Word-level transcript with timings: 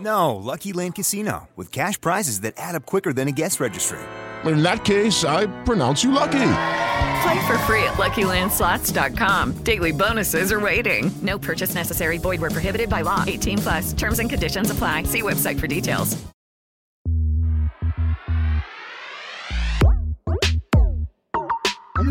No, 0.00 0.36
Lucky 0.36 0.72
Land 0.72 0.94
Casino, 0.94 1.48
with 1.56 1.72
cash 1.72 2.00
prizes 2.00 2.42
that 2.42 2.54
add 2.56 2.74
up 2.74 2.86
quicker 2.86 3.12
than 3.12 3.26
a 3.26 3.32
guest 3.32 3.58
registry. 3.58 3.98
In 4.44 4.62
that 4.62 4.84
case, 4.84 5.24
I 5.24 5.46
pronounce 5.64 6.04
you 6.04 6.12
lucky. 6.12 6.50
Play 7.22 7.46
for 7.46 7.58
free 7.66 7.82
at 7.82 7.94
LuckyLandSlots.com. 7.94 9.64
Daily 9.64 9.92
bonuses 9.92 10.52
are 10.52 10.60
waiting. 10.60 11.10
No 11.22 11.38
purchase 11.38 11.74
necessary. 11.74 12.18
Void 12.18 12.40
where 12.40 12.50
prohibited 12.50 12.88
by 12.88 13.00
law. 13.00 13.24
18 13.26 13.58
plus. 13.58 13.92
Terms 13.92 14.20
and 14.20 14.30
conditions 14.30 14.70
apply. 14.70 15.02
See 15.02 15.22
website 15.22 15.58
for 15.58 15.66
details. 15.66 16.16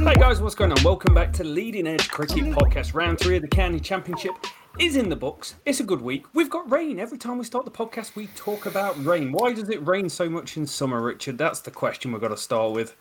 Hey 0.07 0.15
guys, 0.15 0.41
what's 0.41 0.55
going 0.55 0.71
on? 0.71 0.83
Welcome 0.83 1.13
back 1.13 1.33
to 1.33 1.43
Leading 1.43 1.87
Edge 1.87 2.09
Cricket 2.09 2.45
Podcast. 2.53 2.93
Round 2.93 3.19
three 3.19 3.37
of 3.37 3.41
the 3.41 3.47
County 3.47 3.79
Championship 3.79 4.31
is 4.79 4.95
in 4.95 5.09
the 5.09 5.15
books. 5.15 5.55
It's 5.65 5.79
a 5.79 5.83
good 5.83 6.01
week. 6.01 6.25
We've 6.33 6.49
got 6.49 6.71
rain. 6.71 6.99
Every 6.99 7.17
time 7.17 7.39
we 7.39 7.45
start 7.45 7.65
the 7.65 7.71
podcast, 7.71 8.15
we 8.15 8.27
talk 8.27 8.67
about 8.67 9.03
rain. 9.03 9.31
Why 9.31 9.51
does 9.53 9.69
it 9.69 9.85
rain 9.85 10.07
so 10.07 10.29
much 10.29 10.55
in 10.55 10.67
summer, 10.67 11.01
Richard? 11.01 11.37
That's 11.37 11.61
the 11.61 11.71
question 11.71 12.11
we've 12.11 12.21
got 12.21 12.27
to 12.27 12.37
start 12.37 12.73
with. 12.73 12.95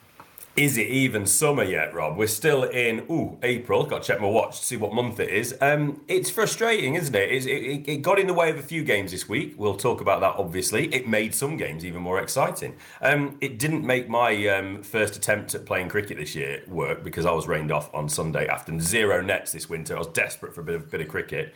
Is 0.57 0.79
it 0.79 0.87
even 0.87 1.27
summer 1.27 1.65
yet, 1.65 1.93
Rob? 1.93 2.17
We're 2.17 2.29
still 2.29 2.65
in 2.65 3.05
ooh 3.11 3.39
April. 3.43 3.85
Got 3.85 4.01
to 4.01 4.09
check 4.09 4.23
my 4.23 4.27
watch 4.27 4.61
to 4.61 4.65
see 4.65 4.79
what 4.79 4.95
month 4.95 5.21
it 5.21 5.29
is. 5.29 5.55
Um, 5.61 6.01
it's 6.09 6.31
frustrating, 6.31 6.95
isn't 6.95 7.15
it? 7.15 7.31
It's, 7.31 7.45
it? 7.45 7.87
It 7.87 8.01
got 8.01 8.19
in 8.19 8.27
the 8.27 8.33
way 8.33 8.49
of 8.49 8.57
a 8.57 8.63
few 8.63 8.83
games 8.83 9.11
this 9.11 9.29
week. 9.29 9.53
We'll 9.59 9.77
talk 9.77 10.01
about 10.01 10.21
that. 10.21 10.37
Obviously, 10.39 10.87
it 10.95 11.07
made 11.07 11.35
some 11.35 11.59
games 11.59 11.85
even 11.85 12.01
more 12.01 12.19
exciting. 12.23 12.75
Um, 13.03 13.37
it 13.43 13.59
didn't 13.59 13.85
make 13.85 14.09
my 14.09 14.49
um, 14.49 14.83
first 14.83 15.15
attempt 15.15 15.55
at 15.55 15.67
playing 15.67 15.91
cricket 15.91 16.17
this 16.17 16.35
year 16.35 16.63
work 16.67 17.05
because 17.05 17.27
I 17.27 17.33
was 17.33 17.47
rained 17.47 17.71
off 17.71 17.95
on 17.95 18.09
Sunday 18.09 18.47
after 18.49 18.81
zero 18.81 19.21
nets 19.21 19.53
this 19.53 19.69
winter. 19.69 19.95
I 19.95 19.99
was 19.99 20.09
desperate 20.09 20.55
for 20.55 20.63
a 20.63 20.65
bit 20.65 20.77
of 20.77 20.91
bit 20.91 21.03
of 21.03 21.09
cricket. 21.09 21.53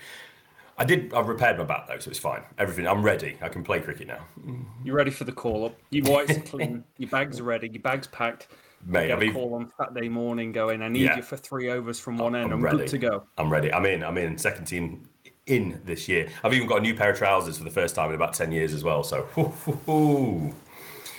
I 0.77 0.85
did. 0.85 1.15
I've 1.15 1.29
repaired 1.29 1.57
my 1.57 1.65
bat 1.65 1.87
though, 1.89 1.99
so 1.99 2.11
it's 2.11 2.19
fine. 2.19 2.43
Everything. 2.59 2.87
I'm 2.87 3.03
ready. 3.03 3.39
I 3.41 3.49
can 3.49 3.65
play 3.65 3.81
cricket 3.81 4.09
now. 4.09 4.27
You're 4.85 4.97
ready 4.97 5.11
for 5.11 5.25
the 5.25 5.33
call 5.33 5.65
up? 5.65 5.75
Your 5.89 6.05
whites 6.05 6.37
clean. 6.51 6.85
Your 6.99 7.09
bags 7.09 7.41
are 7.41 7.45
ready. 7.45 7.69
Your 7.69 7.81
bags 7.81 8.07
packed. 8.07 8.49
Mate, 8.87 9.13
I 9.13 9.17
mean- 9.17 9.33
call 9.35 9.55
on 9.55 9.71
Saturday 9.79 10.09
morning 10.09 10.53
going. 10.53 10.83
I 10.83 10.89
need 10.89 11.03
Yeah. 11.03 11.17
you 11.17 11.23
for 11.23 11.37
three 11.37 11.71
overs 11.71 11.99
from 12.01 12.17
one 12.19 12.35
end. 12.35 12.47
I'm 12.47 12.55
I'm, 12.55 12.65
ready 12.65 12.79
good 12.79 12.89
to 12.89 12.99
go. 12.99 13.23
I'm 13.39 13.51
ready. 13.51 13.73
I'm 13.73 13.85
in. 13.87 14.03
I'm 14.03 14.17
in. 14.19 14.39
Second 14.39 14.65
team 14.67 15.09
in 15.47 15.81
this 15.85 16.09
year. 16.09 16.29
I've 16.43 16.55
even 16.55 16.67
got 16.67 16.79
a 16.79 16.83
new 16.83 16.95
pair 16.95 17.11
of 17.11 17.19
trousers 17.19 17.59
for 17.59 17.65
the 17.65 17.71
first 17.71 17.95
time 17.95 18.09
in 18.11 18.15
about 18.15 18.35
ten 18.35 18.53
years 18.53 18.73
as 18.73 18.83
well. 18.85 19.03
So, 19.03 19.23
hoo, 19.35 19.45
hoo, 19.45 19.73
hoo. 19.87 20.55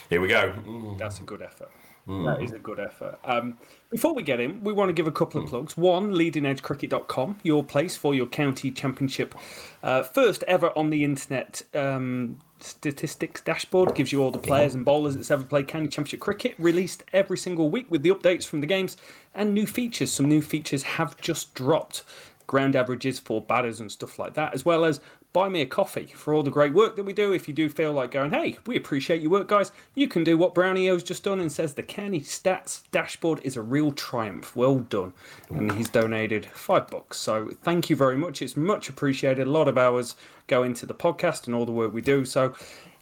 here 0.09 0.21
we 0.21 0.27
go. 0.27 0.95
That's 0.97 1.19
a 1.19 1.23
good 1.23 1.41
effort. 1.41 1.69
Mm. 2.07 2.25
That 2.25 2.43
is 2.43 2.51
a 2.51 2.57
good 2.59 2.79
effort. 2.79 3.19
Um, 3.23 3.57
before 3.91 4.15
we 4.15 4.23
get 4.23 4.39
in, 4.39 4.63
we 4.63 4.73
want 4.73 4.89
to 4.89 4.93
give 4.93 5.05
a 5.05 5.11
couple 5.11 5.41
of 5.41 5.47
plugs. 5.47 5.77
One, 5.77 6.11
leadingedgecricket.com, 6.13 7.37
your 7.43 7.63
place 7.63 7.95
for 7.95 8.15
your 8.15 8.25
county 8.25 8.71
championship. 8.71 9.35
Uh, 9.83 10.01
first 10.01 10.43
ever 10.47 10.75
on 10.75 10.89
the 10.89 11.03
internet 11.03 11.61
um, 11.75 12.39
statistics 12.63 13.41
dashboard 13.41 13.95
gives 13.95 14.11
you 14.11 14.21
all 14.21 14.31
the 14.31 14.39
players 14.39 14.75
and 14.75 14.85
bowlers 14.85 15.15
that's 15.15 15.31
ever 15.31 15.43
played 15.43 15.67
county 15.67 15.87
championship 15.87 16.19
cricket, 16.19 16.55
released 16.57 17.03
every 17.13 17.37
single 17.37 17.69
week 17.69 17.89
with 17.89 18.03
the 18.03 18.09
updates 18.09 18.45
from 18.45 18.61
the 18.61 18.67
games 18.67 18.97
and 19.33 19.53
new 19.53 19.65
features. 19.65 20.11
Some 20.11 20.27
new 20.27 20.41
features 20.41 20.83
have 20.83 21.19
just 21.19 21.53
dropped. 21.53 22.03
Ground 22.47 22.75
averages 22.75 23.19
for 23.19 23.41
batters 23.41 23.79
and 23.79 23.91
stuff 23.91 24.19
like 24.19 24.33
that, 24.33 24.53
as 24.53 24.65
well 24.65 24.83
as 24.83 24.99
buy 25.33 25.47
me 25.49 25.61
a 25.61 25.65
coffee 25.65 26.07
for 26.07 26.33
all 26.33 26.43
the 26.43 26.51
great 26.51 26.73
work 26.73 26.95
that 26.95 27.03
we 27.03 27.13
do. 27.13 27.31
If 27.33 27.47
you 27.47 27.53
do 27.53 27.69
feel 27.69 27.93
like 27.93 28.11
going, 28.11 28.31
hey, 28.31 28.57
we 28.65 28.75
appreciate 28.75 29.21
your 29.21 29.31
work, 29.31 29.47
guys, 29.47 29.71
you 29.95 30.07
can 30.07 30.23
do 30.23 30.37
what 30.37 30.53
Brownie 30.53 30.89
O's 30.89 31.03
just 31.03 31.23
done 31.23 31.39
and 31.39 31.51
says 31.51 31.73
the 31.73 31.83
County 31.83 32.21
Stats 32.21 32.83
dashboard 32.91 33.39
is 33.43 33.55
a 33.55 33.61
real 33.61 33.91
triumph. 33.91 34.55
Well 34.55 34.79
done. 34.79 35.13
And 35.49 35.71
he's 35.73 35.89
donated 35.89 36.45
five 36.47 36.87
bucks. 36.87 37.17
So 37.17 37.51
thank 37.63 37.89
you 37.89 37.95
very 37.95 38.17
much. 38.17 38.41
It's 38.41 38.57
much 38.57 38.89
appreciated. 38.89 39.47
A 39.47 39.51
lot 39.51 39.67
of 39.67 39.77
hours 39.77 40.15
go 40.47 40.63
into 40.63 40.85
the 40.85 40.93
podcast 40.93 41.45
and 41.45 41.55
all 41.55 41.65
the 41.65 41.71
work 41.71 41.93
we 41.93 42.01
do. 42.01 42.25
So 42.25 42.53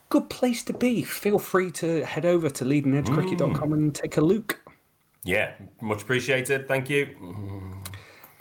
good 0.10 0.30
place 0.30 0.64
to 0.66 0.74
be. 0.74 1.04
Feel 1.04 1.40
free 1.40 1.72
to 1.72 2.06
head 2.06 2.26
over 2.26 2.50
to 2.50 2.66
leadingedgecricket.com 2.66 3.70
mm. 3.70 3.74
and 3.74 3.96
take 3.96 4.18
a 4.18 4.22
look. 4.22 4.60
Yeah, 5.24 5.54
much 5.82 6.04
appreciated. 6.04 6.68
Thank 6.68 6.90
you. 6.90 7.16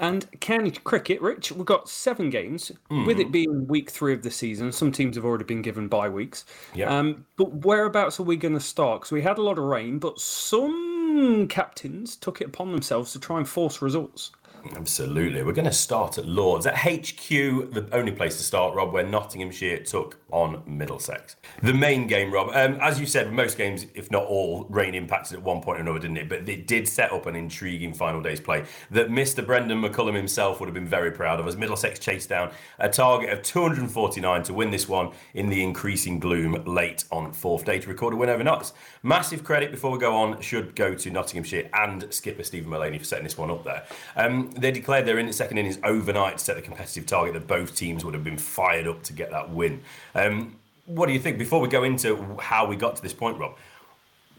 And 0.00 0.28
county 0.40 0.70
cricket, 0.70 1.20
Rich, 1.20 1.52
we've 1.52 1.66
got 1.66 1.88
seven 1.88 2.30
games. 2.30 2.70
Hmm. 2.88 3.04
With 3.04 3.18
it 3.18 3.32
being 3.32 3.66
week 3.66 3.90
three 3.90 4.12
of 4.12 4.22
the 4.22 4.30
season, 4.30 4.70
some 4.70 4.92
teams 4.92 5.16
have 5.16 5.24
already 5.24 5.44
been 5.44 5.62
given 5.62 5.88
bye 5.88 6.08
weeks. 6.08 6.44
Yeah. 6.74 6.96
Um, 6.96 7.26
but 7.36 7.64
whereabouts 7.64 8.20
are 8.20 8.24
we 8.24 8.36
going 8.36 8.54
to 8.54 8.60
start? 8.60 9.00
Because 9.00 9.12
we 9.12 9.22
had 9.22 9.38
a 9.38 9.42
lot 9.42 9.58
of 9.58 9.64
rain, 9.64 9.98
but 9.98 10.20
some 10.20 11.48
captains 11.48 12.16
took 12.16 12.40
it 12.40 12.48
upon 12.48 12.70
themselves 12.70 13.12
to 13.12 13.18
try 13.18 13.38
and 13.38 13.48
force 13.48 13.82
results. 13.82 14.30
Absolutely. 14.74 15.42
We're 15.42 15.52
going 15.52 15.64
to 15.64 15.72
start 15.72 16.18
at 16.18 16.26
Lords. 16.26 16.66
At 16.66 16.76
HQ, 16.76 17.28
the 17.28 17.88
only 17.92 18.12
place 18.12 18.36
to 18.36 18.42
start, 18.42 18.74
Rob, 18.74 18.92
where 18.92 19.04
Nottinghamshire 19.04 19.78
took 19.78 20.18
on 20.30 20.62
Middlesex. 20.66 21.36
The 21.62 21.72
main 21.72 22.06
game, 22.06 22.32
Rob, 22.32 22.48
um, 22.54 22.78
as 22.80 23.00
you 23.00 23.06
said, 23.06 23.32
most 23.32 23.56
games, 23.56 23.86
if 23.94 24.10
not 24.10 24.24
all, 24.24 24.66
rain 24.68 24.94
impacted 24.94 25.38
at 25.38 25.42
one 25.42 25.60
point 25.60 25.78
or 25.78 25.82
another, 25.82 25.98
didn't 25.98 26.18
it? 26.18 26.28
But 26.28 26.48
it 26.48 26.66
did 26.66 26.86
set 26.86 27.12
up 27.12 27.26
an 27.26 27.36
intriguing 27.36 27.94
final 27.94 28.20
day's 28.20 28.40
play 28.40 28.64
that 28.90 29.08
Mr. 29.08 29.44
Brendon 29.44 29.80
McCullum 29.80 30.14
himself 30.14 30.60
would 30.60 30.66
have 30.66 30.74
been 30.74 30.86
very 30.86 31.10
proud 31.10 31.40
of 31.40 31.46
as 31.46 31.56
Middlesex 31.56 31.98
chased 31.98 32.28
down 32.28 32.50
a 32.78 32.88
target 32.88 33.30
of 33.30 33.42
249 33.42 34.42
to 34.44 34.54
win 34.54 34.70
this 34.70 34.88
one 34.88 35.12
in 35.34 35.48
the 35.48 35.62
increasing 35.62 36.18
gloom 36.18 36.62
late 36.64 37.04
on 37.10 37.32
fourth 37.32 37.64
day 37.64 37.78
to 37.78 37.88
record 37.88 38.12
a 38.12 38.16
win 38.16 38.28
over 38.28 38.44
Knox. 38.44 38.72
Massive 39.02 39.44
credit 39.44 39.70
before 39.70 39.90
we 39.90 39.98
go 39.98 40.14
on 40.14 40.40
should 40.40 40.74
go 40.74 40.94
to 40.94 41.10
Nottinghamshire 41.10 41.70
and 41.72 42.06
skipper 42.12 42.42
Steven 42.42 42.68
Mullaney 42.68 42.98
for 42.98 43.04
setting 43.04 43.24
this 43.24 43.38
one 43.38 43.50
up 43.50 43.64
there. 43.64 43.84
Um, 44.16 44.47
they 44.54 44.70
declared 44.70 45.06
their 45.06 45.18
in- 45.18 45.32
second 45.32 45.58
innings 45.58 45.78
overnight 45.84 46.38
to 46.38 46.44
set 46.44 46.56
the 46.56 46.62
competitive 46.62 47.06
target 47.06 47.34
that 47.34 47.46
both 47.46 47.74
teams 47.74 48.04
would 48.04 48.14
have 48.14 48.24
been 48.24 48.38
fired 48.38 48.86
up 48.86 49.02
to 49.04 49.12
get 49.12 49.30
that 49.30 49.50
win. 49.50 49.80
Um, 50.14 50.56
what 50.86 51.06
do 51.06 51.12
you 51.12 51.18
think? 51.18 51.38
Before 51.38 51.60
we 51.60 51.68
go 51.68 51.84
into 51.84 52.36
how 52.40 52.66
we 52.66 52.76
got 52.76 52.96
to 52.96 53.02
this 53.02 53.12
point, 53.12 53.38
Rob, 53.38 53.56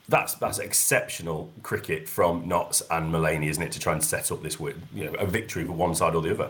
that's 0.07 0.33
that's 0.33 0.59
exceptional 0.59 1.51
cricket 1.63 2.09
from 2.09 2.47
Notts 2.47 2.81
and 2.89 3.11
Mullaney, 3.11 3.47
isn't 3.49 3.61
it, 3.61 3.71
to 3.73 3.79
try 3.79 3.93
and 3.93 4.03
set 4.03 4.31
up 4.31 4.41
this 4.41 4.59
win, 4.59 4.81
you 4.93 5.05
know, 5.05 5.13
a 5.13 5.25
victory 5.25 5.63
for 5.65 5.73
one 5.73 5.95
side 5.95 6.15
or 6.15 6.21
the 6.21 6.31
other. 6.31 6.49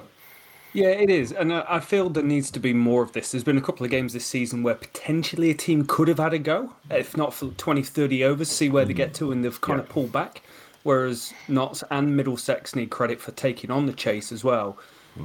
Yeah, 0.72 0.90
it 0.90 1.10
is. 1.10 1.32
And 1.32 1.54
I 1.54 1.66
I 1.68 1.80
feel 1.80 2.10
there 2.10 2.24
needs 2.24 2.50
to 2.52 2.60
be 2.60 2.74
more 2.74 3.04
of 3.04 3.12
this. 3.12 3.32
There's 3.32 3.44
been 3.44 3.58
a 3.58 3.62
couple 3.62 3.84
of 3.84 3.92
games 3.92 4.14
this 4.14 4.26
season 4.26 4.64
where 4.64 4.76
potentially 4.76 5.50
a 5.50 5.54
team 5.54 5.86
could 5.86 6.08
have 6.08 6.20
had 6.20 6.34
a 6.34 6.40
go, 6.40 6.74
if 6.90 7.18
not 7.18 7.34
for 7.34 7.48
20, 7.50 7.84
30 7.84 8.24
overs, 8.24 8.50
see 8.50 8.70
where 8.70 8.86
they 8.86 8.94
get 8.94 9.14
to, 9.16 9.32
and 9.32 9.44
they've 9.44 9.62
kind 9.62 9.80
of 9.80 9.90
pulled 9.90 10.12
back. 10.12 10.42
Whereas 10.90 11.36
Notts 11.48 11.84
and 11.92 12.18
Middlesex 12.18 12.76
need 12.76 12.90
credit 12.90 13.22
for 13.22 13.32
taking 13.34 13.70
on 13.70 13.86
the 13.86 13.94
chase 13.94 14.32
as 14.32 14.44
well. 14.44 14.80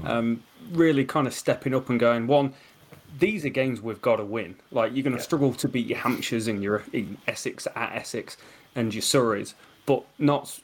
Um, 0.05 0.43
really 0.73 1.07
kind 1.07 1.27
of 1.27 1.33
stepping 1.33 1.75
up 1.75 1.89
and 1.89 1.99
going, 1.99 2.27
one, 2.27 2.53
these 3.19 3.47
are 3.47 3.49
games 3.49 3.81
we've 3.81 4.03
got 4.03 4.17
to 4.17 4.27
win. 4.27 4.57
Like, 4.73 4.93
you're 4.95 5.03
going 5.03 5.17
to 5.17 5.23
struggle 5.23 5.55
to 5.55 5.67
beat 5.67 5.87
your 5.87 5.97
Hampshires 5.97 6.49
and 6.49 6.63
your 6.63 6.85
in 6.93 7.17
Essex 7.27 7.67
at 7.75 7.97
Essex 7.97 8.37
and 8.75 8.93
your 8.93 9.01
Surreys. 9.01 9.55
But 9.87 10.05
Notts 10.19 10.61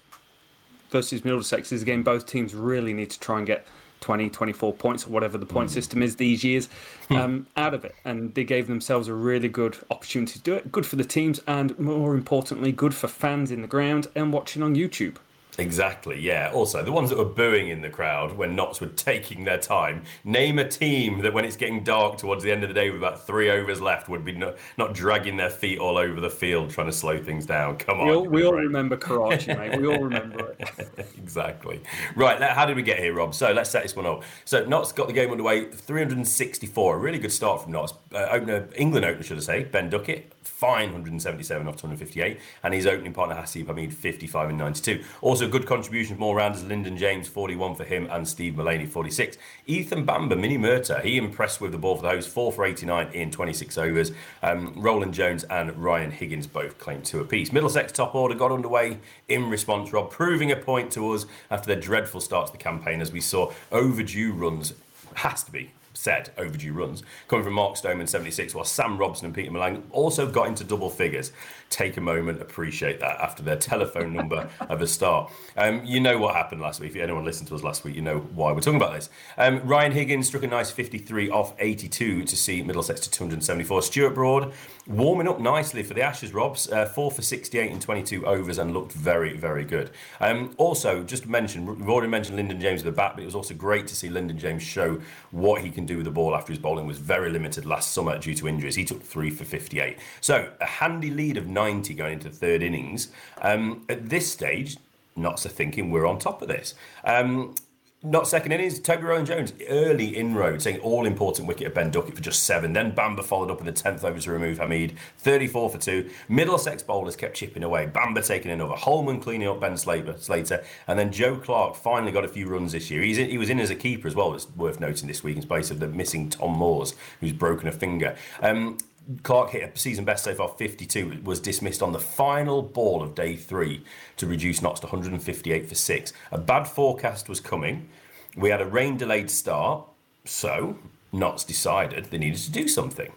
versus 0.91 1.25
Middlesex 1.25 1.73
is 1.73 1.81
a 1.81 1.87
game 1.87 2.03
both 2.03 2.27
teams 2.27 2.55
really 2.55 2.93
need 2.93 3.09
to 3.09 3.21
try 3.21 3.39
and 3.39 3.47
get 3.47 3.67
20, 4.01 4.31
24 4.31 4.75
points 4.75 5.07
or 5.07 5.11
whatever 5.11 5.39
the 5.39 5.47
point 5.47 5.71
system 5.71 6.03
is 6.03 6.17
these 6.17 6.43
years 6.43 6.69
um, 7.11 7.47
out 7.57 7.75
of 7.75 7.85
it. 7.85 7.95
And 8.05 8.35
they 8.35 8.45
gave 8.45 8.67
themselves 8.67 9.09
a 9.09 9.15
really 9.15 9.49
good 9.49 9.77
opportunity 9.91 10.33
to 10.33 10.41
do 10.41 10.55
it. 10.55 10.73
Good 10.73 10.87
for 10.87 10.97
the 10.97 11.05
teams 11.05 11.41
and 11.47 11.79
more 11.79 12.15
importantly, 12.15 12.73
good 12.73 12.95
for 12.95 13.09
fans 13.09 13.51
in 13.51 13.63
the 13.63 13.69
ground 13.69 14.09
and 14.15 14.33
watching 14.33 14.63
on 14.63 14.75
YouTube. 14.75 15.17
Exactly, 15.59 16.21
yeah. 16.21 16.51
Also, 16.53 16.83
the 16.83 16.93
ones 16.93 17.11
that 17.11 17.19
were 17.19 17.25
booing 17.25 17.69
in 17.69 17.83
the 17.83 17.91
crowd 17.91 18.37
when 18.37 18.55
Notts 18.55 18.81
were 18.81 18.87
taking 18.89 19.45
their 19.45 19.59
time. 19.59 20.03
Name 20.25 20.59
a 20.59 20.69
team 20.69 21.21
that, 21.23 21.33
when 21.33 21.45
it's 21.45 21.57
getting 21.57 21.83
dark 21.83 22.19
towards 22.19 22.43
the 22.43 22.51
end 22.51 22.63
of 22.63 22.69
the 22.69 22.75
day 22.75 22.91
with 22.91 23.01
about 23.01 23.27
three 23.27 23.51
overs 23.51 23.81
left, 23.81 24.09
would 24.09 24.25
be 24.25 24.33
no, 24.33 24.55
not 24.79 24.95
dragging 24.95 25.37
their 25.37 25.51
feet 25.51 25.79
all 25.79 25.99
over 25.99 26.21
the 26.21 26.31
field 26.31 26.71
trying 26.71 26.87
to 26.87 26.93
slow 26.93 27.23
things 27.23 27.47
down. 27.47 27.77
Come 27.77 28.01
on. 28.01 28.07
We 28.07 28.15
all, 28.15 28.25
we 28.27 28.45
all 28.45 28.55
remember 28.55 28.97
Karachi, 28.97 29.55
mate. 29.55 29.81
We 29.81 29.87
all 29.87 29.99
remember 29.99 30.57
it. 30.59 31.09
exactly. 31.19 31.81
Right, 32.17 32.41
how 32.41 32.67
did 32.67 32.77
we 32.77 32.83
get 32.83 32.99
here, 32.99 33.15
Rob? 33.15 33.35
So 33.35 33.53
let's 33.53 33.71
set 33.71 33.83
this 33.83 33.97
one 33.97 34.07
up. 34.07 34.23
So 34.45 34.65
Notts 34.65 34.93
got 34.93 35.09
the 35.09 35.13
game 35.13 35.31
underway, 35.31 35.67
364. 35.67 36.95
A 36.95 36.99
really 36.99 37.19
good 37.19 37.33
start 37.33 37.63
from 37.63 37.73
Notts. 37.73 37.93
Uh, 38.13 38.29
opener, 38.31 38.69
England 38.77 39.05
opener, 39.05 39.23
should 39.23 39.39
I 39.39 39.41
say, 39.41 39.65
Ben 39.65 39.91
Duckett, 39.91 40.33
fine 40.43 40.87
177 40.87 41.67
off 41.67 41.77
258. 41.77 42.39
And 42.63 42.75
his 42.75 42.87
opening 42.87 43.13
partner, 43.13 43.37
Haseeb 43.37 43.67
Hameed, 43.67 43.93
55 43.93 44.51
and 44.51 44.59
92. 44.59 45.03
Also, 45.21 45.49
good 45.49 45.67
contribution 45.67 46.17
from 46.17 46.25
all 46.25 46.35
rounders. 46.35 46.65
Lyndon 46.65 46.97
James, 46.97 47.29
41 47.29 47.75
for 47.75 47.85
him, 47.85 48.09
and 48.11 48.27
Steve 48.27 48.57
Mullaney, 48.57 48.87
46. 48.87 49.39
Ethan 49.67 50.05
Bamber, 50.05 50.37
Mini 50.37 50.59
Murtagh, 50.59 51.03
he 51.03 51.17
impressed 51.17 51.61
with 51.61 51.73
the 51.73 51.79
ball 51.79 51.97
for 51.97 52.03
the 52.03 52.09
host, 52.09 52.29
4 52.29 52.53
for 52.53 52.65
89 52.65 53.09
in 53.13 53.31
26 53.31 53.79
overs. 53.79 54.13
Um, 54.43 54.73
Roland 54.77 55.15
Jones 55.15 55.45
and 55.45 55.77
Ryan 55.77 56.11
Higgins 56.11 56.47
both 56.47 56.79
claimed 56.79 57.05
two 57.05 57.21
apiece. 57.21 57.53
Middlesex 57.53 57.93
top 57.93 58.15
order 58.15 58.35
got 58.35 58.53
underway 58.53 58.99
in 59.29 59.51
response, 59.51 59.93
Rob, 59.93 60.11
proving 60.11 60.51
a 60.51 60.57
point 60.57 60.91
to 60.93 61.13
us 61.13 61.27
after 61.51 61.67
their 61.67 61.81
dreadful 61.81 62.21
start 62.21 62.47
to 62.47 62.53
the 62.53 62.59
campaign 62.59 63.01
as 63.01 63.13
we 63.13 63.21
saw 63.21 63.53
overdue 63.73 64.33
runs, 64.33 64.75
has 65.15 65.43
to 65.43 65.51
be 65.51 65.71
said 66.01 66.31
overdue 66.39 66.73
runs. 66.73 67.03
Coming 67.29 67.45
from 67.45 67.53
Mark 67.55 67.77
Stoneman 67.77 68.07
76 68.07 68.55
while 68.55 68.65
Sam 68.65 68.97
Robson 68.97 69.27
and 69.27 69.35
Pieter 69.35 69.51
Malan 69.51 69.83
also 69.91 70.31
got 70.31 70.49
into 70.49 70.65
double 70.65 70.89
figures 70.89 71.31
take 71.71 71.97
a 71.97 72.01
moment 72.01 72.43
appreciate 72.43 73.01
that 73.01 73.19
after 73.21 73.43
their 73.43 73.57
telephone 73.71 74.13
number 74.13 74.51
of 74.69 74.83
a 74.83 74.87
start. 74.87 75.33
Um, 75.57 75.85
you 75.85 76.01
know 76.01 76.19
what 76.19 76.35
happened 76.35 76.61
last 76.61 76.81
week. 76.81 76.91
If 76.91 76.97
anyone 76.97 77.25
listened 77.25 77.49
to 77.49 77.55
us 77.55 77.63
last 77.63 77.85
week 77.85 77.95
you 77.95 78.03
know 78.03 78.19
why 78.19 78.53
we're 78.53 78.61
talking 78.61 78.81
about 78.81 78.93
this. 78.93 79.09
Um, 79.39 79.61
Ryan 79.61 79.93
Higgins 79.93 80.27
struck 80.27 80.43
a 80.43 80.49
nice 80.49 80.71
53 80.71 81.31
off 81.31 81.55
82 81.59 82.25
to 82.25 82.37
see 82.37 82.63
Middlesex 82.63 83.01
to 83.01 83.11
274 83.11 83.83
Stuart 83.83 84.15
Broad 84.15 84.53
warming 84.87 85.29
up 85.29 85.39
nicely 85.39 85.83
for 85.83 85.95
the 85.95 86.03
Ashes 86.03 86.35
Robs 86.35 86.69
uh, 86.71 86.87
4 86.87 87.11
for 87.13 87.23
68 87.23 87.71
in 87.71 87.79
22 87.79 88.27
overs 88.27 88.59
and 88.59 88.75
looked 88.75 88.93
very 88.93 89.37
very 89.37 89.65
good. 89.65 89.91
Um, 90.21 90.55
also 90.59 91.05
just 91.05 91.27
mention 91.27 91.65
we've 91.65 91.89
already 91.89 92.09
mentioned 92.09 92.37
Lyndon 92.37 92.61
James 92.61 92.81
at 92.81 92.87
the 92.87 92.93
bat 92.93 93.13
but 93.15 93.23
it 93.23 93.27
was 93.27 93.37
also 93.37 93.55
great 93.55 93.87
to 93.87 93.95
see 93.95 94.09
Lyndon 94.09 94.39
James 94.39 94.63
show 94.63 95.01
what 95.31 95.63
he 95.63 95.71
can 95.71 95.87
do 95.87 95.97
with 95.97 96.05
the 96.05 96.11
ball 96.11 96.35
after 96.35 96.53
his 96.53 96.59
bowling 96.59 96.87
was 96.87 96.99
very 96.99 97.31
limited 97.31 97.65
last 97.65 97.93
summer 97.93 98.19
due 98.19 98.35
to 98.35 98.49
injuries. 98.49 98.75
He 98.75 98.85
took 98.85 99.03
three 99.03 99.31
for 99.31 99.45
58. 99.45 99.99
So 100.21 100.51
a 100.61 100.67
handy 100.67 101.11
lead 101.11 101.37
of 101.37 101.47
90 101.61 101.93
going 101.95 102.15
into 102.15 102.31
third 102.31 102.63
innings. 102.63 103.09
Um, 103.43 103.85
at 103.89 104.09
this 104.09 104.33
stage, 104.33 104.79
Notts 105.15 105.45
are 105.45 105.51
thinking 105.51 105.91
we're 105.91 106.07
on 106.07 106.19
top 106.19 106.41
of 106.41 106.49
this. 106.49 106.75
Um, 107.05 107.55
not 108.03 108.27
second 108.27 108.53
innings, 108.53 108.79
Toby 108.79 109.03
Roland-Jones, 109.03 109.53
early 109.69 110.17
inroad, 110.17 110.63
saying 110.63 110.81
all 110.81 111.05
important 111.05 111.47
wicket 111.47 111.67
of 111.67 111.75
Ben 111.75 111.91
Duckett 111.91 112.15
for 112.15 112.23
just 112.23 112.45
seven. 112.45 112.73
Then 112.73 112.93
Bamber 112.95 113.23
followed 113.23 113.51
up 113.51 113.61
in 113.61 113.67
the 113.67 113.75
10th 113.75 114.05
over 114.05 114.19
to 114.19 114.33
remove 114.33 114.59
Hameed, 114.59 114.97
34 115.19 115.69
for 115.69 115.77
two. 115.77 116.09
Middlesex 116.27 116.83
bowlers 116.83 117.15
kept 117.15 117.37
chipping 117.37 117.63
away. 117.63 117.85
Bamber 117.85 118.23
taking 118.23 118.53
another. 118.53 118.75
Hollman 118.75 119.21
cleaning 119.21 119.49
up 119.49 119.61
Ben 119.61 119.77
Slater. 119.77 120.17
Slater. 120.17 120.65
And 120.89 120.99
then 120.99 121.13
Joe 121.13 121.37
Clarke 121.37 121.77
finally 121.77 122.11
got 122.11 122.25
a 122.25 122.29
few 122.29 122.49
runs 122.49 122.73
this 122.73 122.91
year. 122.91 123.03
He's 123.03 123.19
in, 123.19 123.29
he 123.29 123.37
was 123.37 123.51
in 123.51 123.61
as 123.61 123.69
a 123.69 123.77
keeper 123.77 124.09
as 124.09 124.15
well, 124.15 124.33
it's 124.33 124.49
worth 124.57 124.81
noting 124.81 125.07
this 125.07 125.23
week, 125.23 125.37
in 125.37 125.43
place 125.43 125.71
of 125.71 125.79
the 125.79 125.89
missing 125.89 126.31
Tom 126.31 126.53
Moores, 126.53 126.95
who's 127.21 127.35
broken 127.35 127.69
a 127.69 127.73
finger. 127.73 128.17
Um, 128.41 128.79
Clarke 129.23 129.51
hit 129.51 129.75
a 129.75 129.79
season 129.79 130.05
best 130.05 130.25
so 130.25 130.35
far 130.35 130.49
52, 130.49 131.23
was 131.25 131.41
dismissed 131.41 131.83
on 131.83 131.93
the 131.93 131.99
final 131.99 132.63
ball 132.63 133.03
of 133.03 133.15
day 133.15 133.35
three 133.37 133.85
to 134.17 134.27
reduce 134.27 134.63
Notts 134.63 134.81
to 134.81 134.87
158 134.87 135.69
for 135.69 135.75
six. 135.75 136.13
A 136.31 136.39
bad 136.39 136.65
forecast 136.65 137.29
was 137.29 137.41
coming. 137.41 137.89
We 138.37 138.51
had 138.51 138.61
a 138.61 138.67
rain 138.67 138.97
delayed 138.97 139.31
start, 139.31 139.85
so 140.25 140.77
Notts 141.13 141.45
decided 141.45 142.07
they 142.07 142.19
needed 142.19 142.41
to 142.41 142.53
do 142.53 142.69
something. 142.69 143.13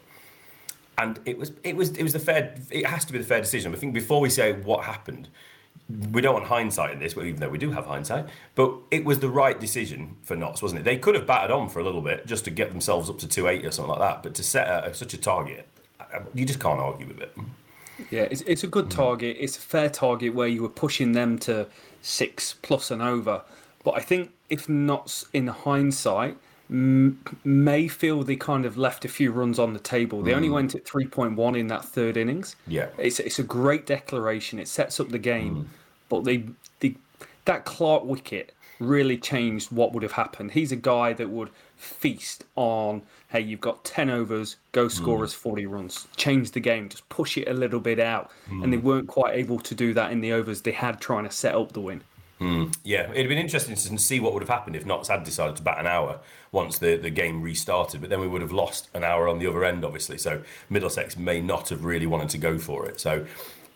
And 0.97 1.19
it 1.25 1.37
was 1.37 1.51
it 1.63 1.75
was 1.75 1.91
it 1.91 2.03
was 2.03 2.13
the 2.13 2.19
fair 2.19 2.55
it 2.69 2.85
has 2.85 3.03
to 3.05 3.13
be 3.13 3.19
the 3.19 3.25
fair 3.25 3.41
decision. 3.41 3.73
I 3.73 3.77
think 3.77 3.93
before 3.93 4.21
we 4.21 4.29
say 4.29 4.53
what 4.53 4.85
happened, 4.85 5.27
we 6.11 6.21
don't 6.21 6.33
want 6.33 6.45
hindsight 6.45 6.91
in 6.91 6.99
this, 6.99 7.17
even 7.17 7.37
though 7.37 7.49
we 7.49 7.57
do 7.57 7.71
have 7.71 7.85
hindsight, 7.85 8.27
but 8.55 8.73
it 8.89 9.03
was 9.03 9.19
the 9.19 9.29
right 9.29 9.59
decision 9.59 10.17
for 10.23 10.35
Notts, 10.35 10.61
wasn't 10.61 10.81
it? 10.81 10.83
They 10.83 10.97
could 10.97 11.15
have 11.15 11.27
batted 11.27 11.51
on 11.51 11.69
for 11.69 11.79
a 11.79 11.83
little 11.83 12.01
bit 12.01 12.25
just 12.25 12.45
to 12.45 12.51
get 12.51 12.69
themselves 12.69 13.09
up 13.09 13.19
to 13.19 13.27
280 13.27 13.67
or 13.67 13.71
something 13.71 13.89
like 13.89 13.99
that, 13.99 14.23
but 14.23 14.33
to 14.35 14.43
set 14.43 14.67
a, 14.67 14.93
such 14.93 15.13
a 15.13 15.17
target, 15.17 15.67
you 16.33 16.45
just 16.45 16.59
can't 16.59 16.79
argue 16.79 17.07
with 17.07 17.19
it. 17.21 17.35
Yeah, 18.09 18.23
it's, 18.23 18.41
it's 18.41 18.63
a 18.63 18.67
good 18.67 18.89
target. 18.89 19.37
It's 19.39 19.57
a 19.57 19.61
fair 19.61 19.89
target 19.89 20.33
where 20.33 20.47
you 20.47 20.61
were 20.61 20.69
pushing 20.69 21.11
them 21.13 21.37
to 21.39 21.67
six 22.01 22.55
plus 22.61 22.91
and 22.91 23.01
over. 23.01 23.41
But 23.83 23.91
I 23.91 23.99
think 23.99 24.31
if 24.49 24.67
not 24.67 25.23
in 25.33 25.47
hindsight, 25.47 26.37
m- 26.69 27.23
may 27.43 27.87
feel 27.87 28.23
they 28.23 28.35
kind 28.35 28.65
of 28.65 28.77
left 28.77 29.05
a 29.05 29.07
few 29.07 29.31
runs 29.31 29.59
on 29.59 29.73
the 29.73 29.79
table. 29.79 30.21
They 30.23 30.33
only 30.33 30.47
Mm. 30.49 30.53
went 30.53 30.75
at 30.75 30.85
3.1 30.85 31.55
in 31.57 31.67
that 31.67 31.85
third 31.85 32.17
innings. 32.17 32.55
Yeah. 32.67 32.87
It's, 32.97 33.19
it's 33.19 33.39
a 33.39 33.43
great 33.43 33.85
declaration. 33.85 34.59
It 34.59 34.67
sets 34.67 34.99
up 34.99 35.09
the 35.09 35.19
game. 35.19 35.69
But 36.09 36.23
they, 36.23 36.45
they 36.79 36.95
that 37.45 37.65
Clarke 37.65 38.05
wicket 38.05 38.53
really 38.79 39.17
changed 39.17 39.71
what 39.71 39.93
would 39.93 40.03
have 40.03 40.13
happened. 40.13 40.51
He's 40.51 40.71
a 40.71 40.75
guy 40.77 41.13
that 41.13 41.29
would 41.29 41.49
feast 41.83 42.45
on, 42.55 43.01
hey, 43.29 43.41
you've 43.41 43.61
got 43.61 43.83
10 43.83 44.09
overs, 44.09 44.55
go 44.71 44.87
score 44.87 45.19
Mm. 45.19 45.23
us 45.23 45.33
40 45.33 45.65
runs. 45.65 46.07
Change 46.15 46.51
the 46.51 46.59
game, 46.59 46.89
just 46.89 47.07
push 47.09 47.37
it 47.37 47.47
a 47.47 47.53
little 47.53 47.79
bit 47.79 47.99
out. 47.99 48.31
And 48.49 48.71
they 48.71 48.77
weren't 48.77 49.07
quite 49.07 49.35
able 49.35 49.59
to 49.59 49.75
do 49.75 49.93
that 49.93 50.11
in 50.11 50.21
the 50.21 50.31
overs 50.33 50.61
they 50.61 50.71
had 50.71 50.99
trying 51.01 51.25
to 51.25 51.31
set 51.31 51.55
up 51.55 51.73
the 51.73 51.81
win. 51.81 52.01
Mm, 52.41 52.75
yeah, 52.83 53.09
it'd 53.11 53.29
been 53.29 53.37
interesting 53.37 53.75
to 53.75 53.97
see 53.99 54.19
what 54.19 54.33
would 54.33 54.41
have 54.41 54.49
happened 54.49 54.75
if 54.75 54.85
Notts 54.85 55.07
had 55.07 55.23
decided 55.23 55.55
to 55.57 55.63
bat 55.63 55.77
an 55.79 55.87
hour 55.87 56.19
once 56.51 56.77
the, 56.77 56.97
the 56.97 57.09
game 57.09 57.41
restarted, 57.41 58.01
but 58.01 58.09
then 58.09 58.19
we 58.19 58.27
would 58.27 58.41
have 58.41 58.51
lost 58.51 58.89
an 58.93 59.03
hour 59.03 59.29
on 59.29 59.39
the 59.39 59.47
other 59.47 59.63
end, 59.63 59.85
obviously. 59.85 60.17
So 60.17 60.41
Middlesex 60.69 61.15
may 61.17 61.39
not 61.41 61.69
have 61.69 61.85
really 61.85 62.07
wanted 62.07 62.29
to 62.29 62.37
go 62.37 62.57
for 62.57 62.85
it. 62.85 62.99
So 62.99 63.25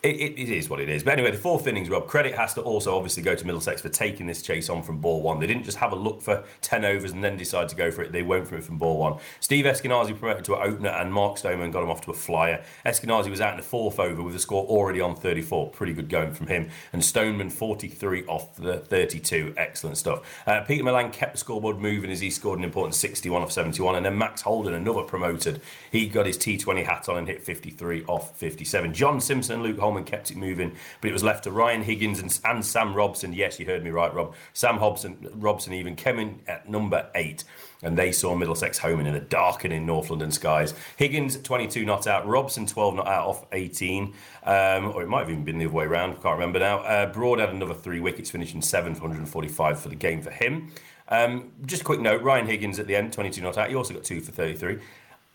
it, 0.02 0.14
it, 0.16 0.38
it 0.38 0.48
is 0.48 0.70
what 0.70 0.80
it 0.80 0.88
is. 0.88 1.02
But 1.02 1.14
anyway, 1.14 1.32
the 1.32 1.38
fourth 1.38 1.66
innings, 1.66 1.90
Rob, 1.90 2.06
credit 2.06 2.34
has 2.34 2.54
to 2.54 2.62
also 2.62 2.94
obviously 2.96 3.22
go 3.22 3.34
to 3.34 3.44
Middlesex 3.44 3.82
for 3.82 3.88
taking 3.88 4.26
this 4.26 4.42
chase 4.42 4.68
on 4.68 4.82
from 4.82 5.00
ball 5.00 5.22
one. 5.22 5.40
They 5.40 5.46
didn't 5.46 5.64
just 5.64 5.78
have 5.78 5.92
a 5.92 5.96
look 5.96 6.22
for 6.22 6.44
10 6.60 6.84
overs 6.84 7.10
and 7.10 7.22
then 7.24 7.36
decide 7.36 7.68
to 7.70 7.76
go 7.76 7.90
for 7.90 8.02
it. 8.02 8.12
They 8.12 8.22
went 8.22 8.46
for 8.46 8.56
it 8.56 8.62
from 8.62 8.78
ball 8.78 8.98
one. 8.98 9.18
Steve 9.40 9.64
Eskinazi 9.64 10.16
promoted 10.16 10.44
to 10.44 10.54
an 10.54 10.72
opener 10.72 10.90
and 10.90 11.12
Mark 11.12 11.36
Stoneman 11.38 11.72
got 11.72 11.82
him 11.82 11.90
off 11.90 12.00
to 12.02 12.12
a 12.12 12.14
flyer. 12.14 12.64
Eskinazi 12.86 13.28
was 13.28 13.40
out 13.40 13.54
in 13.54 13.56
the 13.56 13.64
fourth 13.64 13.98
over 13.98 14.22
with 14.22 14.34
the 14.34 14.40
score 14.40 14.64
already 14.66 15.00
on 15.00 15.16
34. 15.16 15.70
Pretty 15.70 15.92
good 15.92 16.08
going 16.08 16.32
from 16.32 16.46
him. 16.46 16.68
And 16.92 17.04
Stoneman 17.04 17.50
43 17.50 18.26
off 18.26 18.54
the 18.54 18.78
32. 18.78 19.54
Excellent 19.56 19.98
stuff. 19.98 20.42
Uh, 20.46 20.60
Pieter 20.62 20.84
Malan 20.84 21.10
kept 21.10 21.32
the 21.32 21.38
scoreboard 21.38 21.78
moving 21.78 22.10
as 22.12 22.20
he 22.20 22.30
scored 22.30 22.60
an 22.60 22.64
important 22.64 22.94
61 22.94 23.42
off 23.42 23.50
71. 23.50 23.96
And 23.96 24.06
then 24.06 24.16
Max 24.16 24.42
Holden, 24.42 24.74
another 24.74 25.02
promoted, 25.02 25.60
he 25.90 26.06
got 26.06 26.26
his 26.26 26.38
T20 26.38 26.84
hat 26.84 27.08
on 27.08 27.18
and 27.18 27.26
hit 27.26 27.42
53 27.42 28.04
off 28.04 28.38
57. 28.38 28.94
John 28.94 29.20
Simpson 29.20 29.56
and 29.56 29.62
Luke 29.64 29.78
Hollman 29.88 30.04
kept 30.04 30.30
it 30.30 30.36
moving, 30.36 30.72
but 31.00 31.08
it 31.08 31.12
was 31.12 31.24
left 31.24 31.44
to 31.44 31.50
Ryan 31.50 31.82
Higgins 31.82 32.20
and, 32.20 32.38
and 32.44 32.64
Sam 32.64 32.94
Robson. 32.94 33.32
Yes, 33.32 33.58
you 33.58 33.66
heard 33.66 33.82
me 33.82 33.90
right, 33.90 34.12
Rob. 34.12 34.34
Sam 34.52 34.76
Hobson, 34.76 35.16
Robson 35.34 35.72
even 35.72 35.96
came 35.96 36.18
in 36.18 36.40
at 36.46 36.68
number 36.68 37.08
eight, 37.14 37.44
and 37.82 37.96
they 37.96 38.12
saw 38.12 38.34
Middlesex 38.34 38.78
home 38.78 39.00
in 39.00 39.12
the 39.12 39.20
darkening 39.20 39.86
North 39.86 40.10
London 40.10 40.30
skies. 40.30 40.74
Higgins 40.96 41.38
22 41.40 41.84
not 41.84 42.06
out, 42.06 42.26
Robson 42.26 42.66
12 42.66 42.96
not 42.96 43.06
out 43.08 43.26
off 43.26 43.46
18, 43.52 44.14
um, 44.44 44.92
or 44.94 45.02
it 45.02 45.08
might 45.08 45.20
have 45.20 45.30
even 45.30 45.44
been 45.44 45.58
the 45.58 45.66
other 45.66 45.74
way 45.74 45.84
around. 45.84 46.12
Can't 46.22 46.38
remember 46.38 46.58
now. 46.58 46.80
Uh, 46.80 47.12
Broad 47.12 47.38
had 47.38 47.50
another 47.50 47.74
three 47.74 48.00
wickets, 48.00 48.30
finishing 48.30 48.60
seven 48.60 48.94
for 48.94 49.02
145 49.02 49.80
for 49.80 49.88
the 49.88 49.96
game 49.96 50.20
for 50.20 50.30
him. 50.30 50.70
Um, 51.10 51.52
just 51.64 51.82
a 51.82 51.84
quick 51.84 52.00
note: 52.00 52.22
Ryan 52.22 52.46
Higgins 52.46 52.78
at 52.78 52.86
the 52.86 52.94
end, 52.94 53.12
22 53.12 53.40
not 53.40 53.56
out. 53.56 53.70
He 53.70 53.74
also 53.74 53.94
got 53.94 54.04
two 54.04 54.20
for 54.20 54.32
33 54.32 54.78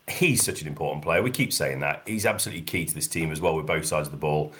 he's 0.08 0.44
such 0.44 0.62
an 0.62 0.68
important 0.68 1.02
player. 1.02 1.22
We 1.22 1.30
keep 1.30 1.52
saying 1.52 1.80
that. 1.80 2.02
He's 2.06 2.26
absolutely 2.26 2.62
key 2.62 2.84
to 2.84 2.94
this 2.94 3.08
team 3.08 3.32
as 3.32 3.40
well 3.40 3.56
with 3.56 3.66
both 3.66 3.86
sides 3.86 4.08
of 4.08 4.12
the 4.12 4.18
ball. 4.18 4.52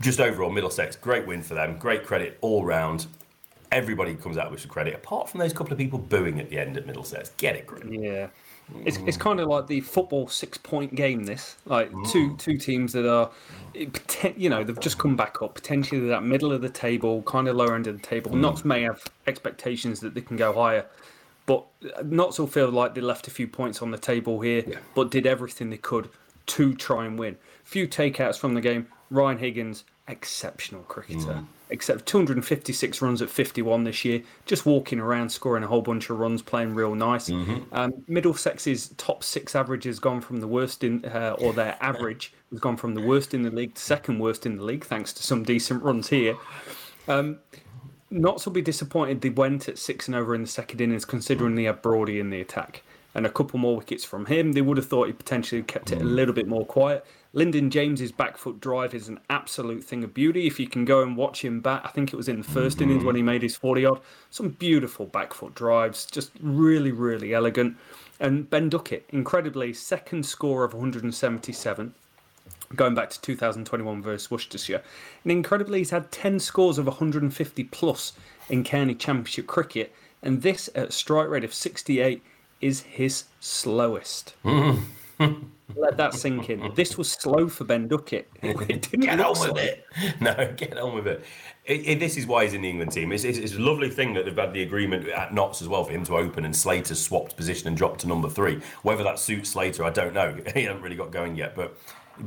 Just 0.00 0.20
overall, 0.20 0.50
Middlesex, 0.50 0.96
great 0.96 1.26
win 1.26 1.42
for 1.42 1.54
them. 1.54 1.76
Great 1.78 2.04
credit 2.04 2.38
all 2.40 2.64
round. 2.64 3.06
Everybody 3.70 4.14
comes 4.14 4.38
out 4.38 4.50
with 4.50 4.60
some 4.60 4.70
credit, 4.70 4.94
apart 4.94 5.28
from 5.28 5.40
those 5.40 5.52
couple 5.52 5.72
of 5.72 5.78
people 5.78 5.98
booing 5.98 6.40
at 6.40 6.48
the 6.48 6.58
end 6.58 6.76
at 6.76 6.86
Middlesex. 6.86 7.30
Get 7.36 7.56
it, 7.56 7.66
Grim. 7.66 7.92
Yeah. 7.92 8.28
It's, 8.84 8.98
it's 9.06 9.16
kind 9.16 9.40
of 9.40 9.48
like 9.48 9.66
the 9.66 9.80
football 9.80 10.28
six 10.28 10.58
point 10.58 10.94
game. 10.94 11.24
This 11.24 11.56
like 11.64 11.90
mm. 11.90 12.10
two 12.10 12.36
two 12.36 12.58
teams 12.58 12.92
that 12.92 13.10
are, 13.10 13.30
you 14.36 14.50
know, 14.50 14.62
they've 14.62 14.78
just 14.78 14.98
come 14.98 15.16
back 15.16 15.40
up 15.40 15.54
potentially 15.54 16.06
that 16.08 16.22
middle 16.22 16.52
of 16.52 16.60
the 16.60 16.68
table, 16.68 17.22
kind 17.22 17.48
of 17.48 17.56
lower 17.56 17.74
end 17.74 17.86
of 17.86 17.96
the 17.96 18.06
table. 18.06 18.30
Mm. 18.30 18.40
Notts 18.40 18.66
may 18.66 18.82
have 18.82 19.02
expectations 19.26 20.00
that 20.00 20.14
they 20.14 20.20
can 20.20 20.36
go 20.36 20.52
higher, 20.52 20.84
but 21.48 21.64
Notts 22.04 22.38
will 22.38 22.46
feel 22.46 22.70
like 22.70 22.94
they 22.94 23.00
left 23.00 23.26
a 23.26 23.30
few 23.30 23.48
points 23.48 23.80
on 23.80 23.90
the 23.90 23.96
table 23.98 24.38
here, 24.40 24.62
but 24.94 25.10
did 25.10 25.26
everything 25.26 25.70
they 25.70 25.78
could 25.78 26.10
to 26.46 26.74
try 26.74 27.06
and 27.06 27.18
win. 27.18 27.38
Few 27.64 27.88
takeouts 27.88 28.38
from 28.38 28.52
the 28.52 28.60
game. 28.60 28.86
Ryan 29.10 29.38
Higgins, 29.38 29.84
exceptional 30.08 30.82
cricketer. 30.82 31.42
except 31.70 32.06
256 32.06 33.02
runs 33.02 33.22
at 33.22 33.30
51 33.30 33.84
this 33.84 34.04
year, 34.04 34.22
just 34.46 34.66
walking 34.66 35.00
around, 35.00 35.30
scoring 35.30 35.64
a 35.64 35.66
whole 35.66 35.82
bunch 35.82 36.10
of 36.10 36.18
runs, 36.18 36.42
playing 36.42 36.74
real 36.74 36.94
nice. 36.94 37.28
Um, 37.72 37.92
Middlesex's 38.06 38.88
top 38.98 39.24
six 39.24 39.54
average 39.54 39.84
has 39.84 39.98
gone 39.98 40.20
from 40.20 40.40
the 40.40 40.46
worst 40.46 40.84
in, 40.84 41.04
uh, 41.06 41.36
or 41.38 41.52
their 41.54 41.76
average 41.82 42.34
has 42.50 42.60
gone 42.60 42.76
from 42.76 42.94
the 42.94 43.02
worst 43.02 43.32
in 43.34 43.42
the 43.42 43.50
league 43.50 43.74
to 43.74 43.80
second 43.80 44.18
worst 44.18 44.46
in 44.46 44.56
the 44.56 44.64
league, 44.64 44.84
thanks 44.84 45.12
to 45.14 45.22
some 45.22 45.44
decent 45.44 45.82
runs 45.82 46.08
here. 46.08 46.36
Um, 47.06 47.38
Notts 48.10 48.46
will 48.46 48.52
be 48.52 48.62
disappointed 48.62 49.20
they 49.20 49.30
went 49.30 49.68
at 49.68 49.78
six 49.78 50.06
and 50.06 50.14
over 50.14 50.34
in 50.34 50.42
the 50.42 50.48
second 50.48 50.80
innings, 50.80 51.04
considering 51.04 51.54
they 51.54 51.64
had 51.64 51.82
Brody 51.82 52.18
in 52.18 52.30
the 52.30 52.40
attack. 52.40 52.82
And 53.14 53.26
a 53.26 53.30
couple 53.30 53.58
more 53.58 53.76
wickets 53.76 54.04
from 54.04 54.26
him. 54.26 54.52
They 54.52 54.60
would 54.60 54.76
have 54.76 54.86
thought 54.86 55.08
he 55.08 55.12
potentially 55.12 55.62
kept 55.62 55.90
it 55.90 55.98
a 55.98 56.02
hmm. 56.02 56.14
little 56.14 56.34
bit 56.34 56.46
more 56.46 56.64
quiet. 56.64 57.04
Lyndon 57.32 57.70
James's 57.70 58.12
back 58.12 58.38
foot 58.38 58.60
drive 58.60 58.94
is 58.94 59.08
an 59.08 59.18
absolute 59.28 59.82
thing 59.82 60.04
of 60.04 60.14
beauty. 60.14 60.46
If 60.46 60.60
you 60.60 60.68
can 60.68 60.84
go 60.84 61.02
and 61.02 61.16
watch 61.16 61.44
him 61.44 61.60
bat, 61.60 61.82
I 61.84 61.88
think 61.88 62.12
it 62.12 62.16
was 62.16 62.28
in 62.28 62.42
the 62.42 62.46
1st 62.46 62.76
hmm. 62.76 62.82
innings 62.84 63.04
when 63.04 63.16
he 63.16 63.22
made 63.22 63.42
his 63.42 63.56
40 63.56 63.84
odd. 63.86 64.00
Some 64.30 64.50
beautiful 64.50 65.06
back 65.06 65.34
foot 65.34 65.54
drives, 65.54 66.06
just 66.06 66.30
really, 66.40 66.92
really 66.92 67.34
elegant. 67.34 67.76
And 68.20 68.48
Ben 68.48 68.68
Duckett, 68.68 69.06
incredibly, 69.10 69.72
second 69.72 70.24
score 70.24 70.64
of 70.64 70.72
177 70.72 71.94
going 72.76 72.94
back 72.94 73.10
to 73.10 73.20
2021 73.20 74.02
versus 74.02 74.30
Worcestershire. 74.30 74.82
And 75.24 75.32
incredibly, 75.32 75.78
he's 75.78 75.90
had 75.90 76.10
10 76.12 76.38
scores 76.40 76.78
of 76.78 76.86
150 76.86 77.64
plus 77.64 78.12
in 78.48 78.64
county 78.64 78.94
championship 78.94 79.46
cricket, 79.46 79.94
and 80.22 80.42
this 80.42 80.68
at 80.74 80.88
a 80.88 80.92
strike 80.92 81.28
rate 81.28 81.44
of 81.44 81.54
68 81.54 82.22
is 82.60 82.80
his 82.82 83.24
slowest. 83.40 84.34
Let 85.76 85.96
that 85.98 86.14
sink 86.14 86.48
in. 86.48 86.72
This 86.74 86.96
was 86.96 87.10
slow 87.10 87.48
for 87.48 87.64
Ben 87.64 87.88
Duckett. 87.88 88.28
Get 88.40 89.20
on 89.20 89.28
with 89.30 89.38
slow. 89.38 89.54
it. 89.56 89.84
No, 90.20 90.54
get 90.56 90.78
on 90.78 90.94
with 90.94 91.06
it. 91.06 91.24
It- 91.66 91.86
it- 91.86 92.00
This 92.00 92.16
is 92.16 92.26
why 92.26 92.44
he's 92.44 92.54
in 92.54 92.62
the 92.62 92.70
England 92.70 92.92
team. 92.92 93.12
It's, 93.12 93.24
it's, 93.24 93.36
it's 93.38 93.54
a 93.54 93.58
lovely 93.58 93.90
thing 93.90 94.14
that 94.14 94.24
they've 94.24 94.34
had 94.36 94.52
the 94.54 94.62
agreement 94.62 95.06
at 95.08 95.34
Notts 95.34 95.60
as 95.60 95.68
well 95.68 95.84
for 95.84 95.92
him 95.92 96.04
to 96.04 96.16
open, 96.16 96.44
and 96.46 96.56
Slater 96.56 96.94
swapped 96.94 97.36
position 97.36 97.68
and 97.68 97.76
dropped 97.76 98.00
to 98.00 98.08
number 98.08 98.28
three. 98.30 98.60
Whether 98.82 99.04
that 99.04 99.18
suits 99.18 99.50
Slater, 99.50 99.84
I 99.84 99.90
don't 99.90 100.14
know. 100.14 100.36
he 100.54 100.62
hasn't 100.64 100.82
really 100.82 100.96
got 100.96 101.10
going 101.10 101.36
yet, 101.36 101.54
but 101.54 101.76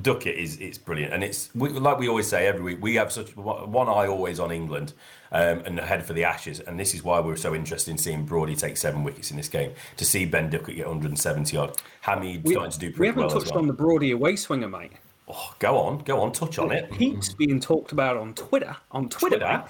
Duckett 0.02 0.36
is 0.38 0.58
it's 0.58 0.78
brilliant, 0.78 1.14
and 1.14 1.24
it's 1.24 1.50
we, 1.54 1.70
like 1.70 2.00
we 2.00 2.08
always 2.08 2.28
say 2.28 2.48
every 2.48 2.62
week. 2.62 2.78
We 2.82 2.96
have 2.96 3.12
such 3.12 3.36
one 3.36 3.88
eye 3.88 4.08
always 4.08 4.40
on 4.40 4.52
England 4.52 4.94
um, 5.32 5.60
and 5.66 5.80
head 5.80 6.06
for 6.06 6.14
the 6.14 6.24
Ashes, 6.24 6.60
and 6.60 6.80
this 6.80 6.94
is 6.94 7.04
why 7.04 7.20
we're 7.20 7.36
so 7.36 7.54
interested 7.54 7.92
in 7.92 7.98
seeing 7.98 8.26
Brody 8.26 8.56
take 8.56 8.78
seven 8.78 9.04
wickets 9.04 9.32
in 9.32 9.38
this 9.38 9.50
game. 9.50 9.74
To 9.98 10.06
see 10.06 10.26
Ben 10.26 10.50
Duckett 10.50 10.76
get 10.76 10.88
170 10.88 11.58
odd, 11.58 11.78
Hameed 12.04 12.44
We, 12.44 12.54
starting 12.54 12.72
to 12.72 12.80
do 12.80 12.88
pretty 12.88 13.00
we 13.00 13.08
haven't 13.08 13.24
well 13.28 13.40
touched 13.40 13.52
well. 13.52 13.60
on 13.60 13.68
the 13.68 13.74
Brody 13.74 14.12
away 14.12 14.36
swinger, 14.36 14.70
mate. 14.70 14.94
Oh, 15.28 15.54
go 15.60 15.78
on, 15.78 16.00
go 16.00 16.22
on, 16.22 16.32
touch 16.32 16.60
on 16.60 16.72
it. 16.72 16.92
He's 16.94 17.34
being 17.34 17.60
talked 17.60 17.92
about 17.92 18.18
on 18.18 18.34
Twitter. 18.34 18.76
On 18.92 19.08
Twitter, 19.08 19.38
Twitter? 19.38 19.64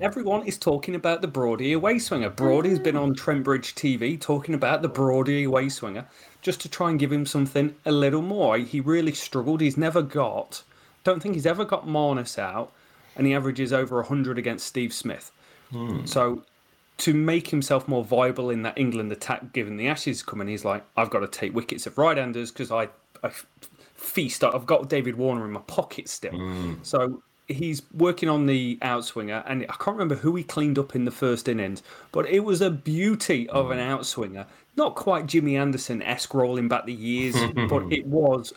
everyone 0.00 0.46
is 0.46 0.56
talking 0.56 0.94
about 0.94 1.20
the 1.20 1.28
Brody 1.28 1.72
away 1.72 1.98
swinger. 1.98 2.30
Brody's 2.30 2.78
been 2.78 2.96
on 2.96 3.14
Trent 3.14 3.44
Bridge 3.44 3.74
TV 3.74 4.18
talking 4.18 4.54
about 4.54 4.80
the 4.80 4.88
Brody 4.88 5.44
away 5.44 5.68
swinger 5.68 6.06
just 6.42 6.60
to 6.60 6.68
try 6.68 6.90
and 6.90 6.98
give 6.98 7.12
him 7.12 7.24
something 7.24 7.74
a 7.86 7.92
little 7.92 8.22
more. 8.22 8.58
He 8.58 8.80
really 8.80 9.12
struggled. 9.12 9.60
He's 9.60 9.76
never 9.76 10.02
got, 10.02 10.62
don't 11.04 11.22
think 11.22 11.34
he's 11.34 11.46
ever 11.46 11.64
got 11.64 11.86
Marnus 11.86 12.38
out, 12.38 12.72
and 13.16 13.26
he 13.26 13.34
averages 13.34 13.72
over 13.72 13.96
100 13.96 14.38
against 14.38 14.66
Steve 14.66 14.92
Smith. 14.92 15.30
Hmm. 15.70 16.04
So 16.04 16.42
to 16.98 17.14
make 17.14 17.48
himself 17.48 17.88
more 17.88 18.04
viable 18.04 18.50
in 18.50 18.62
that 18.62 18.76
England 18.76 19.12
attack, 19.12 19.52
given 19.52 19.76
the 19.76 19.88
Ashes 19.88 20.22
coming, 20.22 20.48
he's 20.48 20.64
like, 20.64 20.84
I've 20.96 21.10
got 21.10 21.20
to 21.20 21.28
take 21.28 21.54
wickets 21.54 21.86
of 21.86 21.96
right-handers 21.96 22.50
because 22.50 22.70
I, 22.70 22.88
I 23.22 23.30
feast. 23.94 24.44
I've 24.44 24.66
got 24.66 24.88
David 24.88 25.16
Warner 25.16 25.44
in 25.44 25.52
my 25.52 25.60
pocket 25.60 26.08
still. 26.08 26.32
Hmm. 26.32 26.74
So 26.82 27.22
he's 27.48 27.82
working 27.92 28.28
on 28.28 28.46
the 28.46 28.78
outswinger, 28.82 29.42
and 29.46 29.62
I 29.62 29.74
can't 29.74 29.96
remember 29.96 30.16
who 30.16 30.34
he 30.36 30.42
cleaned 30.42 30.78
up 30.78 30.94
in 30.94 31.04
the 31.04 31.10
first 31.10 31.48
innings, 31.48 31.82
but 32.10 32.26
it 32.26 32.40
was 32.40 32.60
a 32.60 32.70
beauty 32.70 33.48
of 33.48 33.70
an 33.70 33.78
hmm. 33.78 33.84
outswinger. 33.84 34.46
Not 34.76 34.94
quite 34.94 35.26
Jimmy 35.26 35.56
Anderson 35.56 36.02
esque 36.02 36.32
rolling 36.34 36.68
back 36.68 36.86
the 36.86 36.92
years, 36.92 37.36
but 37.68 37.92
it 37.92 38.06
was 38.06 38.52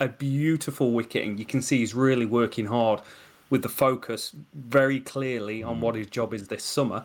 a 0.00 0.08
beautiful 0.08 0.92
wicket, 0.92 1.26
and 1.26 1.38
you 1.38 1.44
can 1.44 1.62
see 1.62 1.78
he's 1.78 1.94
really 1.94 2.26
working 2.26 2.66
hard 2.66 3.00
with 3.50 3.62
the 3.62 3.68
focus 3.68 4.34
very 4.54 5.00
clearly 5.00 5.62
on 5.62 5.80
what 5.80 5.94
his 5.94 6.06
job 6.06 6.34
is 6.34 6.48
this 6.48 6.64
summer, 6.64 7.04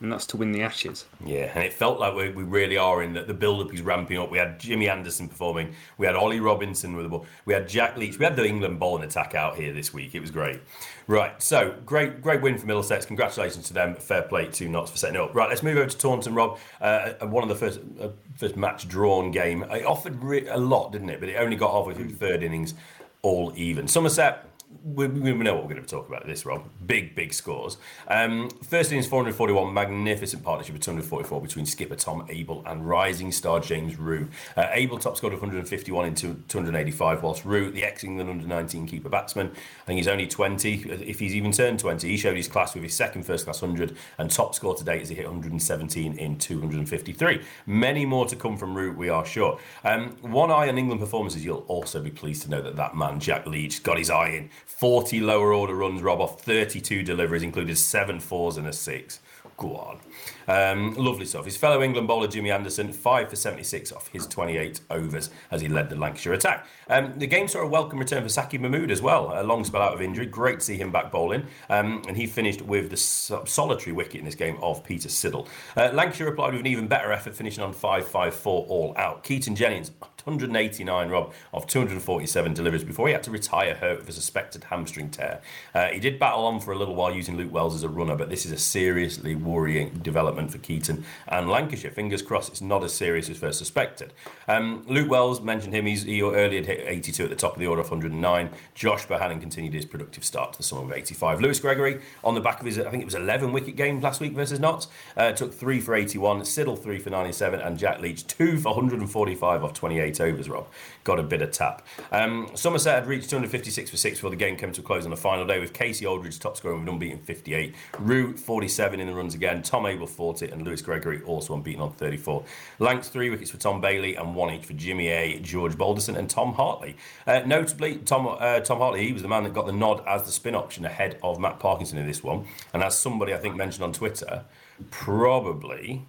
and 0.00 0.10
that's 0.10 0.26
to 0.26 0.36
win 0.36 0.52
the 0.52 0.62
Ashes. 0.62 1.04
Yeah, 1.24 1.50
and 1.54 1.62
it 1.62 1.72
felt 1.72 2.00
like 2.00 2.14
we, 2.14 2.30
we 2.30 2.42
really 2.42 2.76
are 2.76 3.02
in 3.02 3.12
that 3.14 3.26
the 3.26 3.34
build 3.34 3.66
up 3.66 3.74
is 3.74 3.82
ramping 3.82 4.18
up. 4.18 4.30
We 4.30 4.38
had 4.38 4.58
Jimmy 4.58 4.88
Anderson 4.88 5.28
performing, 5.28 5.74
we 5.98 6.06
had 6.06 6.16
Ollie 6.16 6.40
Robinson 6.40 6.96
with 6.96 7.04
the 7.04 7.08
ball, 7.08 7.26
we 7.44 7.54
had 7.54 7.68
Jack 7.68 7.96
Leach, 7.96 8.18
we 8.18 8.24
had 8.24 8.36
the 8.36 8.44
England 8.44 8.78
bowling 8.80 9.04
attack 9.04 9.34
out 9.34 9.56
here 9.56 9.72
this 9.72 9.92
week. 9.92 10.14
It 10.14 10.20
was 10.20 10.30
great. 10.30 10.60
Right, 11.06 11.42
so 11.42 11.74
great 11.84 12.22
great 12.22 12.40
win 12.40 12.56
for 12.56 12.66
Middlesex. 12.66 13.04
Congratulations 13.04 13.66
to 13.68 13.74
them. 13.74 13.96
Fair 13.96 14.22
play 14.22 14.46
to 14.46 14.68
Notts 14.68 14.90
for 14.90 14.96
setting 14.96 15.16
it 15.16 15.20
up. 15.20 15.34
Right, 15.34 15.48
let's 15.48 15.62
move 15.62 15.76
over 15.76 15.90
to 15.90 15.98
Taunton, 15.98 16.34
Rob. 16.34 16.58
Uh, 16.80 17.12
one 17.26 17.42
of 17.42 17.48
the 17.48 17.56
first 17.56 17.80
uh, 18.00 18.08
first 18.36 18.56
match 18.56 18.86
drawn 18.86 19.30
game. 19.30 19.64
It 19.64 19.84
offered 19.84 20.22
re- 20.22 20.46
a 20.46 20.56
lot, 20.56 20.92
didn't 20.92 21.10
it? 21.10 21.20
But 21.20 21.28
it 21.28 21.36
only 21.36 21.56
got 21.56 21.72
halfway 21.72 21.94
through 21.94 22.08
the 22.08 22.14
third 22.16 22.42
innings, 22.42 22.74
all 23.22 23.52
even. 23.56 23.88
Somerset 23.88 24.49
we, 24.82 25.06
we 25.08 25.32
know 25.32 25.54
what 25.54 25.64
we're 25.64 25.74
going 25.74 25.84
to 25.84 25.88
talk 25.88 26.08
about 26.08 26.26
this, 26.26 26.46
Rob. 26.46 26.68
Big, 26.86 27.14
big 27.14 27.32
scores. 27.34 27.76
Um, 28.08 28.48
first 28.62 28.92
innings, 28.92 29.06
441, 29.06 29.74
magnificent 29.74 30.42
partnership 30.42 30.76
of 30.76 30.80
244 30.80 31.40
between 31.40 31.66
skipper 31.66 31.96
Tom 31.96 32.26
Abell 32.30 32.62
and 32.66 32.88
rising 32.88 33.32
star 33.32 33.60
James 33.60 33.98
Rew. 33.98 34.28
Uh, 34.56 34.68
Abell 34.72 34.98
top 34.98 35.16
scored 35.16 35.32
151 35.32 36.06
in 36.06 36.14
two- 36.14 36.42
285, 36.48 37.22
whilst 37.22 37.44
Rew, 37.44 37.70
the 37.70 37.84
ex-England 37.84 38.30
under-19 38.30 38.88
keeper 38.88 39.08
batsman, 39.08 39.48
I 39.48 39.86
think 39.86 39.98
he's 39.98 40.08
only 40.08 40.26
20, 40.26 40.74
if 41.06 41.18
he's 41.18 41.34
even 41.34 41.52
turned 41.52 41.78
20, 41.80 42.08
he 42.08 42.16
showed 42.16 42.36
his 42.36 42.48
class 42.48 42.74
with 42.74 42.84
his 42.84 42.94
second 42.94 43.24
first-class 43.24 43.60
100 43.60 43.96
and 44.18 44.30
top 44.30 44.54
score 44.54 44.74
to 44.74 44.84
date 44.84 45.02
as 45.02 45.08
he 45.08 45.14
hit 45.14 45.26
117 45.26 46.14
in 46.14 46.38
253. 46.38 47.42
Many 47.66 48.06
more 48.06 48.26
to 48.26 48.36
come 48.36 48.56
from 48.56 48.76
Rew, 48.76 48.92
we 48.92 49.08
are 49.08 49.26
sure. 49.26 49.58
Um, 49.84 50.16
one 50.22 50.50
eye 50.50 50.68
on 50.68 50.78
England 50.78 51.00
performances, 51.00 51.44
you'll 51.44 51.64
also 51.68 52.00
be 52.00 52.10
pleased 52.10 52.42
to 52.42 52.50
know 52.50 52.62
that 52.62 52.76
that 52.76 52.94
man, 52.94 53.20
Jack 53.20 53.46
Leach, 53.46 53.82
got 53.82 53.98
his 53.98 54.10
eye 54.10 54.28
in. 54.28 54.50
40 54.66 55.20
lower 55.20 55.52
order 55.52 55.74
runs, 55.74 56.02
Rob, 56.02 56.20
off 56.20 56.40
32 56.42 57.02
deliveries, 57.02 57.42
included 57.42 57.76
seven 57.76 58.20
fours 58.20 58.56
and 58.56 58.66
a 58.66 58.72
six. 58.72 59.20
Go 59.56 59.76
on. 59.76 60.00
Um, 60.48 60.94
lovely 60.94 61.26
stuff. 61.26 61.44
His 61.44 61.56
fellow 61.56 61.82
England 61.82 62.08
bowler, 62.08 62.26
Jimmy 62.26 62.50
Anderson, 62.50 62.92
5 62.92 63.30
for 63.30 63.36
76 63.36 63.92
off 63.92 64.08
his 64.08 64.26
28 64.26 64.80
overs 64.90 65.30
as 65.50 65.60
he 65.60 65.68
led 65.68 65.90
the 65.90 65.96
Lancashire 65.96 66.32
attack. 66.32 66.66
Um, 66.88 67.12
the 67.16 67.26
game 67.26 67.46
saw 67.46 67.60
a 67.60 67.66
welcome 67.68 67.98
return 67.98 68.22
for 68.22 68.28
Saqib 68.28 68.60
Mahmood 68.60 68.90
as 68.90 69.00
well. 69.00 69.32
A 69.34 69.44
long 69.44 69.64
spell 69.64 69.82
out 69.82 69.94
of 69.94 70.02
injury. 70.02 70.26
Great 70.26 70.60
to 70.60 70.64
see 70.64 70.76
him 70.76 70.90
back 70.90 71.12
bowling. 71.12 71.46
Um, 71.68 72.02
and 72.08 72.16
he 72.16 72.26
finished 72.26 72.62
with 72.62 72.90
the 72.90 72.96
solitary 72.96 73.92
wicket 73.92 74.16
in 74.16 74.24
this 74.24 74.34
game 74.34 74.58
of 74.60 74.84
Peter 74.84 75.08
Siddle. 75.08 75.46
Uh, 75.76 75.90
Lancashire 75.92 76.28
replied 76.28 76.52
with 76.52 76.60
an 76.60 76.66
even 76.66 76.88
better 76.88 77.12
effort, 77.12 77.34
finishing 77.34 77.62
on 77.62 77.72
5 77.72 78.06
5 78.06 78.34
4 78.34 78.66
all 78.66 78.94
out. 78.96 79.22
Keaton 79.22 79.54
Jennings, 79.54 79.90
189, 80.24 81.08
Rob, 81.08 81.32
of 81.52 81.66
247 81.66 82.54
deliveries 82.54 82.84
before 82.84 83.06
he 83.06 83.12
had 83.12 83.22
to 83.22 83.30
retire 83.30 83.74
hurt 83.74 84.00
with 84.00 84.08
a 84.08 84.12
suspected 84.12 84.64
hamstring 84.64 85.10
tear. 85.10 85.40
Uh, 85.74 85.88
he 85.88 86.00
did 86.00 86.18
battle 86.18 86.44
on 86.44 86.60
for 86.60 86.72
a 86.72 86.78
little 86.78 86.94
while 86.94 87.14
using 87.14 87.36
Luke 87.36 87.52
Wells 87.52 87.74
as 87.74 87.82
a 87.82 87.88
runner, 87.88 88.16
but 88.16 88.28
this 88.28 88.44
is 88.44 88.52
a 88.52 88.58
seriously 88.58 89.34
worrying 89.34 90.00
development 90.10 90.50
for 90.50 90.58
Keaton 90.58 91.04
and 91.28 91.48
Lancashire. 91.48 91.90
Fingers 91.90 92.22
crossed 92.22 92.50
it's 92.50 92.60
not 92.60 92.82
as 92.82 92.92
serious 92.92 93.28
as 93.30 93.36
first 93.36 93.58
suspected. 93.58 94.12
Um, 94.48 94.84
Luke 94.88 95.08
Wells 95.08 95.40
mentioned 95.40 95.74
him. 95.74 95.86
He's, 95.86 96.02
he 96.02 96.20
earlier 96.22 96.62
hit 96.62 96.84
82 96.86 97.24
at 97.24 97.30
the 97.30 97.36
top 97.36 97.54
of 97.54 97.60
the 97.60 97.66
order 97.66 97.80
of 97.80 97.90
109. 97.90 98.50
Josh 98.74 99.06
Bohannon 99.06 99.40
continued 99.40 99.74
his 99.74 99.86
productive 99.86 100.24
start 100.24 100.52
to 100.52 100.58
the 100.58 100.62
summer 100.62 100.82
of 100.82 100.92
85. 100.92 101.40
Lewis 101.40 101.60
Gregory, 101.60 102.00
on 102.24 102.34
the 102.34 102.40
back 102.40 102.60
of 102.60 102.66
his, 102.66 102.78
I 102.78 102.90
think 102.90 103.02
it 103.02 103.06
was 103.06 103.14
11 103.14 103.52
wicket 103.52 103.76
game 103.76 104.00
last 104.00 104.20
week 104.20 104.32
versus 104.32 104.58
Notts, 104.58 104.88
uh, 105.16 105.32
took 105.32 105.54
three 105.54 105.80
for 105.80 105.94
81. 105.94 106.42
Siddle, 106.42 106.78
three 106.78 106.98
for 106.98 107.10
97. 107.10 107.60
And 107.60 107.78
Jack 107.78 108.00
Leach, 108.00 108.26
two 108.26 108.58
for 108.58 108.70
145 108.70 109.64
off 109.64 109.72
28 109.72 110.20
overs, 110.20 110.48
Rob. 110.48 110.66
Got 111.04 111.18
a 111.18 111.22
bit 111.22 111.42
of 111.42 111.52
tap. 111.52 111.86
Um, 112.12 112.50
Somerset 112.54 112.94
had 112.94 113.06
reached 113.06 113.30
256 113.30 113.90
for 113.90 113.96
six 113.96 114.18
before 114.18 114.30
the 114.30 114.36
game 114.36 114.56
came 114.56 114.72
to 114.72 114.80
a 114.80 114.84
close 114.84 115.04
on 115.04 115.10
the 115.10 115.16
final 115.16 115.46
day 115.46 115.60
with 115.60 115.72
Kasey 115.72 116.08
Aldridge 116.08 116.38
top 116.38 116.56
scoring 116.56 116.80
with 116.80 116.88
an 116.88 116.94
unbeaten 116.94 117.18
58. 117.18 117.74
Rew 117.98 118.36
47 118.36 119.00
in 119.00 119.06
the 119.06 119.14
runs 119.14 119.34
again. 119.34 119.62
Tom 119.62 119.86
Abell 120.00 120.06
40 120.06 120.48
and 120.50 120.62
Lewis 120.62 120.82
Gregory 120.82 121.22
also 121.22 121.54
unbeaten 121.54 121.82
on 121.82 121.92
34. 121.92 122.42
Lancs 122.78 123.08
three 123.08 123.30
wickets 123.30 123.50
for 123.50 123.58
Tom 123.58 123.80
Bailey 123.80 124.16
and 124.16 124.34
one 124.34 124.52
each 124.52 124.66
for 124.66 124.72
Jimmy 124.72 125.08
A, 125.08 125.38
George 125.40 125.76
Balderson 125.76 126.16
and 126.16 126.28
Tom 126.28 126.54
Hartley. 126.54 126.96
Uh, 127.26 127.40
notably, 127.46 127.96
Tom 127.98 128.26
uh, 128.26 128.60
Tom 128.60 128.78
Hartley 128.78 129.06
he 129.06 129.12
was 129.12 129.22
the 129.22 129.28
man 129.28 129.44
that 129.44 129.54
got 129.54 129.66
the 129.66 129.72
nod 129.72 130.02
as 130.06 130.22
the 130.22 130.32
spin 130.32 130.54
option 130.54 130.84
ahead 130.84 131.18
of 131.22 131.38
Matt 131.38 131.58
Parkinson 131.58 131.98
in 131.98 132.06
this 132.06 132.22
one. 132.22 132.46
And 132.72 132.82
as 132.82 132.96
somebody 132.96 133.34
I 133.34 133.38
think 133.38 133.56
mentioned 133.56 133.84
on 133.84 133.92
Twitter, 133.92 134.44
probably 134.90 136.06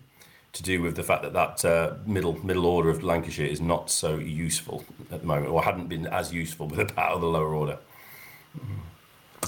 to 0.53 0.63
do 0.63 0.81
with 0.81 0.95
the 0.95 1.03
fact 1.03 1.23
that 1.23 1.33
that 1.33 1.65
uh, 1.65 1.95
middle 2.05 2.43
middle 2.45 2.65
order 2.65 2.89
of 2.89 3.03
Lancashire 3.03 3.45
is 3.45 3.61
not 3.61 3.89
so 3.91 4.17
useful 4.17 4.83
at 5.11 5.21
the 5.21 5.27
moment, 5.27 5.51
or 5.51 5.63
hadn't 5.63 5.87
been 5.87 6.07
as 6.07 6.33
useful 6.33 6.67
with 6.67 6.79
the 6.79 6.93
battle 6.93 7.15
of 7.15 7.21
the 7.21 7.27
lower 7.27 7.53
order. 7.53 7.77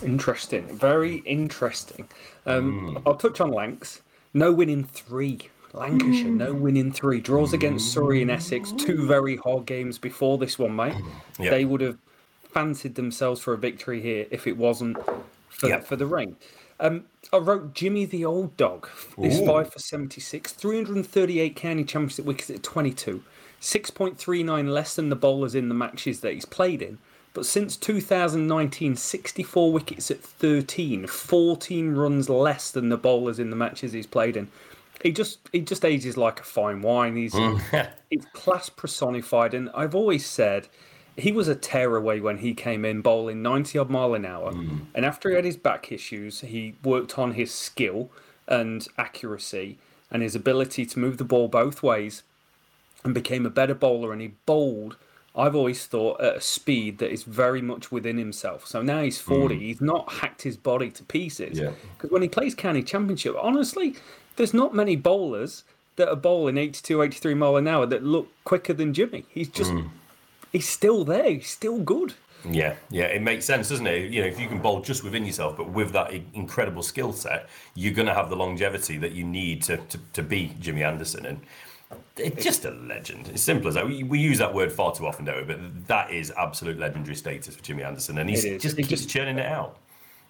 Interesting. 0.02 0.66
Very 0.78 1.18
interesting. 1.18 2.08
Um, 2.46 3.02
I'll 3.06 3.16
touch 3.16 3.40
on 3.40 3.52
Lancs. 3.52 4.02
No 4.34 4.52
win 4.52 4.70
in 4.70 4.84
three. 4.84 5.50
Lancashire, 5.74 6.30
no 6.30 6.54
win 6.54 6.78
in 6.78 6.92
three. 6.92 7.20
Draws 7.20 7.54
against 7.54 7.92
Surrey 7.92 8.22
and 8.22 8.30
Essex. 8.30 8.72
Two 8.74 9.08
very 9.08 9.38
hard 9.38 9.66
games 9.66 9.98
before 9.98 10.38
this 10.38 10.58
one, 10.60 10.76
mate. 10.76 10.96
Yep. 11.40 11.50
They 11.50 11.66
would 11.66 11.82
have 11.82 11.98
fancied 12.54 12.94
themselves 12.94 13.42
for 13.42 13.54
a 13.54 13.58
victory 13.58 14.00
here 14.00 14.28
if 14.30 14.46
it 14.46 14.56
wasn't 14.56 14.98
for, 15.50 15.68
Yep. 15.68 15.88
for 15.88 15.96
the 15.96 16.06
rain. 16.06 16.36
Um, 16.80 17.06
I 17.32 17.38
wrote 17.38 17.74
Jimmy 17.74 18.06
the 18.06 18.24
Old 18.24 18.56
Dog. 18.56 18.88
This 19.18 19.40
Ooh. 19.40 19.46
five 19.48 19.74
for 19.74 19.80
76, 19.80 20.52
338 20.54 21.56
county 21.56 21.84
championship 21.84 22.26
wickets 22.26 22.52
at 22.52 22.62
22, 22.62 23.24
6.39 23.60 24.70
less 24.70 24.96
than 24.96 25.10
the 25.10 25.16
bowlers 25.16 25.56
in 25.56 25.70
the 25.70 25.76
matches 25.76 26.20
that 26.20 26.34
he's 26.34 26.46
played 26.46 26.84
in. 26.84 27.00
But 27.34 27.46
since 27.46 27.76
2019, 27.78 28.96
64 28.96 29.72
wickets 29.72 30.12
at 30.12 30.20
13, 30.20 31.08
14 31.08 31.96
runs 31.96 32.30
less 32.30 32.70
than 32.70 32.90
the 32.90 32.98
bowlers 32.98 33.40
in 33.40 33.50
the 33.50 33.56
matches 33.56 33.94
he's 33.94 34.06
played 34.06 34.38
in. 34.38 34.50
He 35.02 35.12
just 35.12 35.40
he 35.52 35.60
just 35.60 35.84
ages 35.84 36.16
like 36.16 36.40
a 36.40 36.44
fine 36.44 36.82
wine. 36.82 37.16
He's 37.16 37.34
mm. 37.34 37.90
he's 38.10 38.26
class 38.34 38.70
personified, 38.70 39.54
and 39.54 39.70
I've 39.74 39.96
always 39.96 40.26
said 40.26 40.68
he 41.16 41.32
was 41.32 41.48
a 41.48 41.56
tearaway 41.56 42.20
when 42.20 42.40
he 42.40 42.54
came 42.54 42.86
in 42.86 43.02
bowling 43.02 43.42
90 43.42 43.78
odd 43.78 43.90
mile 43.90 44.14
an 44.14 44.26
hour. 44.26 44.52
Mm. 44.52 44.86
And 44.96 45.06
after 45.06 45.30
he 45.30 45.36
had 45.36 45.46
his 45.46 45.58
back 45.58 45.92
issues, 45.92 46.42
he 46.42 46.76
worked 46.84 47.20
on 47.20 47.34
his 47.34 47.54
skill 47.54 48.10
and 48.48 48.88
accuracy 48.98 49.78
and 50.10 50.22
his 50.22 50.36
ability 50.36 50.86
to 50.86 51.00
move 51.00 51.18
the 51.18 51.24
ball 51.24 51.48
both 51.48 51.84
ways 51.84 52.24
and 53.04 53.14
became 53.14 53.46
a 53.46 53.52
better 53.52 53.76
bowler. 53.76 54.12
And 54.12 54.22
he 54.22 54.34
bowled, 54.46 54.96
I've 55.36 55.56
always 55.56 55.86
thought, 55.86 56.22
at 56.22 56.38
a 56.38 56.42
speed 56.42 57.00
that 57.00 57.12
is 57.12 57.24
very 57.24 57.62
much 57.62 57.92
within 57.92 58.18
himself. 58.18 58.68
So 58.68 58.82
now 58.82 59.02
he's 59.02 59.20
mm. 59.20 59.40
40, 59.40 59.60
he's 59.60 59.82
not 59.82 60.12
hacked 60.12 60.44
his 60.44 60.58
body 60.58 60.92
to 60.92 61.04
pieces. 61.04 61.58
Yeah. 61.58 61.72
Because 61.98 62.12
when 62.12 62.22
he 62.22 62.30
plays 62.30 62.54
county 62.54 62.84
championship, 62.84 63.36
honestly, 63.42 63.96
there's 64.36 64.54
not 64.54 64.76
many 64.76 64.96
bowlers 64.96 65.64
that 65.96 66.10
are 66.10 66.16
bowling 66.16 66.58
82, 66.58 67.02
83 67.02 67.34
mile 67.34 67.56
an 67.56 67.68
hour 67.68 67.86
that 67.86 68.04
look 68.04 68.30
quicker 68.44 68.74
than 68.74 68.94
Jimmy. 68.94 69.26
He's 69.30 69.50
just, 69.50 69.72
mm. 69.72 69.90
he's 70.52 70.70
still 70.70 71.04
there. 71.04 71.32
He's 71.32 71.50
still 71.50 71.80
good. 71.80 72.14
Yeah, 72.50 72.76
yeah, 72.90 73.06
it 73.06 73.22
makes 73.22 73.46
sense, 73.46 73.70
doesn't 73.70 73.88
it? 73.88 74.12
You 74.12 74.22
know, 74.22 74.28
if 74.28 74.40
you 74.40 74.48
can 74.48 74.60
bowl 74.60 74.82
just 74.82 75.04
within 75.04 75.26
yourself, 75.26 75.56
but 75.56 75.70
with 75.70 75.94
that 75.94 76.12
incredible 76.34 76.84
skill 76.84 77.14
set, 77.14 77.48
you're 77.74 77.94
going 77.94 78.08
to 78.08 78.14
have 78.14 78.30
the 78.30 78.36
longevity 78.36 78.98
that 78.98 79.14
you 79.14 79.24
need 79.24 79.64
to, 79.64 79.78
to, 79.78 80.00
to 80.14 80.22
be 80.22 80.54
Jimmy 80.60 80.84
Anderson. 80.84 81.26
And 81.26 81.42
it's 82.18 82.44
just 82.44 82.66
a 82.66 82.72
legend. 82.72 83.30
It's 83.30 83.42
simple 83.42 83.68
as 83.68 83.74
that. 83.76 83.88
We, 83.88 84.04
we 84.04 84.20
use 84.20 84.38
that 84.40 84.54
word 84.54 84.72
far 84.72 84.94
too 84.94 85.06
often, 85.06 85.26
don't 85.26 85.48
we? 85.48 85.54
But 85.54 85.88
that 85.88 86.12
is 86.12 86.32
absolute 86.38 86.78
legendary 86.78 87.16
status 87.16 87.56
for 87.56 87.64
Jimmy 87.64 87.84
Anderson. 87.84 88.18
And 88.18 88.30
he's 88.30 88.44
just 88.62 88.78
He 88.78 88.84
keeps 88.84 89.02
just- 89.02 89.10
churning 89.10 89.40
it 89.40 89.46
out. 89.46 89.78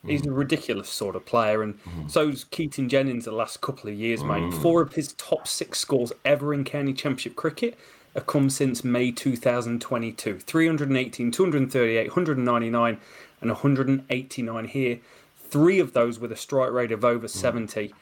He's 0.06 0.26
a 0.26 0.32
ridiculous 0.34 0.90
sort 0.90 1.16
of 1.16 1.26
player, 1.26 1.64
and 1.64 1.80
so's 2.08 2.44
Keaton 2.44 2.90
Jennings 2.90 3.24
the 3.24 3.32
last 3.32 3.62
couple 3.62 3.90
of 3.90 3.96
years, 3.96 4.22
mate. 4.22 4.44
Mm. 4.44 4.62
Four 4.62 4.82
of 4.82 4.96
his 4.96 5.14
top 5.14 5.48
six 5.48 5.80
scores 5.80 6.12
ever 6.26 6.54
in 6.54 6.66
county 6.66 6.92
championship 6.92 7.38
cricket 7.38 7.80
have 8.14 8.28
come 8.28 8.50
since 8.50 8.84
May 8.84 9.12
2022. 9.12 10.40
318, 10.40 11.32
238, 11.32 12.08
199, 12.10 12.98
and 13.40 13.50
189 13.50 14.66
here. 14.66 15.00
Three 15.38 15.80
of 15.80 15.94
those 15.94 16.20
with 16.20 16.34
a 16.34 16.36
strike 16.36 16.72
rate 16.72 16.92
of 16.92 17.06
over 17.06 17.30
70. 17.30 17.94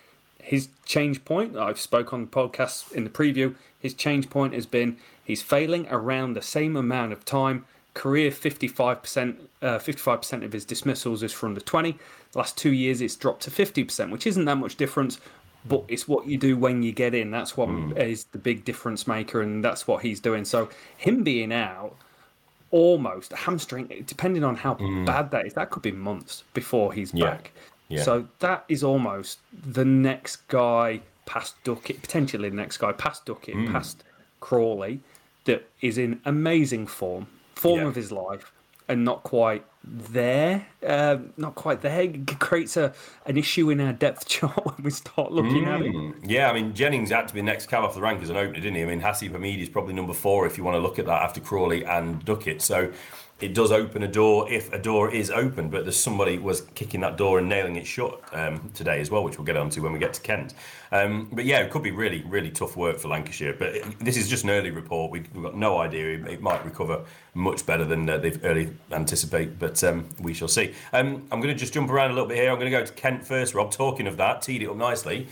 His 0.43 0.69
change 0.85 1.23
point, 1.25 1.55
I've 1.57 1.79
spoke 1.79 2.13
on 2.13 2.21
the 2.21 2.27
podcast 2.27 2.91
in 2.91 3.03
the 3.03 3.09
preview, 3.09 3.55
his 3.79 3.93
change 3.93 4.29
point 4.29 4.53
has 4.53 4.65
been 4.65 4.97
he's 5.23 5.41
failing 5.41 5.87
around 5.89 6.33
the 6.33 6.41
same 6.41 6.75
amount 6.75 7.13
of 7.13 7.25
time. 7.25 7.65
Career 7.93 8.31
55%, 8.31 9.35
uh, 9.61 9.77
55% 9.79 10.45
of 10.45 10.53
his 10.53 10.63
dismissals 10.65 11.23
is 11.23 11.33
from 11.33 11.55
the 11.55 11.61
20. 11.61 11.93
The 12.31 12.37
Last 12.37 12.57
two 12.57 12.71
years 12.71 13.01
it's 13.01 13.15
dropped 13.15 13.41
to 13.43 13.51
50%, 13.51 14.11
which 14.11 14.25
isn't 14.25 14.45
that 14.45 14.55
much 14.55 14.77
difference, 14.77 15.19
but 15.65 15.83
it's 15.89 16.07
what 16.07 16.25
you 16.25 16.37
do 16.37 16.55
when 16.57 16.83
you 16.83 16.91
get 16.93 17.13
in. 17.13 17.31
That's 17.31 17.57
what 17.57 17.69
is 17.97 18.23
the 18.25 18.37
big 18.37 18.63
difference 18.63 19.07
maker, 19.07 19.41
and 19.41 19.63
that's 19.63 19.87
what 19.87 20.03
he's 20.03 20.19
doing. 20.21 20.45
So 20.45 20.69
him 20.97 21.23
being 21.23 21.51
out, 21.51 21.95
almost 22.71 23.33
a 23.33 23.35
hamstring, 23.35 24.03
depending 24.07 24.43
on 24.45 24.55
how 24.55 24.75
bad 25.05 25.31
that 25.31 25.45
is, 25.45 25.53
that 25.55 25.69
could 25.69 25.83
be 25.83 25.91
months 25.91 26.43
before 26.53 26.93
he's 26.93 27.13
Yeah. 27.13 27.31
back. 27.31 27.51
Yeah. 27.91 28.03
So 28.03 28.27
that 28.39 28.65
is 28.69 28.83
almost 28.83 29.39
the 29.51 29.85
next 29.85 30.47
guy 30.47 31.01
past 31.25 31.55
Duckett, 31.63 32.01
potentially 32.01 32.49
the 32.49 32.55
next 32.55 32.77
guy 32.77 32.91
past 32.91 33.25
Duckett, 33.25 33.55
Mm. 33.55 33.71
past 33.71 34.03
Crawley, 34.39 35.01
that 35.45 35.67
is 35.81 35.97
in 35.97 36.19
amazing 36.25 36.87
form, 36.87 37.27
form 37.55 37.81
Yeah. 37.81 37.87
of 37.87 37.95
his 37.95 38.11
life, 38.11 38.51
and 38.87 39.05
not 39.05 39.23
quite 39.23 39.63
there. 39.83 40.67
Uh, 40.85 41.17
not 41.37 41.55
quite 41.55 41.81
there. 41.81 42.01
It 42.01 42.39
creates 42.39 42.77
a 42.77 42.93
an 43.25 43.37
issue 43.37 43.69
in 43.69 43.79
our 43.81 43.93
depth 43.93 44.27
chart 44.33 44.63
when 44.65 44.75
we 44.83 44.91
start 44.91 45.31
looking 45.31 45.65
at 45.65 45.81
it. 45.81 45.93
Mm. 45.93 46.13
Yeah, 46.23 46.49
I 46.49 46.53
mean, 46.53 46.73
Jennings 46.73 47.09
had 47.11 47.27
to 47.29 47.33
be 47.33 47.41
next 47.41 47.67
cab 47.67 47.83
off 47.83 47.95
the 47.95 48.01
rank 48.01 48.21
as 48.21 48.29
an 48.29 48.37
opener, 48.37 48.59
didn't 48.59 48.75
he? 48.75 48.83
I 48.83 48.85
mean, 48.85 49.01
Haseeb 49.01 49.31
Hameed 49.31 49.59
is 49.59 49.69
probably 49.69 49.93
number 49.93 50.13
four 50.13 50.45
if 50.45 50.57
you 50.57 50.63
want 50.63 50.75
to 50.75 50.79
look 50.79 50.99
at 50.99 51.05
that 51.05 51.21
after 51.23 51.39
Crawley 51.39 51.83
and 51.85 52.23
Duckett. 52.25 52.61
So 52.61 52.91
it 53.41 53.53
does 53.53 53.71
open 53.71 54.03
a 54.03 54.07
door 54.07 54.49
if 54.51 54.71
a 54.71 54.79
door 54.79 55.11
is 55.13 55.31
open, 55.31 55.69
but 55.69 55.83
there's 55.83 55.99
somebody 55.99 56.37
was 56.37 56.61
kicking 56.75 57.01
that 57.01 57.17
door 57.17 57.39
and 57.39 57.49
nailing 57.49 57.75
it 57.75 57.87
shut 57.87 58.19
um, 58.33 58.69
today 58.73 59.01
as 59.01 59.09
well, 59.09 59.23
which 59.23 59.37
we'll 59.37 59.45
get 59.45 59.57
onto 59.57 59.81
when 59.81 59.91
we 59.93 59.99
get 59.99 60.13
to 60.13 60.21
Kent. 60.21 60.53
Um, 60.91 61.29
but 61.31 61.45
yeah, 61.45 61.59
it 61.59 61.71
could 61.71 61.83
be 61.83 61.91
really, 61.91 62.21
really 62.27 62.51
tough 62.51 62.75
work 62.77 62.99
for 62.99 63.07
Lancashire. 63.07 63.53
But 63.53 63.75
it- 63.75 63.99
this 63.99 64.17
is 64.17 64.27
just 64.29 64.43
an 64.43 64.49
early 64.51 64.71
report. 64.71 65.11
We, 65.11 65.21
we've 65.33 65.43
got 65.43 65.55
no 65.55 65.79
idea. 65.79 66.15
It, 66.19 66.27
it 66.27 66.41
might 66.41 66.63
recover 66.65 67.03
much 67.33 67.65
better 67.65 67.85
than 67.85 68.09
uh, 68.09 68.17
they've 68.17 68.43
early 68.43 68.73
anticipate, 68.91 69.57
but 69.57 69.83
um, 69.83 70.09
we 70.19 70.33
shall 70.33 70.47
see. 70.49 70.73
Um, 70.93 71.25
I'm 71.31 71.39
going 71.41 71.53
to 71.53 71.59
just 71.59 71.73
jump 71.73 71.89
around 71.89 72.11
a 72.11 72.13
little 72.13 72.27
bit 72.27 72.37
here. 72.37 72.51
I'm 72.51 72.59
going 72.59 72.71
to 72.71 72.77
go 72.77 72.85
to 72.85 72.93
Kent 72.93 73.25
first, 73.25 73.53
Rob. 73.53 73.71
Talking 73.71 74.07
of 74.07 74.17
that, 74.17 74.41
teed 74.41 74.61
it 74.61 74.69
up 74.69 74.75
nicely. 74.75 75.27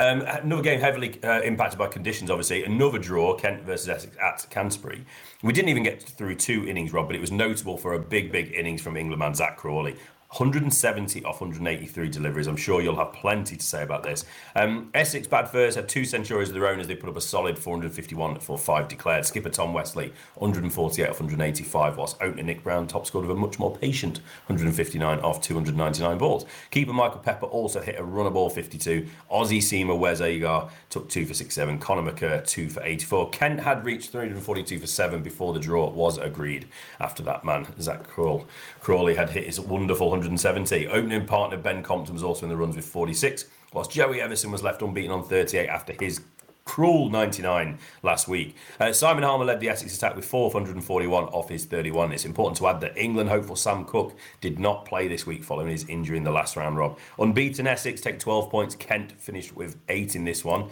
Um, 0.00 0.20
another 0.20 0.62
game 0.62 0.80
heavily 0.80 1.20
uh, 1.24 1.40
impacted 1.40 1.78
by 1.78 1.88
conditions, 1.88 2.30
obviously. 2.30 2.62
Another 2.62 2.98
draw, 2.98 3.34
Kent 3.34 3.64
versus 3.64 3.88
Essex 3.88 4.16
at 4.22 4.46
Canterbury. 4.48 5.04
We 5.42 5.52
didn't 5.52 5.70
even 5.70 5.82
get 5.82 6.02
through 6.02 6.36
two 6.36 6.68
innings, 6.68 6.92
Rob, 6.92 7.08
but 7.08 7.16
it 7.16 7.20
was 7.20 7.32
notable 7.32 7.76
for 7.76 7.94
a 7.94 7.98
big, 7.98 8.30
big 8.30 8.52
innings 8.52 8.80
from 8.80 8.96
England 8.96 9.18
man 9.18 9.34
Zak 9.34 9.56
Crawley. 9.56 9.96
170 10.30 11.24
off 11.24 11.40
183 11.40 12.10
deliveries. 12.10 12.46
I'm 12.46 12.56
sure 12.56 12.82
you'll 12.82 12.96
have 12.96 13.14
plenty 13.14 13.56
to 13.56 13.64
say 13.64 13.82
about 13.82 14.02
this. 14.02 14.26
Um, 14.54 14.90
Essex 14.92 15.26
bad 15.26 15.48
first 15.48 15.74
had 15.74 15.88
two 15.88 16.04
centuries 16.04 16.50
of 16.50 16.54
their 16.54 16.66
own 16.66 16.80
as 16.80 16.86
they 16.86 16.94
put 16.94 17.08
up 17.08 17.16
a 17.16 17.20
solid 17.20 17.58
451 17.58 18.40
for 18.40 18.58
five 18.58 18.88
declared. 18.88 19.24
Skipper 19.24 19.48
Tom 19.48 19.72
Westley 19.72 20.12
148 20.34 21.08
off 21.08 21.18
185, 21.18 21.96
whilst 21.96 22.20
opener 22.20 22.42
Nick 22.42 22.62
Browne 22.62 22.86
top 22.86 23.06
scored 23.06 23.26
with 23.26 23.34
a 23.34 23.40
much 23.40 23.58
more 23.58 23.74
patient 23.74 24.18
159 24.48 25.18
off 25.20 25.40
299 25.40 26.18
balls. 26.18 26.44
Keeper 26.70 26.92
Michael 26.92 27.20
Pepper 27.20 27.46
also 27.46 27.80
hit 27.80 27.98
a 27.98 28.04
runner 28.04 28.28
ball 28.28 28.50
52. 28.50 29.08
Aussie 29.32 29.58
seamer 29.58 29.98
Wes 29.98 30.20
Agar 30.20 30.68
took 30.90 31.08
two 31.08 31.24
for 31.24 31.32
67. 31.32 31.78
Conor 31.78 32.12
McKerr 32.12 32.46
two 32.46 32.68
for 32.68 32.82
84. 32.82 33.30
Kent 33.30 33.60
had 33.60 33.82
reached 33.82 34.10
342 34.10 34.78
for 34.78 34.86
seven 34.86 35.22
before 35.22 35.54
the 35.54 35.60
draw 35.60 35.88
was 35.88 36.18
agreed. 36.18 36.68
After 37.00 37.22
that, 37.22 37.46
man, 37.46 37.66
Zak 37.80 38.06
Crawl, 38.06 38.46
Crawley 38.80 39.14
had 39.14 39.30
hit 39.30 39.46
his 39.46 39.58
wonderful 39.58 40.17
170. 40.18 40.88
Opening 40.88 41.26
partner 41.26 41.56
Ben 41.56 41.82
Compton 41.82 42.14
was 42.14 42.22
also 42.22 42.44
in 42.44 42.50
the 42.50 42.56
runs 42.56 42.76
with 42.76 42.84
46, 42.84 43.46
whilst 43.72 43.90
Joey 43.90 44.20
Evison 44.20 44.50
was 44.50 44.62
left 44.62 44.82
unbeaten 44.82 45.10
on 45.10 45.24
38 45.24 45.68
after 45.68 45.94
his 45.98 46.20
cruel 46.64 47.08
99 47.08 47.78
last 48.02 48.28
week. 48.28 48.54
Uh, 48.78 48.92
Simon 48.92 49.22
Harmer 49.22 49.46
led 49.46 49.58
the 49.58 49.70
Essex 49.70 49.96
attack 49.96 50.14
with 50.14 50.26
441 50.26 51.24
off 51.24 51.48
his 51.48 51.64
31. 51.64 52.12
It's 52.12 52.26
important 52.26 52.58
to 52.58 52.66
add 52.66 52.80
that 52.82 52.96
England 52.96 53.30
hopeful 53.30 53.56
Sam 53.56 53.86
Cook 53.86 54.16
did 54.42 54.58
not 54.58 54.84
play 54.84 55.08
this 55.08 55.26
week 55.26 55.42
following 55.42 55.70
his 55.70 55.88
injury 55.88 56.18
in 56.18 56.24
the 56.24 56.30
last 56.30 56.56
round, 56.56 56.76
Rob. 56.76 56.98
Unbeaten 57.18 57.66
Essex 57.66 58.02
take 58.02 58.18
12 58.18 58.50
points. 58.50 58.74
Kent 58.74 59.12
finished 59.12 59.56
with 59.56 59.78
8 59.88 60.14
in 60.14 60.24
this 60.24 60.44
one. 60.44 60.68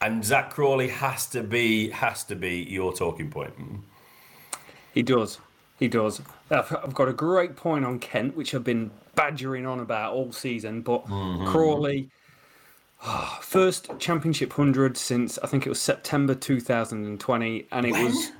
And 0.00 0.24
Zak 0.24 0.50
Crawley 0.50 0.88
has 0.88 1.26
to 1.26 1.42
be 1.42 1.90
has 1.90 2.24
to 2.24 2.36
be 2.36 2.62
your 2.62 2.92
talking 2.92 3.28
point. 3.28 3.58
Mm. 3.58 3.80
He 4.94 5.02
does. 5.02 5.38
He 5.80 5.88
does. 5.88 6.20
I've, 6.50 6.94
got 6.94 7.08
a 7.08 7.12
great 7.12 7.56
point 7.56 7.86
on 7.86 7.98
Kent, 7.98 8.36
which 8.36 8.54
I've 8.54 8.62
been 8.62 8.90
badgering 9.14 9.66
on 9.66 9.80
about 9.80 10.12
all 10.12 10.30
season. 10.30 10.82
But 10.82 11.06
mm-hmm. 11.06 11.46
Crawley, 11.46 12.10
ah, 13.02 13.38
first 13.40 13.90
championship 13.98 14.52
hundred 14.52 14.98
since 14.98 15.38
I 15.38 15.46
think 15.46 15.64
it 15.64 15.70
was 15.70 15.80
September 15.80 16.34
2020, 16.34 17.66
and 17.72 17.86
it 17.86 17.92
was 17.92 18.30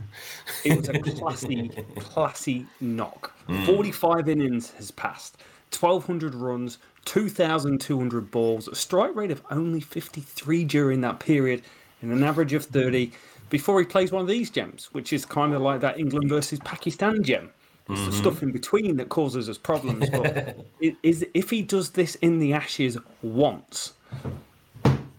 it 0.65 0.77
was 0.77 0.89
a 0.91 0.99
classy, 0.99 1.69
classy 1.97 2.67
knock. 2.83 3.33
Mm. 3.49 3.65
45 3.65 4.29
innings 4.29 4.73
has 4.73 4.91
passed, 4.91 5.39
1,200 5.73 6.35
runs, 6.35 6.77
2,200 7.07 8.31
balls, 8.31 8.69
a 8.69 8.75
strike 8.75 9.17
rate 9.17 9.31
of 9.31 9.43
only 9.51 9.81
53 9.81 10.65
during 10.65 11.01
that 11.01 11.21
period, 11.21 11.63
and 12.03 12.13
an 12.13 12.23
average 12.23 12.53
of 12.53 12.67
30 12.67 13.13
before 13.51 13.79
he 13.81 13.87
plays 13.87 14.13
one 14.13 14.23
of 14.23 14.29
these 14.29 14.49
gems, 14.49 14.89
which 14.93 15.13
is 15.13 15.27
kind 15.27 15.53
of 15.53 15.61
like 15.61 15.81
that 15.81 15.99
England 15.99 16.29
versus 16.29 16.59
Pakistan 16.61 17.23
gem. 17.23 17.51
It's 17.89 18.01
the 18.03 18.11
mm-hmm. 18.11 18.21
stuff 18.21 18.43
in 18.45 18.53
between 18.53 18.97
that 18.99 19.09
causes 19.09 19.49
us 19.49 19.59
problems. 19.59 20.09
But 20.11 20.57
i- 20.83 20.97
is 21.03 21.27
if 21.35 21.51
he 21.51 21.61
does 21.61 21.91
this 21.91 22.15
in 22.17 22.39
the 22.39 22.53
Ashes 22.53 22.97
once, 23.21 23.95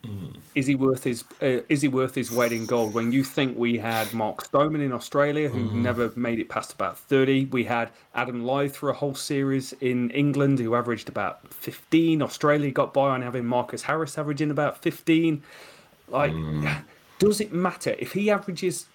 mm. 0.06 0.38
is 0.56 0.68
he 0.68 0.76
worth 0.76 1.04
his 1.04 1.26
uh, 1.42 1.60
is 1.68 1.82
he 1.82 1.90
worth 1.90 2.16
his 2.16 2.32
weight 2.32 2.54
in 2.54 2.66
gold? 2.66 2.94
When 2.94 3.12
you 3.12 3.26
think 3.26 3.58
we 3.58 3.78
had 3.78 4.14
Mark 4.14 4.46
Stoneman 4.46 4.80
in 4.80 4.94
Australia, 4.94 5.50
who 5.50 5.66
mm-hmm. 5.66 5.84
never 5.84 6.14
made 6.16 6.40
it 6.40 6.48
past 6.48 6.72
about 6.72 6.98
thirty, 6.98 7.46
we 7.46 7.66
had 7.66 7.90
Adam 8.16 8.44
Lyth 8.46 8.76
for 8.76 8.90
a 8.90 8.94
whole 8.94 9.16
series 9.16 9.74
in 9.82 10.10
England, 10.12 10.60
who 10.60 10.74
averaged 10.74 11.10
about 11.10 11.54
fifteen. 11.54 12.22
Australia 12.22 12.72
got 12.72 12.94
by 12.94 13.10
on 13.10 13.22
having 13.22 13.46
Marcus 13.46 13.82
Harris 13.82 14.18
averaging 14.18 14.50
about 14.50 14.82
fifteen. 14.82 15.44
Like, 16.08 16.32
mm. 16.32 16.84
Does 17.22 17.40
it 17.40 17.54
matter 17.54 17.96
if 18.00 18.14
he 18.14 18.32
averages 18.32 18.88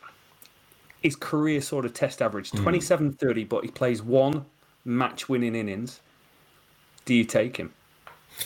his 1.00 1.14
career 1.14 1.60
sort 1.60 1.84
of 1.84 1.94
test 1.94 2.20
average 2.20 2.50
27 2.50 3.12
30, 3.12 3.44
but 3.44 3.62
he 3.62 3.70
plays 3.70 4.02
one 4.02 4.44
match 4.84 5.28
winning 5.28 5.54
innings? 5.54 6.00
Do 7.04 7.14
you 7.14 7.22
take 7.22 7.56
him? 7.56 7.72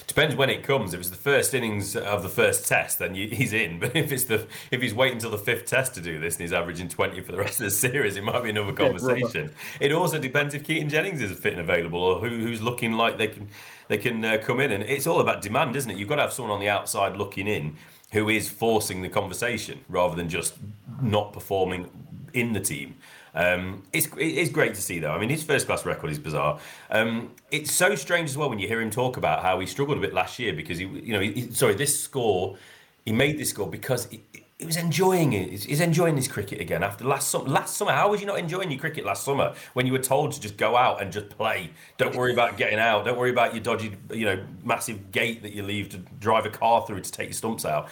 Depends 0.07 0.37
when 0.37 0.51
it 0.51 0.63
comes. 0.63 0.93
If 0.93 1.01
it's 1.01 1.09
the 1.09 1.17
first 1.17 1.55
innings 1.55 1.97
of 1.97 2.23
the 2.23 2.29
first 2.29 2.69
test, 2.69 2.99
then 2.99 3.15
you, 3.15 3.27
he's 3.29 3.55
in. 3.55 3.79
But 3.81 3.97
if 3.97 4.13
it's 4.13 4.25
the 4.25 4.47
if 4.71 4.83
he's 4.83 4.93
waiting 4.93 5.15
until 5.15 5.31
the 5.31 5.39
fifth 5.39 5.65
test 5.65 5.95
to 5.95 6.03
do 6.03 6.21
this 6.21 6.35
and 6.35 6.43
he's 6.43 6.53
averaging 6.53 6.91
twenty 6.91 7.23
for 7.23 7.33
the 7.33 7.39
rest 7.39 7.59
of 7.61 7.65
the 7.65 7.71
series, 7.71 8.19
it 8.19 8.23
might 8.23 8.43
be 8.43 8.51
another 8.51 8.75
conversation. 8.75 9.51
it 9.81 9.93
also 9.93 10.19
depends 10.19 10.53
if 10.53 10.63
Keaton 10.63 10.91
Jennings 10.91 11.23
is 11.23 11.37
fit 11.39 11.55
and 11.55 11.63
available 11.63 12.03
or 12.03 12.21
who, 12.21 12.29
who's 12.29 12.61
looking 12.61 12.93
like 12.93 13.17
they 13.17 13.29
can 13.29 13.49
they 13.89 13.97
can 13.97 14.23
uh, 14.23 14.37
come 14.45 14.61
in. 14.61 14.73
And 14.73 14.85
it's 14.85 15.07
all 15.07 15.21
about 15.21 15.41
demand, 15.41 15.75
isn't 15.75 15.91
it? 15.91 15.97
You've 15.97 16.11
got 16.11 16.17
to 16.17 16.23
have 16.23 16.35
someone 16.35 16.53
on 16.53 16.61
the 16.61 16.69
outside 16.69 17.17
looking 17.17 17.49
in 17.49 17.79
who 18.13 18.29
is 18.29 18.49
forcing 18.49 19.03
the 19.03 19.09
conversation 19.09 19.81
rather 19.89 20.17
than 20.17 20.29
just 20.29 20.55
not 21.01 21.33
performing 21.33 21.89
in 22.33 22.53
the 22.53 22.61
team. 22.61 22.97
Um, 23.35 23.85
it's 23.93 24.09
it's 24.19 24.51
great 24.51 24.75
to 24.75 24.83
see 24.83 24.99
though. 24.99 25.13
I 25.13 25.19
mean, 25.21 25.29
his 25.29 25.43
first 25.43 25.67
class 25.67 25.87
record 25.87 26.11
is 26.11 26.19
bizarre. 26.19 26.59
Um, 26.91 27.33
it's 27.51 27.73
so 27.73 27.95
strange 27.95 28.31
as 28.31 28.37
well 28.37 28.49
when 28.51 28.59
you 28.59 28.67
hear 28.67 28.81
him 28.81 28.91
talk 28.91 29.17
about 29.17 29.43
how 29.43 29.61
he 29.61 29.67
struggled 29.67 29.99
a 29.99 30.01
bit 30.01 30.13
last 30.13 30.39
year 30.39 30.53
because 30.53 30.79
he, 30.79 30.87
you 30.87 31.13
know, 31.13 31.21
he, 31.21 31.51
sorry, 31.53 31.75
this 31.75 31.99
score, 31.99 32.57
he 33.05 33.13
made 33.13 33.39
this 33.39 33.51
score 33.51 33.69
because 33.69 34.07
he, 34.07 34.23
he 34.61 34.67
was 34.67 34.77
enjoying 34.77 35.33
it. 35.33 35.65
He's 35.65 35.81
enjoying 35.81 36.17
his 36.17 36.29
cricket 36.29 36.61
again 36.61 36.83
after 36.83 37.03
last 37.07 37.31
summer. 37.31 37.49
Last 37.49 37.79
summer, 37.79 37.93
how 37.93 38.11
was 38.11 38.21
you 38.21 38.27
not 38.27 38.39
enjoying 38.39 38.71
your 38.71 38.79
cricket 38.79 39.07
last 39.07 39.25
summer 39.25 39.55
when 39.73 39.87
you 39.87 39.93
were 39.93 39.99
told 39.99 40.33
to 40.33 40.41
just 40.41 40.59
go 40.59 40.77
out 40.77 41.01
and 41.01 41.11
just 41.11 41.31
play? 41.31 41.71
Don't 41.97 42.15
worry 42.15 42.35
about 42.35 42.59
getting 42.59 42.79
out. 42.79 43.07
Don't 43.07 43.19
worry 43.19 43.31
about 43.31 43.55
your 43.55 43.63
dodgy, 43.63 43.97
you 44.13 44.27
know, 44.27 44.45
massive 44.63 45.13
gate 45.13 45.41
that 45.43 45.55
you 45.55 45.63
leave 45.63 45.89
to 45.89 45.97
drive 45.97 46.45
a 46.45 46.51
car 46.51 46.87
through 46.87 47.01
to 47.01 47.11
take 47.11 47.29
your 47.29 47.35
stumps 47.35 47.65
out. 47.65 47.89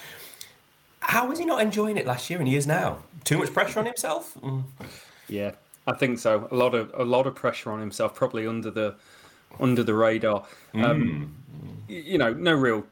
How 1.01 1.27
was 1.27 1.39
he 1.39 1.47
not 1.47 1.63
enjoying 1.63 1.97
it 1.97 2.07
last 2.07 2.29
year 2.29 2.39
and 2.39 2.47
he 2.47 2.55
is 2.55 2.67
now? 2.67 2.99
Too 3.25 3.39
much 3.39 3.51
pressure 3.55 3.81
on 3.81 3.87
himself? 3.87 4.35
Mm. 4.43 4.65
Yeah, 5.27 5.53
I 5.87 5.95
think 5.95 6.19
so. 6.19 6.49
A 6.51 6.55
lot 6.55 6.75
of 6.75 6.93
a 6.95 7.05
lot 7.05 7.27
of 7.27 7.35
pressure 7.35 7.73
on 7.73 7.81
himself, 7.81 8.15
probably 8.15 8.47
under 8.47 8.71
the 8.71 8.95
under 9.59 9.83
the 9.83 9.95
radar. 9.95 10.45
Um, 10.75 11.35
Mm. 11.89 12.05
You 12.07 12.19
know, 12.19 12.33
no 12.35 12.53
real 12.53 12.85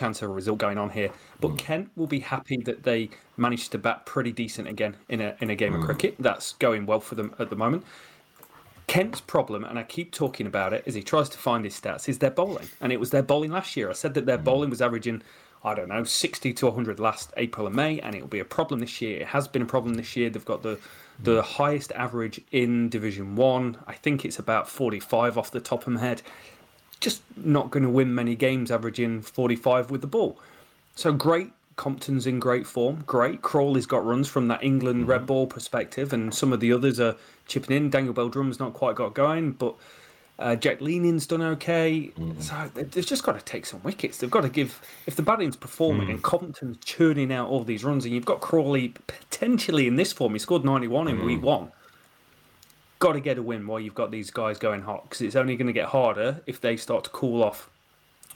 a 0.00 0.28
result 0.28 0.58
going 0.58 0.78
on 0.78 0.90
here. 0.90 1.10
But 1.40 1.48
hmm. 1.48 1.56
Kent 1.56 1.90
will 1.96 2.06
be 2.06 2.20
happy 2.20 2.56
that 2.58 2.82
they 2.82 3.10
managed 3.36 3.72
to 3.72 3.78
bat 3.78 4.06
pretty 4.06 4.32
decent 4.32 4.68
again 4.68 4.96
in 5.08 5.20
a 5.20 5.36
in 5.40 5.50
a 5.50 5.54
game 5.54 5.74
of 5.74 5.80
hmm. 5.80 5.86
cricket. 5.86 6.16
That's 6.18 6.52
going 6.54 6.86
well 6.86 7.00
for 7.00 7.14
them 7.14 7.34
at 7.38 7.50
the 7.50 7.56
moment. 7.56 7.84
Kent's 8.88 9.20
problem, 9.20 9.64
and 9.64 9.78
I 9.78 9.84
keep 9.84 10.12
talking 10.12 10.46
about 10.46 10.72
it 10.72 10.82
as 10.86 10.94
he 10.94 11.02
tries 11.02 11.28
to 11.30 11.38
find 11.38 11.64
his 11.64 11.80
stats, 11.80 12.08
is 12.08 12.18
their 12.18 12.30
bowling. 12.30 12.68
And 12.80 12.92
it 12.92 13.00
was 13.00 13.10
their 13.10 13.22
bowling 13.22 13.52
last 13.52 13.76
year. 13.76 13.88
I 13.88 13.94
said 13.94 14.14
that 14.14 14.26
their 14.26 14.38
hmm. 14.38 14.44
bowling 14.44 14.70
was 14.70 14.82
averaging, 14.82 15.22
I 15.64 15.74
don't 15.74 15.88
know, 15.88 16.04
60 16.04 16.52
to 16.52 16.66
100 16.66 16.98
last 16.98 17.32
April 17.36 17.66
and 17.66 17.76
May, 17.76 18.00
and 18.00 18.14
it 18.14 18.20
will 18.20 18.28
be 18.28 18.40
a 18.40 18.44
problem 18.44 18.80
this 18.80 19.00
year. 19.00 19.20
It 19.20 19.28
has 19.28 19.48
been 19.48 19.62
a 19.62 19.66
problem 19.66 19.94
this 19.94 20.16
year. 20.16 20.30
They've 20.30 20.44
got 20.44 20.62
the 20.62 20.78
the 21.22 21.42
highest 21.42 21.92
average 21.92 22.40
in 22.50 22.88
Division 22.88 23.36
1. 23.36 23.76
I 23.86 23.92
think 23.92 24.24
it's 24.24 24.38
about 24.38 24.68
45 24.68 25.38
off 25.38 25.50
the 25.50 25.60
top 25.60 25.86
of 25.86 25.92
my 25.92 26.00
head. 26.00 26.22
Just 27.02 27.22
not 27.36 27.70
going 27.70 27.82
to 27.82 27.90
win 27.90 28.14
many 28.14 28.36
games 28.36 28.70
averaging 28.70 29.22
45 29.22 29.90
with 29.90 30.00
the 30.00 30.06
ball. 30.06 30.38
So 30.94 31.12
great. 31.12 31.50
Compton's 31.74 32.28
in 32.28 32.38
great 32.38 32.64
form. 32.64 33.02
Great. 33.06 33.42
Crawley's 33.42 33.86
got 33.86 34.04
runs 34.04 34.28
from 34.28 34.46
that 34.48 34.62
England 34.62 35.00
mm-hmm. 35.00 35.10
red 35.10 35.26
ball 35.26 35.46
perspective, 35.48 36.12
and 36.12 36.32
some 36.32 36.52
of 36.52 36.60
the 36.60 36.72
others 36.72 37.00
are 37.00 37.16
chipping 37.48 37.76
in. 37.76 37.90
Daniel 37.90 38.12
Bell-Drummond's 38.12 38.60
not 38.60 38.72
quite 38.72 38.94
got 38.94 39.14
going, 39.14 39.52
but 39.52 39.74
uh, 40.38 40.54
Jack 40.54 40.80
Leaning's 40.80 41.26
done 41.26 41.42
okay. 41.42 42.12
Mm-hmm. 42.16 42.40
So 42.40 42.70
they- 42.74 42.84
they've 42.84 43.06
just 43.06 43.24
got 43.24 43.38
to 43.38 43.44
take 43.44 43.66
some 43.66 43.82
wickets. 43.82 44.18
They've 44.18 44.30
got 44.30 44.42
to 44.42 44.48
give. 44.48 44.80
If 45.06 45.16
the 45.16 45.22
batting's 45.22 45.56
performing 45.56 46.06
mm. 46.06 46.12
and 46.12 46.22
Compton's 46.22 46.76
churning 46.84 47.32
out 47.32 47.48
all 47.48 47.64
these 47.64 47.82
runs, 47.82 48.04
and 48.04 48.14
you've 48.14 48.24
got 48.24 48.40
Crawley 48.40 48.94
potentially 49.06 49.88
in 49.88 49.96
this 49.96 50.12
form, 50.12 50.34
he 50.34 50.38
scored 50.38 50.64
91 50.64 51.08
in 51.08 51.18
mm. 51.18 51.24
week 51.24 51.42
one. 51.42 51.72
Got 53.02 53.14
to 53.14 53.20
get 53.20 53.36
a 53.36 53.42
win 53.42 53.66
while 53.66 53.80
you've 53.80 53.96
got 53.96 54.12
these 54.12 54.30
guys 54.30 54.58
going 54.58 54.82
hot 54.82 55.02
because 55.02 55.22
it's 55.22 55.34
only 55.34 55.56
going 55.56 55.66
to 55.66 55.72
get 55.72 55.86
harder 55.86 56.40
if 56.46 56.60
they 56.60 56.76
start 56.76 57.02
to 57.02 57.10
cool 57.10 57.42
off 57.42 57.68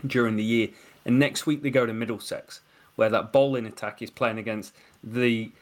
during 0.04 0.34
the 0.34 0.42
year. 0.42 0.70
And 1.04 1.20
next 1.20 1.46
week 1.46 1.62
they 1.62 1.70
go 1.70 1.86
to 1.86 1.92
Middlesex, 1.92 2.62
where 2.96 3.08
that 3.10 3.30
bowling 3.30 3.66
attack 3.66 4.02
is 4.02 4.10
playing 4.10 4.38
against 4.38 4.74
the 5.04 5.52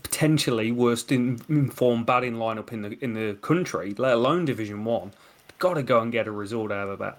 potentially 0.00 0.70
worst 0.70 1.10
in- 1.10 1.40
informed 1.48 2.06
batting 2.06 2.34
lineup 2.34 2.72
in 2.72 2.82
the 2.82 2.96
in 3.02 3.14
the 3.14 3.36
country, 3.42 3.96
let 3.98 4.14
alone 4.14 4.44
Division 4.44 4.84
One. 4.84 5.10
Got 5.58 5.74
to 5.74 5.82
go 5.82 5.98
and 5.98 6.12
get 6.12 6.28
a 6.28 6.30
result 6.30 6.70
out 6.70 6.88
of 6.88 7.00
that. 7.00 7.18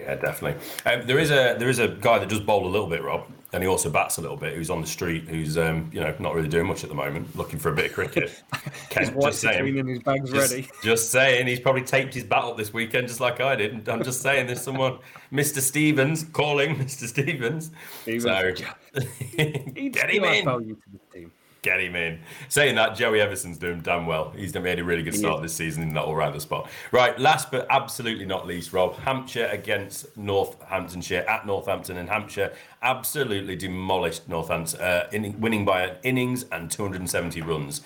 Yeah, 0.00 0.14
definitely. 0.16 0.60
Um, 0.90 1.06
there 1.06 1.18
is 1.18 1.30
a 1.30 1.56
there 1.58 1.68
is 1.68 1.78
a 1.78 1.88
guy 1.88 2.18
that 2.18 2.28
does 2.28 2.40
bowl 2.40 2.66
a 2.66 2.68
little 2.68 2.86
bit, 2.86 3.02
Rob, 3.02 3.26
and 3.52 3.62
he 3.62 3.68
also 3.68 3.90
bats 3.90 4.16
a 4.18 4.20
little 4.20 4.36
bit. 4.36 4.54
Who's 4.54 4.70
on 4.70 4.80
the 4.80 4.86
street? 4.86 5.28
Who's 5.28 5.58
um, 5.58 5.90
you 5.92 6.00
know 6.00 6.14
not 6.18 6.34
really 6.34 6.48
doing 6.48 6.66
much 6.66 6.82
at 6.84 6.88
the 6.88 6.94
moment, 6.94 7.36
looking 7.36 7.58
for 7.58 7.70
a 7.70 7.74
bit 7.74 7.86
of 7.86 7.92
cricket. 7.92 8.42
His 8.92 9.10
just 9.10 9.40
saying. 9.40 9.86
his 9.86 9.98
bags 10.00 10.30
Just, 10.30 10.52
ready. 10.52 10.68
just 10.82 11.10
saying, 11.10 11.46
he's 11.46 11.60
probably 11.60 11.82
taped 11.82 12.14
his 12.14 12.24
bat 12.24 12.44
up 12.44 12.56
this 12.56 12.72
weekend, 12.72 13.08
just 13.08 13.20
like 13.20 13.40
I 13.40 13.56
did. 13.56 13.88
I'm 13.88 14.02
just 14.02 14.20
saying, 14.20 14.46
there's 14.46 14.60
someone, 14.60 14.98
Mr. 15.32 15.60
Stevens, 15.60 16.24
calling 16.24 16.76
Mr. 16.76 17.06
Stevens. 17.06 17.70
So 18.04 18.52
get 18.52 20.10
him 20.10 20.24
in. 20.24 20.44
Value 20.44 20.74
to 20.74 20.82
the 20.92 21.18
team. 21.18 21.32
Get 21.62 21.80
him 21.80 21.94
in. 21.94 22.20
Saying 22.48 22.76
that, 22.76 22.96
Joey 22.96 23.20
Evison's 23.20 23.58
doing 23.58 23.80
damn 23.80 24.06
well. 24.06 24.30
He's 24.30 24.54
made 24.54 24.78
a 24.78 24.84
really 24.84 25.02
good 25.02 25.14
start 25.14 25.42
this 25.42 25.54
season 25.54 25.82
in 25.82 25.92
that 25.92 26.04
all-rounder 26.04 26.40
spot. 26.40 26.70
Right, 26.90 27.18
last 27.18 27.50
but 27.50 27.66
absolutely 27.68 28.24
not 28.24 28.46
least, 28.46 28.72
Rob, 28.72 28.96
Hampshire 29.00 29.48
against 29.52 30.16
Northamptonshire 30.16 31.24
at 31.28 31.46
Northampton, 31.46 31.98
and 31.98 32.08
Hampshire 32.08 32.52
absolutely 32.82 33.56
demolished 33.56 34.26
Northampton, 34.28 34.80
uh, 34.80 35.08
in, 35.12 35.38
winning 35.38 35.66
by 35.66 35.82
an 35.82 35.96
innings 36.02 36.46
and 36.50 36.70
270 36.70 37.42
runs. 37.42 37.82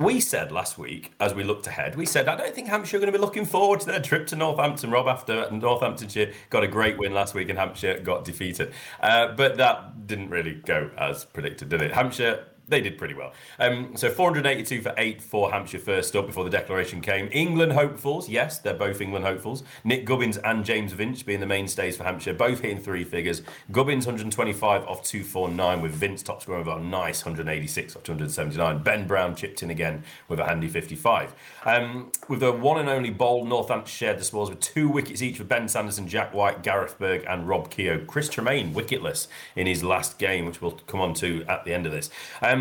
We 0.00 0.18
said 0.18 0.50
last 0.50 0.78
week, 0.78 1.12
as 1.20 1.34
we 1.34 1.44
looked 1.44 1.66
ahead, 1.66 1.94
we 1.94 2.06
said, 2.06 2.26
I 2.26 2.34
don't 2.34 2.54
think 2.54 2.68
Hampshire 2.68 2.96
are 2.96 3.00
going 3.00 3.12
to 3.12 3.18
be 3.18 3.22
looking 3.22 3.44
forward 3.44 3.80
to 3.80 3.86
their 3.86 4.00
trip 4.00 4.26
to 4.28 4.36
Northampton, 4.36 4.90
Rob, 4.90 5.06
after 5.06 5.50
Northamptonshire 5.50 6.32
got 6.48 6.64
a 6.64 6.68
great 6.68 6.96
win 6.96 7.12
last 7.12 7.34
week 7.34 7.50
and 7.50 7.58
Hampshire 7.58 8.00
got 8.00 8.24
defeated. 8.24 8.72
Uh, 9.02 9.34
but 9.34 9.58
that 9.58 10.06
didn't 10.06 10.30
really 10.30 10.54
go 10.54 10.90
as 10.96 11.26
predicted, 11.26 11.68
did 11.68 11.82
it? 11.82 11.92
Hampshire 11.92 12.46
they 12.70 12.80
did 12.80 12.96
pretty 12.96 13.14
well. 13.14 13.32
Um, 13.58 13.96
so 13.96 14.08
482 14.08 14.80
for 14.80 14.94
8 14.96 15.20
for 15.20 15.50
Hampshire 15.50 15.78
first 15.78 16.14
up 16.16 16.26
before 16.26 16.44
the 16.44 16.50
declaration 16.50 17.00
came. 17.00 17.28
England 17.32 17.72
hopefuls, 17.72 18.28
yes, 18.28 18.58
they're 18.58 18.74
both 18.74 19.00
England 19.00 19.24
hopefuls. 19.24 19.64
Nick 19.84 20.06
Gubbins 20.06 20.38
and 20.38 20.64
James 20.64 20.92
Vince 20.92 21.22
being 21.22 21.40
the 21.40 21.46
mainstays 21.46 21.96
for 21.96 22.04
Hampshire, 22.04 22.32
both 22.32 22.60
hitting 22.60 22.80
three 22.80 23.04
figures. 23.04 23.42
Gubbins 23.72 24.06
125 24.06 24.84
off 24.84 25.02
249 25.02 25.82
with 25.82 25.92
Vince 25.92 26.22
top 26.22 26.42
scorer 26.42 26.60
of 26.60 26.68
a 26.68 26.80
nice 26.80 27.24
186 27.24 27.96
off 27.96 28.02
279. 28.02 28.82
Ben 28.82 29.06
Brown 29.06 29.34
chipped 29.34 29.62
in 29.62 29.70
again 29.70 30.04
with 30.28 30.38
a 30.38 30.44
handy 30.46 30.68
55. 30.68 31.34
Um, 31.66 32.12
with 32.28 32.40
the 32.40 32.52
one 32.52 32.78
and 32.78 32.88
only 32.88 33.10
bowl, 33.10 33.44
Northampton 33.44 33.90
shared 33.90 34.18
the 34.18 34.24
spoils 34.24 34.48
with 34.48 34.60
two 34.60 34.88
wickets 34.88 35.22
each 35.22 35.38
for 35.38 35.44
Ben 35.44 35.68
Sanderson, 35.68 36.06
Jack 36.06 36.32
White, 36.32 36.62
Gareth 36.62 36.98
Berg, 36.98 37.24
and 37.28 37.48
Rob 37.48 37.70
Keogh. 37.70 38.04
Chris 38.06 38.28
Tremain 38.28 38.72
wicketless 38.72 39.26
in 39.56 39.66
his 39.66 39.82
last 39.82 40.18
game, 40.18 40.46
which 40.46 40.62
we'll 40.62 40.72
come 40.72 41.00
on 41.00 41.14
to 41.14 41.44
at 41.48 41.64
the 41.64 41.74
end 41.74 41.86
of 41.86 41.92
this. 41.92 42.10
Um, 42.42 42.59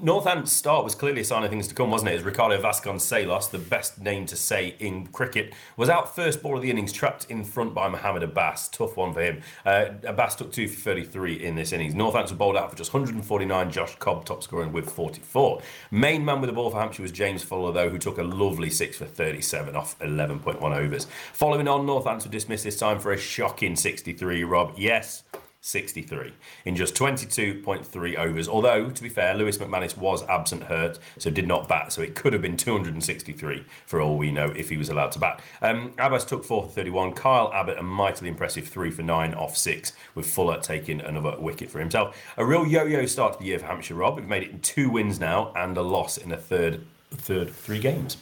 Northampton's 0.00 0.52
start 0.52 0.84
was 0.84 0.94
clearly 0.94 1.20
a 1.20 1.24
sign 1.24 1.44
of 1.44 1.50
things 1.50 1.68
to 1.68 1.74
come, 1.74 1.90
wasn't 1.90 2.10
it? 2.10 2.14
As 2.14 2.22
Ricardo 2.22 2.60
Vasconcelos, 2.60 3.50
the 3.50 3.58
best 3.58 4.00
name 4.00 4.24
to 4.26 4.36
say 4.36 4.74
in 4.78 5.06
cricket, 5.08 5.52
was 5.76 5.88
out 5.88 6.14
first 6.14 6.42
ball 6.42 6.56
of 6.56 6.62
the 6.62 6.70
innings, 6.70 6.92
trapped 6.92 7.26
in 7.30 7.44
front 7.44 7.74
by 7.74 7.88
Mohamed 7.88 8.22
Abbas. 8.22 8.68
Tough 8.68 8.96
one 8.96 9.12
for 9.12 9.20
him. 9.20 9.42
Uh, 9.66 9.90
Abbas 10.04 10.36
took 10.36 10.50
two 10.50 10.66
for 10.66 10.80
33 10.80 11.44
in 11.44 11.56
this 11.56 11.72
innings. 11.72 11.94
Northampton 11.94 12.36
bowled 12.36 12.56
out 12.56 12.70
for 12.70 12.76
just 12.76 12.92
149. 12.92 13.70
Josh 13.70 13.94
Cobb 13.96 14.24
top 14.24 14.42
scoring 14.42 14.72
with 14.72 14.90
44. 14.90 15.60
Main 15.90 16.24
man 16.24 16.40
with 16.40 16.48
the 16.48 16.54
ball 16.54 16.70
for 16.70 16.80
Hampshire 16.80 17.02
was 17.02 17.12
James 17.12 17.42
Fuller, 17.42 17.70
though, 17.70 17.90
who 17.90 17.98
took 17.98 18.18
a 18.18 18.24
lovely 18.24 18.70
six 18.70 18.96
for 18.96 19.04
37 19.04 19.76
off 19.76 19.98
11.1 20.00 20.60
overs. 20.62 21.06
Following 21.34 21.68
on, 21.68 21.84
Northampton 21.86 22.30
dismissed 22.30 22.64
this 22.64 22.78
time 22.78 22.98
for 22.98 23.12
a 23.12 23.18
shocking 23.18 23.76
63. 23.76 24.42
Rob, 24.44 24.72
yes. 24.76 25.22
63 25.64 26.34
in 26.64 26.74
just 26.74 26.96
22.3 26.96 28.16
overs. 28.16 28.48
Although, 28.48 28.90
to 28.90 29.02
be 29.02 29.08
fair, 29.08 29.34
Lewis 29.34 29.58
McManus 29.58 29.96
was 29.96 30.24
absent 30.24 30.64
hurt, 30.64 30.98
so 31.18 31.30
did 31.30 31.46
not 31.46 31.68
bat. 31.68 31.92
So 31.92 32.02
it 32.02 32.16
could 32.16 32.32
have 32.32 32.42
been 32.42 32.56
263 32.56 33.64
for 33.86 34.00
all 34.00 34.18
we 34.18 34.32
know 34.32 34.52
if 34.56 34.68
he 34.70 34.76
was 34.76 34.88
allowed 34.88 35.12
to 35.12 35.20
bat. 35.20 35.40
Um, 35.62 35.92
Abbas 35.98 36.24
took 36.24 36.44
4 36.44 36.64
for 36.64 36.68
31. 36.68 37.12
Kyle 37.12 37.52
Abbott, 37.54 37.78
a 37.78 37.82
mightily 37.82 38.28
impressive 38.28 38.66
3 38.66 38.90
for 38.90 39.02
9 39.02 39.34
off 39.34 39.56
6, 39.56 39.92
with 40.16 40.26
Fuller 40.26 40.60
taking 40.60 41.00
another 41.00 41.36
wicket 41.38 41.70
for 41.70 41.78
himself. 41.78 42.20
A 42.36 42.44
real 42.44 42.66
yo 42.66 42.84
yo 42.84 43.06
start 43.06 43.34
to 43.34 43.38
the 43.38 43.44
year 43.44 43.60
for 43.60 43.66
Hampshire, 43.66 43.94
Rob. 43.94 44.16
We've 44.16 44.26
made 44.26 44.42
it 44.42 44.50
in 44.50 44.60
two 44.60 44.90
wins 44.90 45.20
now 45.20 45.52
and 45.54 45.76
a 45.76 45.82
loss 45.82 46.18
in 46.18 46.30
the 46.30 46.36
third, 46.36 46.84
third 47.12 47.50
three 47.50 47.78
games. 47.78 48.16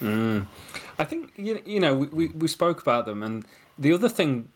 Mm. 0.00 0.46
I 0.98 1.04
think 1.04 1.32
you 1.36 1.62
you 1.64 1.80
know 1.80 1.94
we, 1.94 2.06
we, 2.08 2.28
we 2.28 2.48
spoke 2.48 2.82
about 2.82 3.06
them, 3.06 3.22
and 3.22 3.46
the 3.78 3.92
other 3.92 4.08
thing 4.08 4.48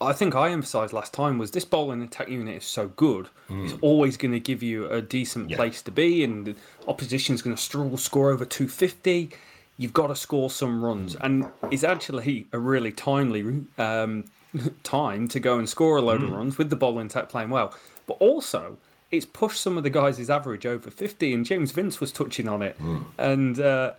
I 0.00 0.12
think 0.12 0.34
I 0.36 0.50
emphasised 0.50 0.92
last 0.92 1.12
time 1.12 1.38
was 1.38 1.50
this 1.50 1.64
bowling 1.64 2.02
attack 2.02 2.28
unit 2.28 2.56
is 2.58 2.64
so 2.64 2.88
good. 2.88 3.28
It's 3.64 3.74
always 3.80 4.16
going 4.16 4.32
to 4.32 4.40
give 4.40 4.62
you 4.62 4.86
a 4.88 5.02
decent 5.02 5.50
place 5.56 5.82
to 5.82 5.90
be, 5.90 6.22
and 6.22 6.46
the 6.46 6.54
opposition's 6.86 7.42
going 7.42 7.56
to 7.56 7.60
struggle 7.60 7.96
score 7.96 8.30
over 8.30 8.44
250. 8.44 9.30
You've 9.76 9.92
got 9.92 10.08
to 10.08 10.16
score 10.16 10.50
some 10.50 10.84
runs, 10.84 11.16
and 11.16 11.46
it's 11.70 11.82
actually 11.84 12.46
a 12.52 12.58
really 12.58 12.92
timely 12.92 13.64
um, 13.78 14.24
time 14.82 15.26
to 15.28 15.40
go 15.40 15.58
and 15.58 15.68
score 15.68 15.96
a 15.96 16.02
load 16.02 16.22
of 16.22 16.30
runs 16.30 16.58
with 16.58 16.70
the 16.70 16.76
bowling 16.76 17.06
attack 17.06 17.28
playing 17.28 17.50
well. 17.50 17.74
But 18.06 18.14
also, 18.20 18.76
it's 19.10 19.26
pushed 19.26 19.60
some 19.60 19.76
of 19.76 19.82
the 19.82 19.90
guys' 19.90 20.28
average 20.30 20.66
over 20.66 20.90
50, 20.90 21.32
and 21.32 21.44
James 21.44 21.72
Vince 21.72 22.00
was 22.00 22.12
touching 22.12 22.48
on 22.48 22.62
it. 22.62 22.76
And 23.18 23.58
uh, 23.58 23.92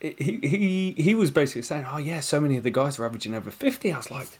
he 0.00 0.40
he 0.42 0.94
he 0.98 1.14
was 1.14 1.30
basically 1.30 1.62
saying, 1.62 1.86
"Oh 1.90 1.98
yeah, 1.98 2.20
so 2.20 2.40
many 2.40 2.56
of 2.56 2.64
the 2.64 2.70
guys 2.70 2.98
are 2.98 3.04
averaging 3.06 3.34
over 3.34 3.50
50." 3.50 3.92
I 3.92 3.96
was 3.96 4.10
like, 4.10 4.38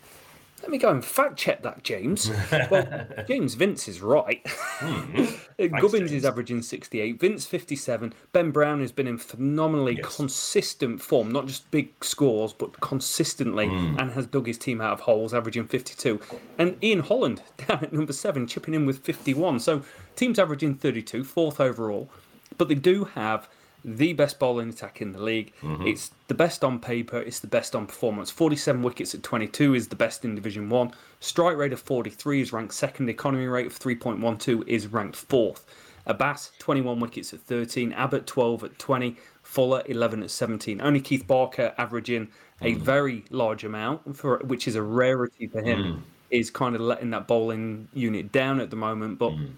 "Let 0.63 0.71
me 0.71 0.79
go 0.79 0.91
and 0.91 1.05
fact 1.05 1.37
check 1.39 1.63
that, 1.63 1.83
James." 1.85 2.31
well, 2.71 3.07
James 3.29 3.55
Vince 3.55 3.89
is 3.89 4.01
right. 4.01 4.45
Mm-hmm. 4.79 5.77
Gubbins 5.77 6.13
is 6.13 6.25
averaging 6.25 6.63
68, 6.63 7.19
Vince 7.19 7.45
57. 7.47 8.15
Ben 8.33 8.53
Brown 8.53 8.81
has 8.81 8.93
been 8.93 9.09
in 9.09 9.19
phenomenally 9.19 9.97
consistent 10.03 11.03
form, 11.03 11.33
not 11.33 11.47
just 11.47 11.69
big 11.73 11.93
scores, 12.05 12.53
but 12.53 12.81
consistently, 12.81 13.67
Mm. 13.67 13.99
and 14.01 14.13
has 14.13 14.27
dug 14.27 14.47
his 14.47 14.57
team 14.57 14.81
out 14.81 14.93
of 14.93 15.01
holes, 15.01 15.35
averaging 15.35 15.67
52. 15.67 16.21
And 16.59 16.77
Ian 16.83 17.01
Holland 17.01 17.43
down 17.67 17.81
at 17.83 17.93
number 17.93 18.13
seven, 18.13 18.47
chipping 18.47 18.73
in 18.75 18.87
with 18.87 18.99
51. 19.01 19.59
So 19.59 19.83
teams 20.15 20.39
averaging 20.39 20.77
32, 20.77 21.25
fourth 21.25 21.59
overall. 21.61 22.09
But 22.57 22.69
they 22.69 22.75
do 22.77 23.05
have 23.05 23.49
the 23.85 24.13
best 24.13 24.39
bowling 24.39 24.69
attack 24.71 25.01
in 25.01 25.13
the 25.13 25.23
league. 25.23 25.53
Mm-hmm. 25.63 25.87
It's 25.87 26.11
the 26.27 26.35
best 26.35 26.65
on 26.65 26.79
paper. 26.81 27.19
It's 27.19 27.41
the 27.41 27.47
best 27.47 27.75
on 27.77 27.87
performance. 27.87 28.31
47 28.31 28.83
wickets 28.83 29.15
at 29.15 29.23
22 29.23 29.75
is 29.75 29.89
the 29.89 29.97
best 29.97 30.25
in 30.25 30.35
Division 30.35 30.69
1. 30.69 30.93
Strike 31.21 31.57
rate 31.57 31.73
of 31.73 31.81
43 31.81 32.41
is 32.41 32.53
ranked 32.53 32.75
second. 32.75 33.09
Economy 33.09 33.47
rate 33.47 33.67
of 33.67 33.79
3.12 33.79 34.67
is 34.67 34.87
ranked 34.89 35.17
fourth. 35.17 35.65
Abbas, 36.07 36.53
21 36.59 37.01
wickets 37.01 37.33
at 37.35 37.41
13. 37.41 37.93
Abbott, 37.93 38.27
12 38.27 38.65
at 38.65 38.79
20. 38.79 39.17
Fuller, 39.43 39.83
11 39.87 40.23
at 40.23 40.31
17. 40.31 40.81
Only 40.81 41.01
Keith 41.01 41.27
Barker 41.27 41.73
averaging 41.79 42.29
a 42.61 42.75
Mm. 42.75 42.81
very 42.81 43.25
large 43.31 43.65
amount, 43.65 44.17
for 44.17 44.39
which 44.39 44.67
is 44.69 44.75
a 44.75 44.83
rarity 44.83 45.47
for 45.47 45.63
him, 45.63 45.79
Mm. 45.79 46.01
is 46.31 46.51
kind 46.51 46.75
of 46.75 46.81
letting 46.83 47.11
that 47.11 47.27
bowling 47.27 47.89
unit 47.95 48.33
down 48.33 48.61
at 48.61 48.71
the 48.71 48.77
moment. 48.77 49.19
But 49.19 49.33
Mm. 49.33 49.51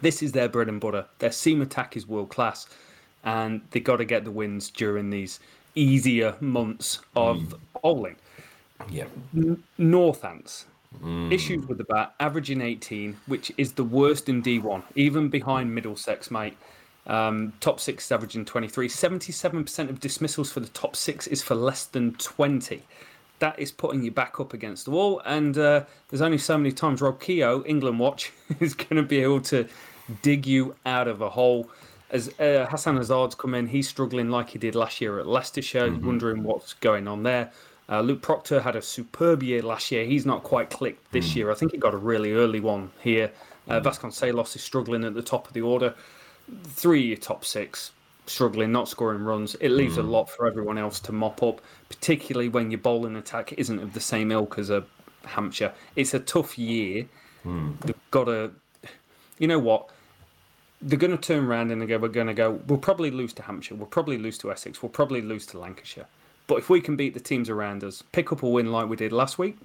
this 0.00 0.22
is 0.22 0.32
their 0.32 0.48
bread 0.48 0.68
and 0.68 0.80
butter. 0.80 1.06
Their 1.18 1.32
seam 1.32 1.60
attack 1.60 1.96
is 1.96 2.06
world 2.06 2.28
class, 2.30 2.66
and 3.24 3.60
they 3.70 3.80
got 3.80 3.96
to 3.96 4.04
get 4.04 4.24
the 4.24 4.30
wins 4.30 4.70
during 4.70 5.10
these 5.10 5.40
easier 5.74 6.34
months 6.40 7.00
of 7.14 7.54
bowling. 7.82 8.16
Yeah. 8.90 9.06
N- 9.34 9.62
Northants. 9.78 10.64
Mm. 11.02 11.32
Issues 11.32 11.66
with 11.66 11.78
the 11.78 11.84
bat, 11.84 12.14
averaging 12.18 12.60
18, 12.60 13.16
which 13.26 13.52
is 13.58 13.72
the 13.72 13.84
worst 13.84 14.28
in 14.28 14.42
D1, 14.42 14.82
even 14.94 15.28
behind 15.28 15.74
Middlesex, 15.74 16.30
mate. 16.30 16.56
Um, 17.06 17.52
top 17.60 17.80
six 17.80 18.06
is 18.06 18.12
averaging 18.12 18.44
23. 18.44 18.88
77% 18.88 19.90
of 19.90 20.00
dismissals 20.00 20.52
for 20.52 20.60
the 20.60 20.68
top 20.68 20.96
six 20.96 21.26
is 21.26 21.42
for 21.42 21.54
less 21.54 21.84
than 21.84 22.14
20. 22.14 22.82
That 23.38 23.58
is 23.58 23.70
putting 23.70 24.02
you 24.02 24.10
back 24.10 24.40
up 24.40 24.52
against 24.52 24.84
the 24.84 24.90
wall. 24.90 25.22
And 25.24 25.56
uh, 25.56 25.84
there's 26.08 26.22
only 26.22 26.38
so 26.38 26.56
many 26.58 26.72
times 26.72 27.00
Rob 27.00 27.20
Keogh, 27.20 27.64
England 27.66 27.98
Watch, 27.98 28.32
is 28.60 28.74
going 28.74 28.96
to 28.96 29.02
be 29.02 29.22
able 29.22 29.40
to 29.42 29.68
dig 30.22 30.46
you 30.46 30.74
out 30.86 31.08
of 31.08 31.20
a 31.20 31.30
hole. 31.30 31.70
As 32.10 32.28
uh, 32.40 32.66
Hassan 32.70 32.98
Azad's 32.98 33.34
come 33.34 33.54
in, 33.54 33.66
he's 33.66 33.88
struggling 33.88 34.30
like 34.30 34.50
he 34.50 34.58
did 34.58 34.74
last 34.74 35.00
year 35.00 35.18
at 35.18 35.26
Leicestershire, 35.26 35.92
wondering 36.02 36.42
what's 36.42 36.72
going 36.74 37.06
on 37.06 37.22
there. 37.22 37.52
Uh, 37.90 38.00
Luke 38.00 38.22
Procter 38.22 38.60
had 38.60 38.76
a 38.76 38.82
superb 38.82 39.42
year 39.42 39.62
last 39.62 39.90
year. 39.90 40.04
He's 40.04 40.26
not 40.26 40.42
quite 40.42 40.70
clicked 40.70 41.10
this 41.12 41.34
year. 41.36 41.50
I 41.50 41.54
think 41.54 41.72
he 41.72 41.78
got 41.78 41.94
a 41.94 41.98
really 41.98 42.32
early 42.32 42.60
one 42.60 42.90
here. 43.00 43.30
Uh, 43.68 43.80
Vasconcelos 43.80 44.56
is 44.56 44.62
struggling 44.62 45.04
at 45.04 45.14
the 45.14 45.22
top 45.22 45.46
of 45.46 45.52
the 45.52 45.60
order. 45.60 45.94
Three 46.64 47.14
top 47.16 47.44
six 47.44 47.92
struggling, 48.26 48.72
not 48.72 48.88
scoring 48.88 49.22
runs. 49.22 49.54
It 49.56 49.70
leaves 49.70 49.96
a 49.96 50.02
lot 50.02 50.30
for 50.30 50.46
everyone 50.46 50.78
else 50.78 51.00
to 51.00 51.12
mop 51.12 51.42
up, 51.42 51.60
particularly 51.88 52.48
when 52.48 52.70
your 52.70 52.78
bowling 52.78 53.16
attack 53.16 53.52
isn't 53.54 53.78
of 53.78 53.94
the 53.94 54.00
same 54.00 54.30
ilk 54.32 54.58
as 54.58 54.70
a 54.70 54.84
Hampshire. 55.24 55.72
It's 55.96 56.14
a 56.14 56.20
tough 56.20 56.58
year. 56.58 57.06
They've 57.80 57.94
got 58.10 58.24
to, 58.24 58.50
you 59.38 59.48
know 59.48 59.58
what? 59.58 59.90
They're 60.80 60.98
going 60.98 61.16
to 61.16 61.16
turn 61.16 61.44
around 61.44 61.72
and 61.72 61.82
they 61.82 61.86
go, 61.86 61.98
we're 61.98 62.08
going 62.08 62.28
to 62.28 62.34
go, 62.34 62.60
we'll 62.66 62.78
probably 62.78 63.10
lose 63.10 63.32
to 63.34 63.42
Hampshire, 63.42 63.74
we'll 63.74 63.86
probably 63.86 64.16
lose 64.16 64.38
to 64.38 64.52
Essex, 64.52 64.82
we'll 64.82 64.90
probably 64.90 65.20
lose 65.20 65.44
to 65.46 65.58
Lancashire. 65.58 66.06
But 66.46 66.56
if 66.56 66.70
we 66.70 66.80
can 66.80 66.96
beat 66.96 67.14
the 67.14 67.20
teams 67.20 67.50
around 67.50 67.82
us, 67.82 68.02
pick 68.12 68.32
up 68.32 68.42
a 68.42 68.48
win 68.48 68.70
like 68.70 68.88
we 68.88 68.96
did 68.96 69.12
last 69.12 69.38
week, 69.38 69.56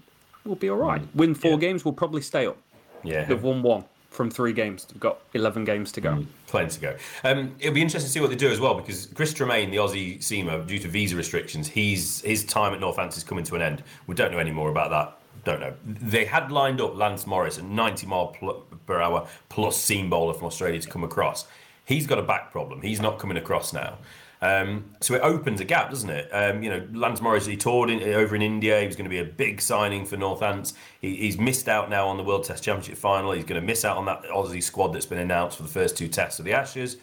we'll 0.44 0.56
be 0.56 0.70
all 0.70 0.78
right. 0.78 1.02
Win 1.14 1.36
four 1.36 1.58
games, 1.58 1.86
we'll 1.86 1.94
probably 1.94 2.22
stay 2.22 2.48
up. 2.48 2.58
Yeah. 3.04 3.26
They've 3.26 3.42
won 3.42 3.62
one 3.62 3.86
from 4.14 4.30
three 4.30 4.54
games. 4.54 4.86
They've 4.86 5.00
got 5.00 5.20
11 5.34 5.66
games 5.66 5.92
to 5.94 6.02
go. 6.02 6.26
Plenty 6.48 6.76
to 6.76 6.80
go. 6.80 6.98
Um, 7.24 7.56
it'll 7.60 7.74
be 7.74 7.82
interesting 7.82 8.08
to 8.08 8.12
see 8.12 8.20
what 8.20 8.30
they 8.30 8.36
do 8.36 8.50
as 8.50 8.60
well 8.60 8.76
because 8.76 9.08
Chris 9.08 9.34
Tremain, 9.34 9.72
the 9.72 9.78
Aussie 9.78 10.20
seamer, 10.20 10.66
due 10.66 10.80
to 10.80 10.88
visa 10.88 11.16
restrictions, 11.16 11.68
he's 11.68 12.22
his 12.22 12.46
time 12.46 12.74
at 12.74 12.80
Northants 12.80 13.18
is 13.18 13.24
coming 13.24 13.44
to 13.46 13.56
an 13.56 13.62
end. 13.62 13.84
We 14.08 14.16
don't 14.16 14.32
know 14.32 14.40
any 14.40 14.52
more 14.52 14.70
about 14.70 14.92
that. 14.92 15.20
Don't 15.44 15.60
know. 15.60 15.74
They 15.86 16.26
had 16.26 16.52
lined 16.52 16.80
up 16.80 16.96
Lance 16.96 17.28
Morris, 17.28 17.58
a 17.58 17.64
90 17.64 18.08
mile 18.08 18.28
pl- 18.28 18.66
per 18.86 19.02
hour 19.02 19.28
plus 19.50 19.78
seam 19.78 20.10
bowler 20.10 20.34
from 20.34 20.48
Australia, 20.48 20.80
to 20.80 20.90
come 20.90 21.04
across. 21.04 21.46
He's 21.86 22.08
got 22.08 22.18
a 22.18 22.24
back 22.24 22.52
problem. 22.52 22.82
He's 22.82 23.02
not 23.02 23.20
coming 23.20 23.38
across 23.38 23.74
now. 23.74 23.98
Um, 24.44 24.92
so 25.00 25.14
it 25.14 25.22
opens 25.22 25.62
a 25.62 25.66
gap, 25.66 25.90
doesn't 25.90 26.10
it? 26.10 26.30
Um, 26.34 26.64
you 26.64 26.70
know, 26.70 26.86
Lance 26.92 27.22
Morris, 27.22 27.46
he 27.46 27.56
toured 27.56 27.90
in, 27.90 28.04
over 28.14 28.36
in 28.36 28.42
India. 28.42 28.82
He 28.82 28.88
was 28.88 28.98
going 28.98 29.06
to 29.06 29.10
be 29.10 29.20
a 29.20 29.26
big 29.26 29.62
signing 29.62 30.06
for 30.06 30.18
Northants. 30.18 30.74
He, 31.00 31.16
he's 31.16 31.38
missed 31.38 31.70
out 31.70 31.90
now 31.90 32.10
on 32.10 32.18
the 32.18 32.24
World 32.24 32.44
Test 32.44 32.62
Championship 32.62 32.98
final. 32.98 33.32
He's 33.32 33.46
going 33.46 33.60
to 33.60 33.66
miss 33.66 33.86
out 33.86 33.96
on 33.96 34.06
that 34.06 34.24
Aussie 34.24 34.62
squad 34.62 34.90
that's 34.90 35.06
been 35.06 35.20
announced 35.20 35.56
for 35.56 35.64
the 35.64 35.70
first 35.70 35.98
two 35.98 36.10
tests 36.10 36.40
of 36.40 36.46
the 36.46 36.52
Ashes. 36.52 36.98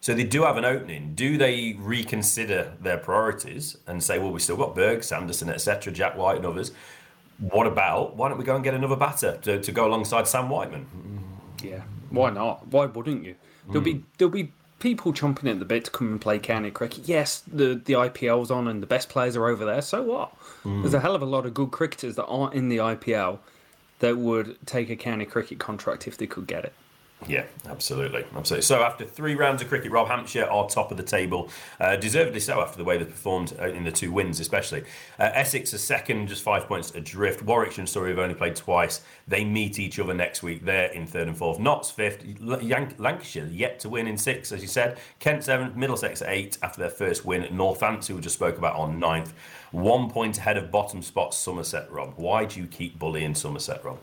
So 0.00 0.12
they 0.12 0.24
do 0.24 0.42
have 0.42 0.56
an 0.56 0.64
opening. 0.64 1.14
Do 1.14 1.38
they 1.38 1.76
reconsider 1.78 2.72
their 2.80 2.98
priorities 2.98 3.76
and 3.86 4.02
say, 4.02 4.18
well, 4.18 4.32
we've 4.32 4.42
still 4.42 4.56
got 4.56 4.74
Berg, 4.74 5.04
Sanderson, 5.04 5.50
etc., 5.50 5.92
Jack 5.92 6.16
White, 6.16 6.38
and 6.38 6.46
others. 6.46 6.72
What 7.50 7.66
about 7.66 8.16
why 8.16 8.28
don't 8.28 8.38
we 8.38 8.44
go 8.44 8.54
and 8.54 8.62
get 8.62 8.74
another 8.74 8.94
batter 8.94 9.36
to, 9.42 9.60
to 9.60 9.72
go 9.72 9.86
alongside 9.86 10.28
Sam 10.28 10.48
Whiteman? 10.48 10.86
Yeah, 11.62 11.82
why 12.10 12.30
not? 12.30 12.68
Why 12.68 12.86
wouldn't 12.86 13.24
you? 13.24 13.34
There'll 13.66 13.82
be 13.82 13.94
hmm. 13.94 14.02
there'll 14.18 14.32
be 14.32 14.52
people 14.78 15.12
chomping 15.12 15.50
at 15.50 15.58
the 15.58 15.64
bit 15.64 15.84
to 15.86 15.90
come 15.90 16.08
and 16.08 16.20
play 16.20 16.38
county 16.38 16.70
cricket. 16.70 17.08
Yes, 17.08 17.42
the 17.46 17.80
the 17.84 17.94
IPL's 17.94 18.50
on 18.50 18.68
and 18.68 18.80
the 18.82 18.86
best 18.86 19.08
players 19.08 19.36
are 19.36 19.46
over 19.48 19.64
there. 19.64 19.82
So 19.82 20.02
what? 20.02 20.28
Hmm. 20.62 20.82
There's 20.82 20.94
a 20.94 21.00
hell 21.00 21.16
of 21.16 21.22
a 21.22 21.26
lot 21.26 21.44
of 21.44 21.52
good 21.52 21.72
cricketers 21.72 22.14
that 22.16 22.26
aren't 22.26 22.54
in 22.54 22.68
the 22.68 22.78
IPL 22.78 23.38
that 23.98 24.18
would 24.18 24.56
take 24.66 24.90
a 24.90 24.96
county 24.96 25.24
cricket 25.24 25.58
contract 25.58 26.06
if 26.06 26.16
they 26.16 26.26
could 26.26 26.46
get 26.46 26.64
it. 26.64 26.72
Yeah, 27.28 27.44
absolutely, 27.68 28.24
absolutely. 28.34 28.62
So 28.62 28.82
after 28.82 29.04
three 29.04 29.34
rounds 29.34 29.62
of 29.62 29.68
cricket, 29.68 29.90
Rob 29.90 30.08
Hampshire 30.08 30.44
are 30.44 30.68
top 30.68 30.90
of 30.90 30.96
the 30.96 31.02
table, 31.02 31.48
uh, 31.80 31.96
deservedly 31.96 32.40
so 32.40 32.60
after 32.60 32.78
the 32.78 32.84
way 32.84 32.98
they 32.98 33.04
performed 33.04 33.54
uh, 33.60 33.68
in 33.68 33.84
the 33.84 33.92
two 33.92 34.10
wins, 34.12 34.40
especially. 34.40 34.82
Uh, 35.18 35.30
Essex 35.34 35.72
are 35.74 35.78
second, 35.78 36.28
just 36.28 36.42
five 36.42 36.66
points 36.66 36.94
adrift. 36.94 37.42
Warwickshire 37.42 37.80
and 37.82 37.88
Surrey 37.88 38.10
have 38.10 38.18
only 38.18 38.34
played 38.34 38.56
twice. 38.56 39.02
They 39.28 39.44
meet 39.44 39.78
each 39.78 39.98
other 39.98 40.14
next 40.14 40.42
week. 40.42 40.64
They're 40.64 40.90
in 40.90 41.06
third 41.06 41.28
and 41.28 41.36
fourth. 41.36 41.58
Notts 41.58 41.90
fifth. 41.90 42.24
Yank- 42.62 42.98
Lancashire 42.98 43.46
yet 43.46 43.78
to 43.80 43.88
win 43.88 44.06
in 44.06 44.18
six, 44.18 44.50
as 44.52 44.62
you 44.62 44.68
said. 44.68 44.98
Kent 45.20 45.44
seventh. 45.44 45.76
Middlesex 45.76 46.22
eight 46.22 46.58
after 46.62 46.80
their 46.80 46.90
first 46.90 47.24
win. 47.24 47.42
Northants, 47.54 48.06
who 48.06 48.16
we 48.16 48.20
just 48.20 48.34
spoke 48.34 48.58
about, 48.58 48.76
on 48.76 48.98
ninth. 48.98 49.32
One 49.70 50.10
point 50.10 50.36
ahead 50.36 50.58
of 50.58 50.70
bottom 50.70 51.00
spot 51.00 51.32
Somerset. 51.32 51.90
Rob, 51.90 52.12
why 52.16 52.44
do 52.44 52.60
you 52.60 52.66
keep 52.66 52.98
bullying 52.98 53.34
Somerset, 53.34 53.82
Rob? 53.82 53.98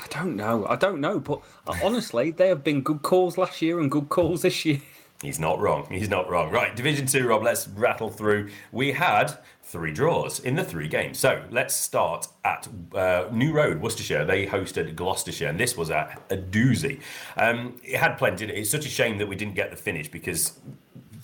I 0.00 0.06
don't 0.08 0.34
know. 0.34 0.66
I 0.66 0.76
don't 0.76 1.00
know, 1.00 1.18
but 1.20 1.42
uh, 1.66 1.74
honestly, 1.82 2.30
have 2.48 2.64
been 2.64 2.82
good 2.82 3.02
calls 3.02 3.38
last 3.38 3.62
year 3.62 3.80
and 3.80 3.90
good 3.90 4.08
calls 4.08 4.42
this 4.42 4.64
year. 4.64 4.80
He's 5.22 5.38
not 5.38 5.58
wrong. 5.58 5.86
He's 5.90 6.08
not 6.08 6.28
wrong. 6.28 6.50
Right, 6.50 6.74
Division 6.76 7.06
2, 7.06 7.26
Rob, 7.26 7.42
let's 7.42 7.66
rattle 7.68 8.10
through. 8.10 8.50
We 8.72 8.92
had 8.92 9.38
three 9.62 9.92
draws 9.92 10.38
in 10.40 10.54
the 10.54 10.64
three 10.64 10.88
games. 10.88 11.18
So 11.18 11.42
let's 11.50 11.74
start 11.74 12.28
at 12.44 12.68
uh, 12.94 13.28
New 13.32 13.52
Road, 13.52 13.80
Worcestershire. 13.80 14.24
They 14.24 14.46
hosted 14.46 14.94
Gloucestershire, 14.94 15.48
and 15.48 15.58
this 15.58 15.76
was 15.76 15.90
a, 15.90 16.16
a 16.30 16.36
doozy. 16.36 17.00
Um, 17.36 17.80
it 17.82 17.96
had 17.96 18.18
plenty. 18.18 18.46
It's 18.46 18.70
such 18.70 18.84
a 18.84 18.90
shame 18.90 19.16
that 19.18 19.26
we 19.26 19.36
didn't 19.36 19.54
get 19.54 19.70
the 19.70 19.76
finish 19.76 20.08
because 20.08 20.58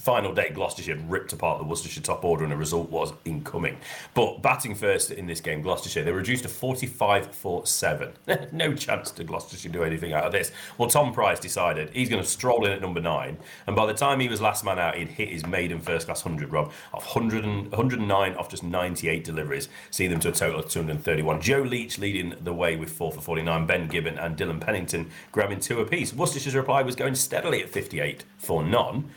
final 0.01 0.33
day, 0.33 0.49
Gloucestershire 0.49 0.97
ripped 1.09 1.33
apart 1.35 1.59
the 1.59 1.65
Worcestershire 1.65 2.03
top 2.03 2.25
order 2.25 2.43
and 2.43 2.53
a 2.53 2.57
result 2.57 2.89
was 2.91 3.13
incoming. 3.27 3.77
But 4.15 4.41
batting 4.41 4.75
first 4.75 5.11
in 5.11 5.27
this 5.27 5.43
game, 5.43 5.61
Gloucestershire, 5.61 6.03
they 6.05 6.13
reduced 6.13 6.45
to 6.45 6.49
45 6.49 7.35
for 7.35 7.67
7. 7.67 8.13
no 8.53 8.75
chance 8.75 9.11
to 9.11 9.25
Gloucestershire 9.25 9.71
do 9.71 9.85
anything 9.85 10.15
out 10.15 10.25
of 10.25 10.33
this. 10.33 10.53
Well, 10.79 10.89
Tom 10.89 11.13
Price 11.13 11.39
decided 11.39 11.91
he's 11.91 12.09
going 12.09 12.23
to 12.23 12.29
stroll 12.29 12.65
in 12.65 12.73
at 12.73 12.81
number 12.81 13.01
9. 13.01 13.37
And 13.67 13.77
by 13.77 13.85
the 13.85 13.93
time 13.93 14.21
he 14.21 14.29
was 14.29 14.41
last 14.41 14.65
man 14.65 14.79
out, 14.79 14.97
he'd 14.97 15.09
hit 15.09 15.29
his 15.29 15.45
maiden 15.45 15.81
first 15.81 16.07
class 16.07 16.25
100, 16.25 16.51
Rob, 16.51 16.73
of 16.95 17.05
100 17.05 17.45
and, 17.45 17.71
109 17.71 18.35
off 18.37 18.49
just 18.49 18.63
98 18.63 19.23
deliveries, 19.23 19.69
seeing 19.91 20.11
them 20.11 20.21
to 20.21 20.31
a 20.31 20.33
total 20.33 20.61
of 20.61 20.71
231. 20.71 21.43
Joe 21.43 21.61
Leach 21.61 21.99
leading 21.99 22.35
the 22.41 22.55
way 22.55 22.75
with 22.75 22.91
4 22.91 23.13
for 23.13 23.21
49, 23.21 23.67
Ben 23.67 23.87
Gibbon 23.87 24.19
and 24.19 24.37
Dylan 24.37 24.63
Pennington 24.63 25.11
grabbing 25.31 25.61
two 25.61 25.81
apiece. 25.81 26.15
Worcestershire's 26.15 26.55
reply 26.55 26.83
was 26.83 26.97
going 26.97 27.15
steadily 27.15 27.63
at 27.63 27.69
58 27.69 28.25
for 28.39 28.65
none. 28.65 29.11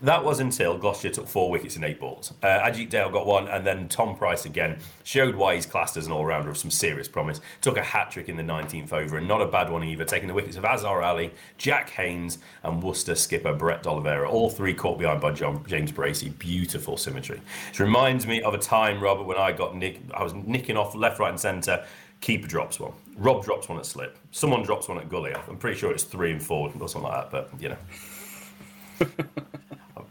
That 0.00 0.24
was 0.24 0.38
until 0.38 0.78
Gloucester 0.78 1.10
took 1.10 1.26
four 1.26 1.50
wickets 1.50 1.76
in 1.76 1.82
eight 1.82 1.98
balls. 1.98 2.32
Uh, 2.40 2.46
Ajeet 2.46 2.88
Dale 2.88 3.10
got 3.10 3.26
one, 3.26 3.48
and 3.48 3.66
then 3.66 3.88
Tom 3.88 4.14
Price 4.16 4.44
again 4.44 4.78
showed 5.02 5.34
why 5.34 5.56
he's 5.56 5.66
classed 5.66 5.96
as 5.96 6.06
an 6.06 6.12
all 6.12 6.24
rounder 6.24 6.50
of 6.50 6.56
some 6.56 6.70
serious 6.70 7.08
promise. 7.08 7.40
Took 7.62 7.76
a 7.76 7.82
hat 7.82 8.12
trick 8.12 8.28
in 8.28 8.36
the 8.36 8.44
19th 8.44 8.92
over, 8.92 9.18
and 9.18 9.26
not 9.26 9.42
a 9.42 9.46
bad 9.46 9.70
one 9.70 9.82
either, 9.82 10.04
taking 10.04 10.28
the 10.28 10.34
wickets 10.34 10.56
of 10.56 10.64
Azhar 10.64 11.02
Ali, 11.02 11.32
Jack 11.56 11.90
Haynes, 11.90 12.38
and 12.62 12.80
Worcester 12.80 13.16
skipper 13.16 13.52
Brett 13.52 13.82
D'Oliveira. 13.82 14.30
All 14.30 14.48
three 14.48 14.72
caught 14.72 15.00
behind 15.00 15.20
by 15.20 15.32
John, 15.32 15.64
James 15.66 15.90
Bracey. 15.90 16.38
Beautiful 16.38 16.96
symmetry. 16.96 17.40
It 17.72 17.80
reminds 17.80 18.24
me 18.24 18.40
of 18.42 18.54
a 18.54 18.58
time, 18.58 19.02
Robert, 19.02 19.24
when 19.24 19.36
I 19.36 19.50
got 19.50 19.74
nick, 19.74 19.98
I 20.14 20.22
was 20.22 20.32
nicking 20.32 20.76
off 20.76 20.94
left, 20.94 21.18
right, 21.18 21.30
and 21.30 21.40
centre. 21.40 21.84
Keeper 22.20 22.46
drops 22.46 22.78
one. 22.78 22.92
Rob 23.16 23.44
drops 23.44 23.68
one 23.68 23.78
at 23.78 23.86
slip. 23.86 24.16
Someone 24.30 24.62
drops 24.62 24.88
one 24.88 24.98
at 24.98 25.08
gully. 25.08 25.34
I'm 25.34 25.56
pretty 25.56 25.78
sure 25.78 25.90
it's 25.90 26.04
three 26.04 26.30
and 26.30 26.42
four 26.42 26.72
or 26.78 26.88
something 26.88 27.10
like 27.10 27.30
that, 27.32 27.50
but 27.50 27.62
you 27.62 27.70
know. 27.70 29.38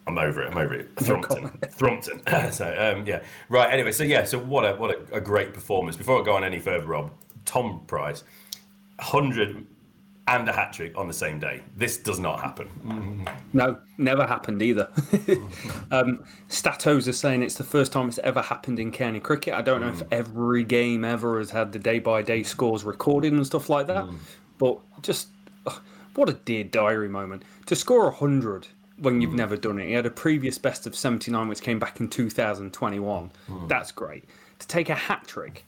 I'm 0.08 0.18
over 0.18 0.42
it. 0.42 0.52
I'm 0.52 0.58
over 0.58 0.74
it. 0.74 0.90
Thrumpton. 0.96 1.50
Thrompton. 1.72 2.22
so 2.52 2.96
um, 2.98 3.06
yeah. 3.06 3.22
Right. 3.50 3.72
Anyway. 3.72 3.92
So 3.92 4.04
yeah. 4.04 4.24
So 4.24 4.40
what 4.40 4.64
a 4.64 4.76
what 4.76 4.92
a, 4.92 5.16
a 5.16 5.22
great 5.22 5.54
performance. 5.54 5.98
Before 5.98 6.22
I 6.22 6.26
go 6.26 6.36
on 6.36 6.44
any 6.44 6.60
further, 6.60 6.86
Rob, 6.86 7.12
Tom 7.46 7.82
Price, 7.88 8.24
hundred 9.00 9.66
and 10.28 10.50
a 10.50 10.52
hat 10.52 10.74
trick 10.74 10.98
on 10.98 11.08
the 11.08 11.14
same 11.14 11.40
day. 11.40 11.62
This 11.76 11.98
does 11.98 12.20
not 12.20 12.42
happen. 12.42 13.26
No, 13.54 13.78
never 13.98 14.28
happened 14.28 14.62
either. 14.62 14.90
um, 15.92 16.26
Statos 16.50 17.08
are 17.08 17.14
saying 17.14 17.44
it's 17.44 17.56
the 17.56 17.64
first 17.64 17.94
time 17.94 18.10
it's 18.10 18.20
ever 18.20 18.42
happened 18.42 18.78
in 18.78 18.92
county 18.92 19.22
cricket. 19.22 19.54
I 19.54 19.62
don't 19.62 19.80
know 19.80 19.88
if 19.88 20.04
every 20.12 20.66
game 20.66 21.06
ever 21.06 21.38
has 21.40 21.50
had 21.50 21.72
the 21.72 21.80
day 21.80 22.00
by 22.00 22.24
day 22.24 22.44
scores 22.44 22.84
recorded 22.84 23.32
and 23.32 23.46
stuff 23.48 23.70
like 23.70 23.88
that, 23.88 24.06
but 24.58 24.80
just 25.02 25.30
what 26.16 26.28
a 26.28 26.34
dear 26.34 26.66
diary 26.66 27.08
moment 27.08 27.44
to 27.68 27.76
score 27.76 28.06
100 28.06 28.68
when 28.98 29.22
you've 29.22 29.32
hmm. 29.32 29.38
never 29.38 29.58
done 29.58 29.80
it. 29.80 29.88
He 29.88 29.94
had 29.94 30.06
a 30.06 30.12
previous 30.12 30.58
best 30.58 30.88
of 30.88 30.96
79, 30.96 31.48
which 31.48 31.62
came 31.62 31.80
back 31.80 32.00
in 32.00 32.08
2021. 32.08 33.32
Hmm. 33.48 33.68
That's 33.68 33.92
great. 33.92 34.26
To 34.60 34.68
take 34.68 34.90
a 34.90 34.96
hat 34.96 35.26
trick 35.28 35.66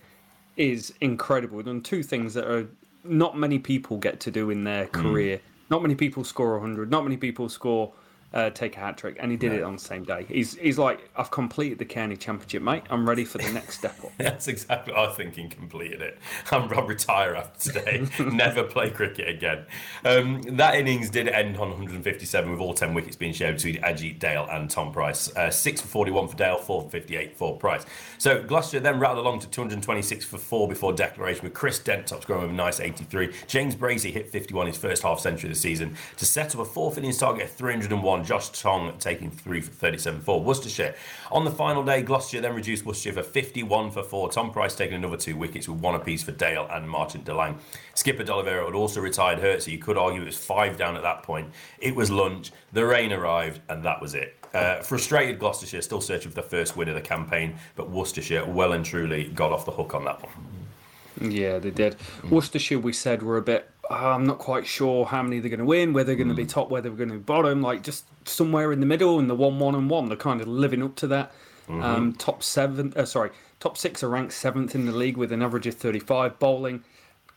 is 0.57 0.93
incredible. 1.01 1.57
We've 1.57 1.65
done 1.65 1.81
two 1.81 2.03
things 2.03 2.33
that 2.33 2.45
are 2.45 2.67
not 3.03 3.37
many 3.37 3.59
people 3.59 3.97
get 3.97 4.19
to 4.21 4.31
do 4.31 4.49
in 4.49 4.63
their 4.63 4.85
hmm. 4.85 5.01
career. 5.01 5.41
Not 5.69 5.81
many 5.81 5.95
people 5.95 6.23
score 6.23 6.53
100. 6.53 6.89
Not 6.89 7.03
many 7.03 7.17
people 7.17 7.47
score 7.49 7.93
uh, 8.33 8.49
take 8.51 8.77
a 8.77 8.79
hat 8.79 8.97
trick, 8.97 9.17
and 9.19 9.31
he 9.31 9.37
did 9.37 9.51
it 9.51 9.63
on 9.63 9.73
the 9.73 9.79
same 9.79 10.03
day. 10.03 10.25
He's 10.27 10.55
he's 10.55 10.77
like, 10.77 11.09
I've 11.15 11.31
completed 11.31 11.79
the 11.79 11.85
county 11.85 12.15
championship, 12.15 12.61
mate. 12.61 12.83
I'm 12.89 13.07
ready 13.07 13.25
for 13.25 13.39
the 13.39 13.51
next 13.51 13.79
step 13.79 13.95
up. 14.03 14.11
That's 14.17 14.47
exactly 14.47 14.93
what 14.93 15.03
I 15.03 15.07
was 15.07 15.17
thinking. 15.17 15.49
Completed 15.49 16.01
it. 16.01 16.19
I'm 16.51 16.71
I'll 16.73 16.85
retire 16.85 17.35
after 17.35 17.71
today. 17.71 18.07
Never 18.19 18.63
play 18.63 18.91
cricket 18.91 19.27
again. 19.27 19.65
Um, 20.05 20.41
that 20.57 20.75
innings 20.75 21.09
did 21.09 21.27
end 21.27 21.57
on 21.57 21.69
157, 21.69 22.51
with 22.51 22.59
all 22.59 22.73
10 22.73 22.93
wickets 22.93 23.15
being 23.15 23.33
shared 23.33 23.55
between 23.55 23.77
Ajeet 23.81 24.19
Dale 24.19 24.47
and 24.51 24.69
Tom 24.69 24.91
Price. 24.91 25.35
Uh, 25.35 25.49
six 25.49 25.81
for 25.81 25.87
41 25.87 26.27
for 26.27 26.35
Dale, 26.37 26.57
four 26.57 26.83
for 26.83 26.89
58 26.89 27.35
for 27.35 27.57
Price. 27.57 27.85
So 28.19 28.43
Gloucester 28.43 28.79
then 28.79 28.99
rattled 28.99 29.25
along 29.25 29.39
to 29.39 29.49
226 29.49 30.25
for 30.25 30.37
four 30.37 30.67
before 30.67 30.93
declaration, 30.93 31.43
with 31.43 31.53
Chris 31.53 31.79
Dent 31.79 32.07
top 32.07 32.21
scoring 32.21 32.43
with 32.43 32.51
a 32.51 32.53
nice 32.53 32.79
83. 32.79 33.33
James 33.47 33.75
Bracey 33.75 34.11
hit 34.11 34.29
51 34.29 34.67
his 34.67 34.77
first 34.77 35.01
half 35.01 35.19
century 35.19 35.49
of 35.49 35.55
the 35.55 35.59
season 35.59 35.95
to 36.17 36.25
set 36.25 36.53
up 36.53 36.61
a 36.61 36.65
fourth 36.65 36.97
innings 36.97 37.17
target 37.17 37.45
of 37.45 37.51
301. 37.51 38.18
Josh 38.23 38.49
Tong 38.49 38.97
taking 38.99 39.31
three 39.31 39.61
for 39.61 39.71
37 39.71 40.21
for 40.21 40.41
Worcestershire. 40.41 40.95
On 41.31 41.45
the 41.45 41.51
final 41.51 41.83
day, 41.83 42.01
Gloucestershire 42.01 42.41
then 42.41 42.55
reduced 42.55 42.85
Worcestershire 42.85 43.23
for 43.23 43.23
51 43.23 43.91
for 43.91 44.03
four. 44.03 44.29
Tom 44.31 44.51
Price 44.51 44.75
taking 44.75 44.95
another 44.95 45.17
two 45.17 45.35
wickets 45.35 45.67
with 45.67 45.79
one 45.79 45.95
apiece 45.95 46.23
for 46.23 46.31
Dale 46.31 46.67
and 46.71 46.89
Marchant 46.89 47.25
de 47.25 47.33
Lange. 47.33 47.57
Skipper 47.93 48.23
D'Oliveira 48.23 48.65
had 48.65 48.75
also 48.75 49.01
retired 49.01 49.39
hurt, 49.39 49.63
so 49.63 49.71
you 49.71 49.77
could 49.77 49.97
argue 49.97 50.21
it 50.21 50.25
was 50.25 50.37
five 50.37 50.77
down 50.77 50.95
at 50.95 51.03
that 51.03 51.23
point. 51.23 51.49
It 51.79 51.95
was 51.95 52.09
lunch, 52.09 52.51
the 52.73 52.85
rain 52.85 53.11
arrived, 53.11 53.61
and 53.69 53.83
that 53.83 54.01
was 54.01 54.15
it. 54.15 54.35
Uh, 54.53 54.81
frustrated 54.81 55.39
Gloucestershire 55.39 55.81
still 55.81 56.01
searching 56.01 56.31
for 56.31 56.35
the 56.35 56.47
first 56.47 56.75
win 56.75 56.89
of 56.89 56.95
the 56.95 57.01
campaign, 57.01 57.55
but 57.75 57.89
Worcestershire 57.89 58.45
well 58.45 58.73
and 58.73 58.83
truly 58.83 59.25
got 59.27 59.51
off 59.51 59.65
the 59.65 59.71
hook 59.71 59.93
on 59.93 60.05
that 60.05 60.21
one. 60.23 61.31
Yeah, 61.31 61.59
they 61.59 61.71
did. 61.71 61.97
Worcestershire, 62.29 62.79
we 62.79 62.93
said, 62.93 63.21
were 63.21 63.37
a 63.37 63.41
bit. 63.41 63.69
I'm 63.89 64.25
not 64.25 64.37
quite 64.37 64.67
sure 64.67 65.05
how 65.05 65.23
many 65.23 65.39
they're 65.39 65.49
going 65.49 65.59
to 65.59 65.65
win, 65.65 65.93
whether 65.93 66.07
they're 66.07 66.15
going 66.15 66.29
to 66.29 66.35
be 66.35 66.45
top, 66.45 66.69
whether 66.69 66.89
they're 66.89 66.97
going 66.97 67.09
to 67.09 67.15
be 67.15 67.21
bottom, 67.21 67.61
like 67.61 67.81
just 67.81 68.05
somewhere 68.27 68.71
in 68.71 68.79
the 68.81 68.85
middle, 68.85 69.17
and 69.17 69.29
the 69.29 69.35
one, 69.35 69.57
one, 69.59 69.73
and 69.73 69.89
one. 69.89 70.09
They're 70.09 70.17
kind 70.17 70.41
of 70.41 70.47
living 70.47 70.83
up 70.83 70.95
to 70.97 71.07
that. 71.07 71.31
Um, 71.69 72.13
top 72.13 72.41
seven, 72.41 72.93
uh, 72.95 73.05
sorry, 73.05 73.29
top 73.59 73.77
six 73.77 74.03
are 74.03 74.09
ranked 74.09 74.33
seventh 74.33 74.73
in 74.73 74.87
the 74.87 74.91
league 74.91 75.17
with 75.17 75.31
an 75.31 75.41
average 75.43 75.67
of 75.67 75.75
35. 75.75 76.39
Bowling 76.39 76.83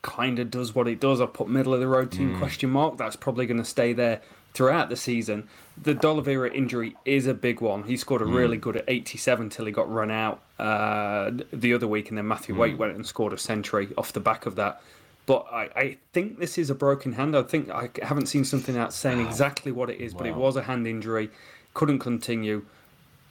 kind 0.00 0.38
of 0.38 0.50
does 0.50 0.74
what 0.74 0.88
it 0.88 1.00
does. 1.00 1.20
I 1.20 1.26
put 1.26 1.48
middle 1.48 1.74
of 1.74 1.80
the 1.80 1.86
road 1.86 2.10
team 2.12 2.38
question 2.38 2.70
mark. 2.70 2.96
That's 2.96 3.16
probably 3.16 3.46
going 3.46 3.58
to 3.58 3.64
stay 3.64 3.92
there 3.92 4.20
throughout 4.54 4.88
the 4.88 4.96
season. 4.96 5.48
The 5.80 5.94
D'Oliveira 5.94 6.50
injury 6.52 6.96
is 7.04 7.26
a 7.26 7.34
big 7.34 7.60
one. 7.60 7.84
He 7.84 7.96
scored 7.96 8.20
a 8.20 8.26
really 8.26 8.56
good 8.56 8.76
at 8.76 8.84
87 8.88 9.50
till 9.50 9.64
he 9.64 9.72
got 9.72 9.90
run 9.90 10.10
out 10.10 10.42
uh, 10.58 11.30
the 11.52 11.72
other 11.74 11.86
week, 11.86 12.08
and 12.08 12.18
then 12.18 12.28
Matthew 12.28 12.54
Waite 12.54 12.76
went 12.78 12.94
and 12.94 13.06
scored 13.06 13.32
a 13.32 13.38
century 13.38 13.88
off 13.96 14.12
the 14.12 14.20
back 14.20 14.44
of 14.46 14.56
that. 14.56 14.82
But 15.26 15.46
I, 15.52 15.68
I 15.76 15.96
think 16.12 16.38
this 16.38 16.58
is 16.58 16.68
a 16.68 16.74
broken 16.74 17.12
hand. 17.12 17.36
I 17.36 17.42
think 17.42 17.70
I 17.70 17.90
haven't 18.02 18.26
seen 18.26 18.44
something 18.44 18.76
out 18.76 18.92
saying 18.92 19.24
exactly 19.24 19.70
what 19.70 19.88
it 19.88 20.00
is, 20.00 20.14
but 20.14 20.26
it 20.26 20.34
was 20.34 20.56
a 20.56 20.62
hand 20.62 20.86
injury. 20.86 21.30
Couldn't 21.74 22.00
continue. 22.00 22.64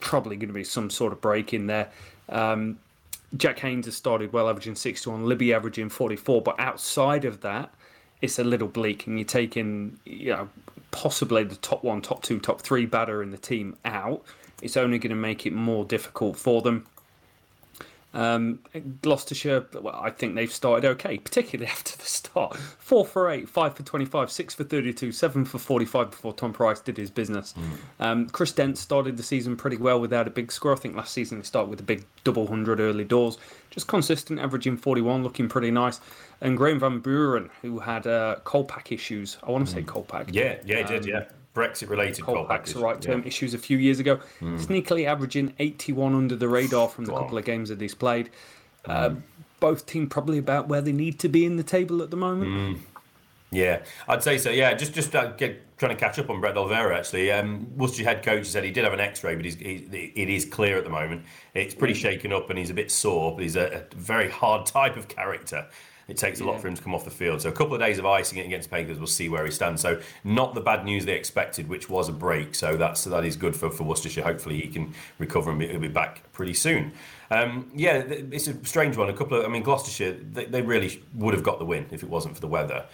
Probably 0.00 0.36
going 0.36 0.48
to 0.48 0.54
be 0.54 0.64
some 0.64 0.90
sort 0.90 1.12
of 1.12 1.20
break 1.20 1.52
in 1.52 1.66
there. 1.66 1.90
Um, 2.28 2.78
Jack 3.36 3.58
Haynes 3.60 3.86
has 3.86 3.96
started 3.96 4.32
well, 4.32 4.48
averaging 4.48 4.74
61. 4.74 5.26
Libby 5.26 5.54
averaging 5.54 5.90
44. 5.90 6.42
But 6.42 6.58
outside 6.58 7.24
of 7.24 7.40
that, 7.42 7.72
it's 8.20 8.38
a 8.38 8.44
little 8.44 8.68
bleak, 8.68 9.06
and 9.06 9.18
you're 9.18 9.26
taking, 9.26 9.98
you 10.04 10.30
know, 10.30 10.48
possibly 10.92 11.44
the 11.44 11.56
top 11.56 11.82
one, 11.82 12.00
top 12.00 12.22
two, 12.22 12.38
top 12.38 12.60
three 12.60 12.86
batter 12.86 13.22
in 13.22 13.30
the 13.30 13.38
team 13.38 13.76
out. 13.84 14.22
It's 14.62 14.76
only 14.76 14.98
going 14.98 15.10
to 15.10 15.16
make 15.16 15.44
it 15.44 15.52
more 15.52 15.84
difficult 15.84 16.36
for 16.36 16.62
them. 16.62 16.86
Um, 18.14 18.58
Gloucestershire, 19.00 19.66
well, 19.80 19.94
I 19.94 20.10
think 20.10 20.34
they've 20.34 20.52
started 20.52 20.86
okay, 20.90 21.18
particularly 21.18 21.70
after 21.72 21.96
the 21.96 22.04
start. 22.04 22.56
Four 22.56 23.06
for 23.06 23.30
eight, 23.30 23.48
five 23.48 23.74
for 23.74 23.82
25, 23.82 24.30
six 24.30 24.54
for 24.54 24.64
32, 24.64 25.12
seven 25.12 25.44
for 25.44 25.58
45 25.58 26.10
before 26.10 26.32
Tom 26.34 26.52
Price 26.52 26.80
did 26.80 26.96
his 26.96 27.10
business. 27.10 27.54
Um, 28.00 28.28
Chris 28.28 28.52
Dent 28.52 28.76
started 28.78 29.16
the 29.16 29.22
season 29.22 29.56
pretty 29.56 29.76
well 29.76 30.00
without 30.00 30.26
a 30.26 30.30
big 30.30 30.52
score. 30.52 30.72
I 30.72 30.76
think 30.76 30.94
last 30.96 31.12
season 31.12 31.38
they 31.38 31.44
started 31.44 31.70
with 31.70 31.80
a 31.80 31.84
big 31.84 32.04
double 32.24 32.46
hundred 32.46 32.80
early 32.80 33.04
doors. 33.04 33.38
Just 33.70 33.88
consistent, 33.88 34.38
averaging 34.38 34.76
41, 34.76 35.22
looking 35.22 35.48
pretty 35.48 35.70
nice. 35.70 36.00
And 36.42 36.56
Graeme 36.58 36.78
van 36.80 37.00
Buuren, 37.00 37.48
who 37.62 37.78
had 37.78 38.06
uh, 38.06 38.36
Kolpak 38.44 38.92
issues. 38.92 39.38
I 39.42 39.50
want 39.50 39.66
to 39.66 39.72
say 39.72 39.82
Kolpak. 39.82 40.28
Yeah, 40.32 40.56
yeah, 40.64 40.78
he 40.78 40.84
did, 40.84 41.02
Um, 41.04 41.08
yeah. 41.08 41.24
Brexit 41.54 41.88
related 41.90 42.24
Kolpak's 42.24 42.48
package. 42.48 42.74
the 42.74 42.80
right 42.80 43.00
term 43.00 43.20
Yeah. 43.20 43.26
issues 43.28 43.52
a 43.54 43.58
few 43.58 43.76
years 43.78 44.00
ago. 44.00 44.20
Mm. 44.40 44.58
Sneakily 44.64 45.06
averaging 45.06 45.54
81 45.58 46.14
under 46.14 46.34
the 46.36 46.48
radar 46.48 46.88
from 46.88 47.04
the 47.04 47.12
couple 47.12 47.36
of 47.36 47.44
games 47.44 47.68
that 47.68 47.80
he's 47.80 47.94
played. 47.94 48.30
Uh, 48.86 49.14
both 49.60 49.86
team 49.86 50.08
probably 50.08 50.38
about 50.38 50.68
where 50.68 50.80
they 50.80 50.92
need 50.92 51.18
to 51.20 51.28
be 51.28 51.44
in 51.44 51.56
the 51.56 51.62
table 51.62 52.02
at 52.02 52.10
the 52.10 52.16
moment. 52.16 52.50
Mm. 52.50 52.78
Yeah, 53.52 53.82
I'd 54.08 54.22
say 54.22 54.38
so. 54.38 54.48
Yeah, 54.50 54.72
just 54.72 54.94
just 54.94 55.14
uh, 55.14 55.32
get, 55.32 55.76
trying 55.76 55.94
to 55.94 56.00
catch 56.00 56.18
up 56.18 56.30
on 56.30 56.40
Brett 56.40 56.54
D'Oliveira 56.54 56.96
actually. 56.96 57.30
Um, 57.30 57.66
Worcestershire 57.76 58.06
head 58.06 58.22
coach 58.24 58.46
said 58.46 58.64
he 58.64 58.70
did 58.70 58.84
have 58.84 58.94
an 58.94 59.00
X-ray, 59.00 59.36
but 59.36 59.44
he's, 59.44 59.56
he, 59.56 60.12
it 60.16 60.30
is 60.30 60.46
clear 60.46 60.78
at 60.78 60.84
the 60.84 60.90
moment. 60.90 61.22
It's 61.52 61.74
pretty 61.74 61.92
shaken 61.92 62.32
up 62.32 62.48
and 62.48 62.58
he's 62.58 62.70
a 62.70 62.74
bit 62.74 62.90
sore, 62.90 63.34
but 63.34 63.42
he's 63.42 63.56
a, 63.56 63.84
a 63.92 63.94
very 63.94 64.30
hard 64.30 64.64
type 64.64 64.96
of 64.96 65.06
character. 65.08 65.66
It 66.12 66.18
takes 66.18 66.40
a 66.40 66.44
lot 66.44 66.52
Yeah. 66.52 66.58
for 66.58 66.68
him 66.68 66.74
to 66.74 66.82
come 66.82 66.94
off 66.94 67.06
the 67.06 67.10
field. 67.10 67.40
So 67.40 67.48
a 67.48 67.52
couple 67.52 67.72
of 67.72 67.80
days 67.80 67.98
of 67.98 68.04
icing 68.04 68.36
it 68.38 68.44
against 68.44 68.70
Pagans, 68.70 68.98
we'll 68.98 69.06
see 69.06 69.30
where 69.30 69.46
he 69.46 69.50
stands. 69.50 69.80
So 69.80 69.98
not 70.24 70.54
the 70.54 70.60
bad 70.60 70.84
news 70.84 71.06
they 71.06 71.14
expected, 71.14 71.70
which 71.70 71.88
was 71.88 72.10
a 72.10 72.12
break. 72.12 72.54
So 72.54 72.76
that's 72.76 73.04
that 73.04 73.24
is 73.24 73.34
good 73.34 73.56
for, 73.56 73.70
for 73.70 73.84
Worcestershire. 73.84 74.22
Hopefully 74.22 74.60
he 74.60 74.68
can 74.68 74.92
recover 75.18 75.48
and 75.50 75.58
be, 75.58 75.68
he'll 75.68 75.80
be 75.80 75.88
back 75.88 76.30
pretty 76.34 76.52
soon. 76.52 76.92
Um, 77.30 77.70
yeah, 77.74 77.94
it's 78.06 78.46
a 78.46 78.62
strange 78.66 78.98
one. 78.98 79.08
A 79.08 79.14
couple 79.14 79.38
of, 79.38 79.46
I 79.46 79.48
mean, 79.48 79.62
Gloucestershire, 79.62 80.12
they, 80.12 80.44
they 80.44 80.60
really 80.60 81.02
would 81.14 81.32
have 81.32 81.42
got 81.42 81.58
the 81.58 81.64
win 81.64 81.86
if 81.90 82.02
it 82.02 82.10
wasn't 82.10 82.34
for 82.34 82.42
the 82.42 82.46
weather 82.46 82.84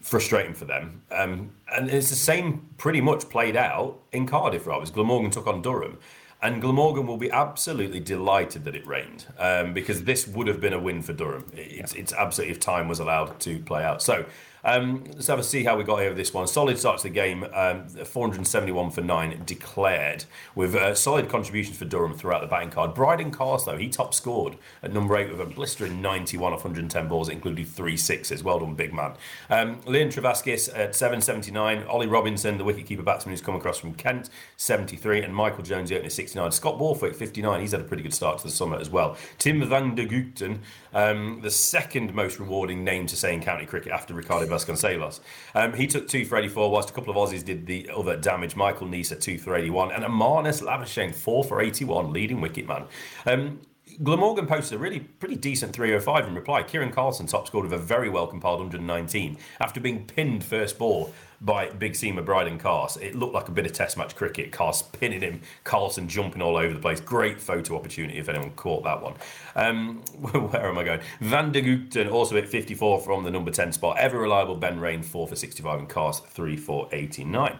frustrating 0.00 0.54
for 0.54 0.66
them. 0.66 1.02
Um, 1.10 1.50
and 1.74 1.90
it's 1.90 2.10
the 2.10 2.14
same 2.14 2.68
pretty 2.76 3.00
much 3.00 3.28
played 3.30 3.56
out 3.56 3.98
in 4.12 4.26
Cardiff, 4.26 4.66
Rob, 4.66 4.82
as 4.82 4.90
Glamorgan 4.90 5.30
took 5.30 5.46
on 5.46 5.62
Durham. 5.62 5.98
And 6.44 6.60
Glamorgan 6.60 7.06
will 7.06 7.16
be 7.16 7.30
absolutely 7.30 8.00
delighted 8.00 8.64
that 8.64 8.76
it 8.76 8.86
rained 8.86 9.24
um, 9.38 9.72
because 9.72 10.04
this 10.04 10.28
would 10.28 10.46
have 10.46 10.60
been 10.60 10.74
a 10.74 10.78
win 10.78 11.00
for 11.00 11.14
Durham. 11.14 11.50
It's, 11.54 11.94
it's 11.94 12.12
absolutely 12.12 12.52
if 12.52 12.60
time 12.60 12.86
was 12.86 13.00
allowed 13.00 13.40
to 13.40 13.60
play 13.60 13.82
out. 13.82 14.02
So 14.02 14.26
um, 14.64 15.04
let's 15.12 15.26
have 15.26 15.38
a 15.38 15.42
see 15.42 15.64
how 15.64 15.76
we 15.76 15.84
got 15.84 16.00
here 16.00 16.08
with 16.08 16.16
this 16.16 16.32
one. 16.32 16.46
Solid 16.46 16.78
start 16.78 16.98
to 16.98 17.04
the 17.04 17.10
game, 17.10 17.44
um, 17.52 17.86
471 17.86 18.90
for 18.90 19.02
nine 19.02 19.42
declared, 19.44 20.24
with 20.54 20.74
uh, 20.74 20.94
solid 20.94 21.28
contributions 21.28 21.76
for 21.76 21.84
Durham 21.84 22.14
throughout 22.14 22.40
the 22.40 22.46
batting 22.46 22.70
card. 22.70 22.94
Brydon 22.94 23.30
Carse, 23.30 23.64
though, 23.64 23.76
he 23.76 23.88
top 23.88 24.14
scored 24.14 24.56
at 24.82 24.92
number 24.92 25.16
eight 25.16 25.30
with 25.30 25.40
a 25.40 25.44
blistering 25.44 26.00
91 26.00 26.52
off 26.52 26.64
110 26.64 27.08
balls, 27.08 27.28
including 27.28 27.64
three 27.64 27.96
sixes. 27.96 28.42
Well 28.42 28.58
done, 28.58 28.74
big 28.74 28.94
man. 28.94 29.14
Um, 29.50 29.80
Liam 29.82 30.08
Trevaskis 30.08 30.68
at 30.74 30.94
779. 30.94 31.84
Ollie 31.84 32.06
Robinson, 32.06 32.56
the 32.56 32.64
wicketkeeper 32.64 33.04
batsman 33.04 33.32
who's 33.32 33.42
come 33.42 33.54
across 33.54 33.78
from 33.78 33.94
Kent, 33.94 34.30
73. 34.56 35.22
And 35.22 35.34
Michael 35.34 35.62
Jones, 35.62 35.90
the 35.90 35.96
opener, 35.96 36.10
69. 36.10 36.52
Scott 36.52 36.78
Borthwick, 36.78 37.14
59. 37.14 37.60
He's 37.60 37.72
had 37.72 37.80
a 37.80 37.84
pretty 37.84 38.02
good 38.02 38.14
start 38.14 38.38
to 38.38 38.44
the 38.44 38.50
summer 38.50 38.78
as 38.78 38.88
well. 38.88 39.16
Timm 39.38 39.62
van 39.68 39.94
der 39.94 40.06
Gugten, 40.06 40.60
um, 40.94 41.40
the 41.42 41.50
second 41.50 42.14
most 42.14 42.38
rewarding 42.38 42.84
name 42.84 43.06
to 43.06 43.16
say 43.16 43.34
in 43.34 43.42
county 43.42 43.66
cricket 43.66 43.92
after 43.92 44.14
Ricardo 44.14 44.46
Vasconcelos. 44.46 45.20
Um, 45.54 45.74
he 45.74 45.86
took 45.86 46.08
two 46.08 46.24
for 46.24 46.38
84, 46.38 46.70
whilst 46.70 46.90
a 46.90 46.92
couple 46.92 47.10
of 47.10 47.16
Aussies 47.16 47.44
did 47.44 47.66
the 47.66 47.90
other 47.94 48.16
damage. 48.16 48.56
Michael 48.56 48.86
Neser, 48.86 49.20
two 49.20 49.38
for 49.38 49.56
81. 49.56 49.92
And 49.92 50.04
Marnus 50.04 50.62
Labuschagne, 50.62 51.14
four 51.14 51.44
for 51.44 51.60
81, 51.60 52.12
leading 52.12 52.40
wicket 52.40 52.66
man. 52.66 52.86
Um, 53.26 53.60
Glamorgan 54.02 54.46
posted 54.46 54.76
a 54.76 54.78
really 54.80 55.00
pretty 55.00 55.36
decent 55.36 55.72
305 55.72 56.26
in 56.26 56.34
reply. 56.34 56.62
Kiran 56.62 56.92
Carlson 56.92 57.26
top 57.26 57.46
scored 57.46 57.64
with 57.64 57.72
a 57.72 57.82
very 57.82 58.08
well 58.08 58.26
compiled 58.26 58.58
119 58.58 59.38
after 59.60 59.80
being 59.80 60.04
pinned 60.06 60.42
first 60.42 60.78
ball 60.78 61.12
by 61.40 61.68
Big 61.68 61.92
Seamer 61.92 62.24
Brydon 62.24 62.58
Carse. 62.58 62.96
It 62.96 63.14
looked 63.14 63.34
like 63.34 63.48
a 63.48 63.52
bit 63.52 63.66
of 63.66 63.72
test 63.72 63.96
match 63.96 64.16
cricket. 64.16 64.50
Carse 64.50 64.82
pinning 64.82 65.20
him, 65.20 65.42
Carlson 65.62 66.08
jumping 66.08 66.42
all 66.42 66.56
over 66.56 66.72
the 66.72 66.80
place. 66.80 67.00
Great 67.00 67.40
photo 67.40 67.76
opportunity 67.76 68.18
if 68.18 68.28
anyone 68.28 68.50
caught 68.52 68.84
that 68.84 69.02
one. 69.02 69.14
Um, 69.54 69.98
where 70.20 70.66
am 70.66 70.78
I 70.78 70.84
going? 70.84 71.00
Van 71.20 71.52
der 71.52 71.60
Gugten 71.60 72.10
also 72.10 72.36
at 72.36 72.48
54 72.48 73.00
from 73.02 73.22
the 73.22 73.30
number 73.30 73.50
10 73.50 73.72
spot. 73.72 73.98
Ever 73.98 74.18
reliable 74.18 74.56
Ben 74.56 74.80
Raine 74.80 75.02
4 75.02 75.28
for 75.28 75.36
65 75.36 75.80
and 75.80 75.88
Carse 75.88 76.20
3 76.20 76.56
for 76.56 76.88
89. 76.90 77.58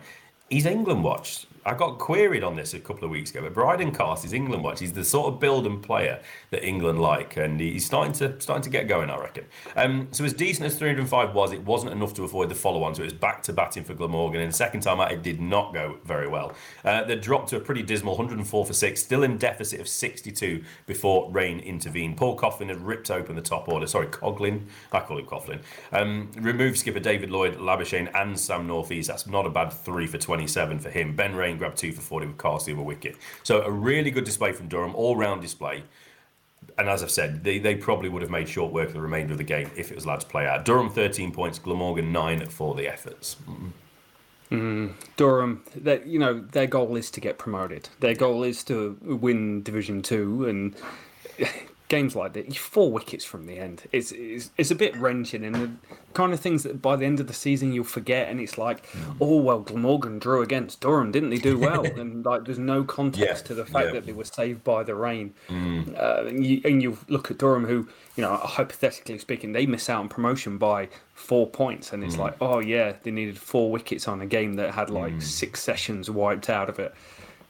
He's 0.48 0.66
England 0.66 1.04
watched. 1.04 1.46
I 1.66 1.74
got 1.74 1.98
queried 1.98 2.44
on 2.44 2.56
this 2.56 2.74
a 2.74 2.80
couple 2.80 3.04
of 3.04 3.10
weeks 3.10 3.30
ago, 3.30 3.40
but 3.42 3.54
Brydon 3.54 3.90
Carse 3.90 4.24
is 4.24 4.32
England 4.32 4.62
watch. 4.62 4.80
He's 4.80 4.92
the 4.92 5.04
sort 5.04 5.32
of 5.32 5.40
build 5.40 5.66
and 5.66 5.82
player 5.82 6.20
that 6.50 6.66
England 6.66 7.00
like, 7.00 7.38
and 7.38 7.58
he's 7.58 7.86
starting 7.86 8.12
to 8.14 8.38
starting 8.40 8.62
to 8.64 8.70
get 8.70 8.86
going, 8.86 9.08
I 9.08 9.18
reckon. 9.18 9.46
Um, 9.74 10.08
so 10.10 10.24
as 10.24 10.34
decent 10.34 10.66
as 10.66 10.76
305 10.76 11.34
was, 11.34 11.52
it 11.52 11.64
wasn't 11.64 11.92
enough 11.92 12.12
to 12.14 12.24
avoid 12.24 12.50
the 12.50 12.54
follow-on. 12.54 12.94
So 12.94 13.02
it 13.02 13.06
was 13.06 13.14
back 13.14 13.42
to 13.44 13.52
batting 13.52 13.84
for 13.84 13.94
Glamorgan, 13.94 14.42
and 14.42 14.52
the 14.52 14.56
second 14.56 14.82
time 14.82 15.00
out, 15.00 15.10
it 15.10 15.22
did 15.22 15.40
not 15.40 15.72
go 15.72 15.98
very 16.04 16.28
well. 16.28 16.52
Uh, 16.84 17.04
they 17.04 17.16
dropped 17.16 17.48
to 17.50 17.56
a 17.56 17.60
pretty 17.60 17.82
dismal 17.82 18.14
104 18.14 18.66
for 18.66 18.72
six, 18.72 19.02
still 19.02 19.22
in 19.22 19.38
deficit 19.38 19.80
of 19.80 19.88
62 19.88 20.62
before 20.86 21.30
rain 21.30 21.60
intervened. 21.60 22.18
Paul 22.18 22.36
Coughlin 22.36 22.68
had 22.68 22.80
ripped 22.80 23.10
open 23.10 23.36
the 23.36 23.42
top 23.42 23.68
order. 23.68 23.86
Sorry, 23.86 24.06
Coglin. 24.08 24.66
I 24.92 25.00
call 25.00 25.18
him 25.18 25.26
Coughlin. 25.26 25.60
Um, 25.92 26.30
removed 26.36 26.78
skipper 26.78 27.00
David 27.00 27.30
Lloyd, 27.30 27.56
Labuschagne, 27.56 28.10
and 28.14 28.38
Sam 28.38 28.66
Northeast. 28.66 29.08
That's 29.08 29.26
not 29.26 29.46
a 29.46 29.50
bad 29.50 29.72
three 29.72 30.06
for 30.06 30.18
27 30.18 30.78
for 30.78 30.90
him. 30.90 31.16
Ben 31.16 31.34
Raine 31.34 31.53
grabbed 31.59 31.76
two 31.76 31.92
for 31.92 32.00
40 32.00 32.26
with 32.26 32.38
the 32.38 32.72
other 32.72 32.82
wicket. 32.82 33.16
So 33.42 33.62
a 33.62 33.70
really 33.70 34.11
good 34.11 34.24
display 34.24 34.52
from 34.52 34.68
Durham, 34.68 34.94
all 34.94 35.16
round 35.16 35.42
display. 35.42 35.84
And 36.78 36.88
as 36.88 37.02
I've 37.02 37.11
said, 37.11 37.44
they, 37.44 37.59
they 37.59 37.74
probably 37.74 38.09
would 38.09 38.22
have 38.22 38.30
made 38.30 38.48
short 38.48 38.72
work 38.72 38.88
of 38.88 38.94
the 38.94 39.00
remainder 39.00 39.32
of 39.32 39.38
the 39.38 39.44
game 39.44 39.70
if 39.76 39.90
it 39.90 39.94
was 39.94 40.05
allowed 40.05 40.20
to 40.20 40.26
play 40.26 40.46
out. 40.46 40.64
Durham 40.64 40.90
13 40.90 41.30
points, 41.32 41.59
Glamorgan 41.59 42.11
9 42.11 42.46
for 42.46 42.74
the 42.74 42.88
efforts. 42.88 43.36
Mm, 44.50 44.92
Durham, 45.16 45.62
that 45.74 46.07
you 46.07 46.18
know, 46.18 46.40
their 46.40 46.66
goal 46.66 46.96
is 46.96 47.11
to 47.12 47.20
get 47.20 47.38
promoted. 47.38 47.88
Their 48.00 48.14
goal 48.14 48.42
is 48.42 48.62
to 48.64 48.96
win 49.02 49.62
Division 49.62 50.02
Two, 50.02 50.46
and 50.46 50.76
games 51.89 52.16
like 52.16 52.32
that, 52.32 52.57
four 52.57 52.91
wickets 52.91 53.24
from 53.24 53.47
the 53.47 53.59
end. 53.59 53.82
It's, 53.93 54.11
it's 54.12 54.51
it's 54.57 54.70
a 54.70 54.74
bit 54.74 54.97
wrenching, 54.97 55.45
and 55.45 55.55
the 55.55 55.70
kind 56.14 56.32
of 56.32 56.41
things 56.41 56.62
that 56.62 56.80
by 56.80 56.97
the 56.97 57.05
end 57.05 57.20
of 57.20 57.26
the 57.26 57.35
season 57.35 57.72
you'll 57.72 57.85
forget, 57.85 58.28
and 58.28 58.41
it's 58.41 58.57
like, 58.57 58.87
Mm. 58.93 59.16
oh 59.20 59.37
well, 59.37 59.61
Glamorgan 59.61 60.18
drew 60.18 60.41
against 60.43 60.80
Durham, 60.80 61.12
didn't 61.12 61.30
they 61.30 61.39
do 61.39 61.59
well? 61.68 61.85
and 61.85 62.24
like, 62.24 62.45
there's 62.47 62.59
no 62.59 62.85
context 62.85 63.45
Yeah, 63.45 63.49
to 63.49 63.55
the 63.55 63.64
fact 63.66 63.87
yeah. 63.89 63.93
that 63.93 64.07
they 64.07 64.12
were 64.12 64.24
saved 64.24 64.64
by 64.64 64.82
the 64.82 64.95
rain. 64.95 65.35
Mm. 65.49 65.95
Uh, 65.99 66.24
and, 66.28 66.45
you, 66.47 66.61
and 66.64 66.82
you 66.82 66.97
look 67.09 67.30
at 67.30 67.39
Durham, 67.39 67.64
who 67.66 67.89
you 68.16 68.22
know, 68.22 68.37
hypothetically 68.37 69.18
speaking, 69.18 69.53
they 69.53 69.66
miss 69.66 69.91
out 69.91 69.99
on 70.01 70.09
promotion 70.09 70.57
by 70.57 70.89
four 71.14 71.49
points, 71.49 71.93
and 71.93 72.03
it's 72.05 72.14
Mm. 72.16 72.20
like, 72.20 72.37
oh 72.41 72.61
yeah, 72.61 72.95
they 73.03 73.11
needed 73.11 73.37
four 73.39 73.70
wickets 73.72 74.07
on 74.09 74.20
a 74.20 74.26
game 74.26 74.55
that 74.55 74.72
had 74.74 74.89
like 74.89 75.14
Mm. 75.14 75.22
six 75.22 75.61
sessions 75.62 76.09
wiped 76.11 76.49
out 76.49 76.68
of 76.68 76.78
it. 76.78 76.95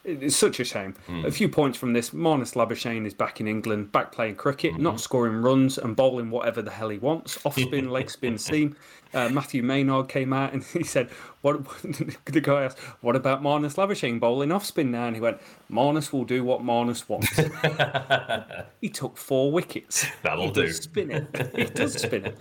It's 0.05 0.37
such 0.37 0.61
a 0.61 0.65
shame. 0.65 0.95
Mm. 1.09 1.25
A 1.25 1.31
few 1.31 1.49
points 1.49 1.79
from 1.79 1.95
this. 1.95 2.11
Marnus 2.11 2.55
Labuschagne 2.55 3.07
is 3.07 3.15
back 3.15 3.41
in 3.41 3.49
England, 3.49 3.91
back 3.91 4.13
playing 4.13 4.37
cricket, 4.37 4.75
Mm-hmm. 4.75 4.83
not 4.83 5.01
scoring 5.01 5.37
runs 5.41 5.79
and 5.79 5.97
bowling 5.97 6.31
whatever 6.31 6.61
the 6.61 6.71
hell 6.71 6.91
he 6.91 6.99
wants. 6.99 7.39
Off 7.47 7.59
spin, 7.59 7.89
leg 7.91 8.11
spin, 8.11 8.37
seam. 8.49 8.77
Uh, 9.15 9.29
Matthew 9.29 9.63
Maynard 9.63 10.09
came 10.09 10.33
out 10.33 10.53
and 10.53 10.63
he 10.73 10.83
said, 10.85 11.09
"What?" 11.41 11.65
The 12.25 12.41
guy 12.43 12.65
asked, 12.65 12.79
"What 13.01 13.15
about 13.17 13.43
Marnus 13.43 13.77
Labuschagne 13.77 14.19
bowling 14.21 14.51
off 14.53 14.65
spin 14.67 14.91
now?" 14.91 15.07
And 15.07 15.15
he 15.17 15.23
went, 15.23 15.39
"Marnus 15.71 16.13
will 16.13 16.25
do 16.25 16.43
what 16.45 16.61
Marnus 16.63 17.09
wants." 17.09 17.31
he 18.81 18.89
took 18.89 19.17
four 19.17 19.53
wickets. 19.53 20.07
That'll 20.23 20.47
he 20.47 20.51
do. 20.51 20.67
Does 20.67 20.77
spin 20.79 21.11
it. 21.13 21.51
He 21.57 21.65
does 21.65 21.95
spin 22.01 22.27
it. 22.27 22.39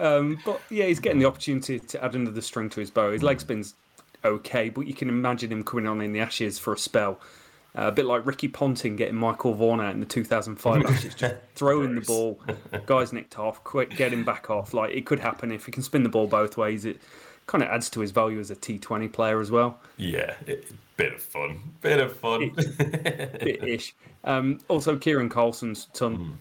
Um, 0.00 0.38
but 0.44 0.60
yeah, 0.70 0.86
he's 0.86 1.00
getting 1.00 1.18
the 1.20 1.26
opportunity 1.26 1.78
to 1.78 2.04
add 2.04 2.14
another 2.14 2.40
string 2.40 2.70
to 2.70 2.80
his 2.80 2.90
bow. 2.90 3.12
His 3.12 3.22
leg 3.22 3.40
spin's 3.40 3.74
okay, 4.26 4.68
but 4.68 4.86
you 4.86 4.94
can 4.94 5.08
imagine 5.08 5.50
him 5.50 5.64
coming 5.64 5.86
on 5.86 6.00
in 6.00 6.12
the 6.12 6.20
Ashes 6.20 6.58
for 6.58 6.72
a 6.72 6.78
spell. 6.78 7.20
Uh, 7.76 7.88
a 7.88 7.92
bit 7.92 8.06
like 8.06 8.24
Ricky 8.24 8.48
Ponting 8.48 8.96
getting 8.96 9.16
Michael 9.16 9.52
Vaughan 9.52 9.80
out 9.80 9.92
in 9.92 10.00
the 10.00 10.06
2005 10.06 10.82
Ashes, 10.86 11.14
just 11.14 11.34
throwing 11.54 11.94
the 11.94 12.00
ball, 12.00 12.40
guys 12.86 13.12
nicked 13.12 13.38
off, 13.38 13.62
quick, 13.64 13.90
get 13.96 14.12
him 14.12 14.24
back 14.24 14.48
off. 14.48 14.72
Like 14.72 14.94
it 14.94 15.04
could 15.04 15.20
happen 15.20 15.52
if 15.52 15.66
he 15.66 15.72
can 15.72 15.82
spin 15.82 16.02
the 16.02 16.08
ball 16.08 16.26
both 16.26 16.56
ways. 16.56 16.84
It 16.84 17.00
kind 17.46 17.62
of 17.62 17.70
adds 17.70 17.90
to 17.90 18.00
his 18.00 18.12
value 18.12 18.40
as 18.40 18.50
a 18.50 18.56
T20 18.56 19.12
player 19.12 19.40
as 19.40 19.50
well. 19.50 19.78
Yeah, 19.98 20.34
it, 20.46 20.72
bit 20.96 21.14
of 21.14 21.22
fun. 21.22 21.60
Bit 21.82 22.00
of 22.00 22.16
fun. 22.16 22.50
bit 22.78 23.62
ish. 23.62 23.94
Um, 24.24 24.58
also, 24.66 24.96
Kiran 24.96 25.30
Carlson's 25.30 25.86
son 25.92 26.40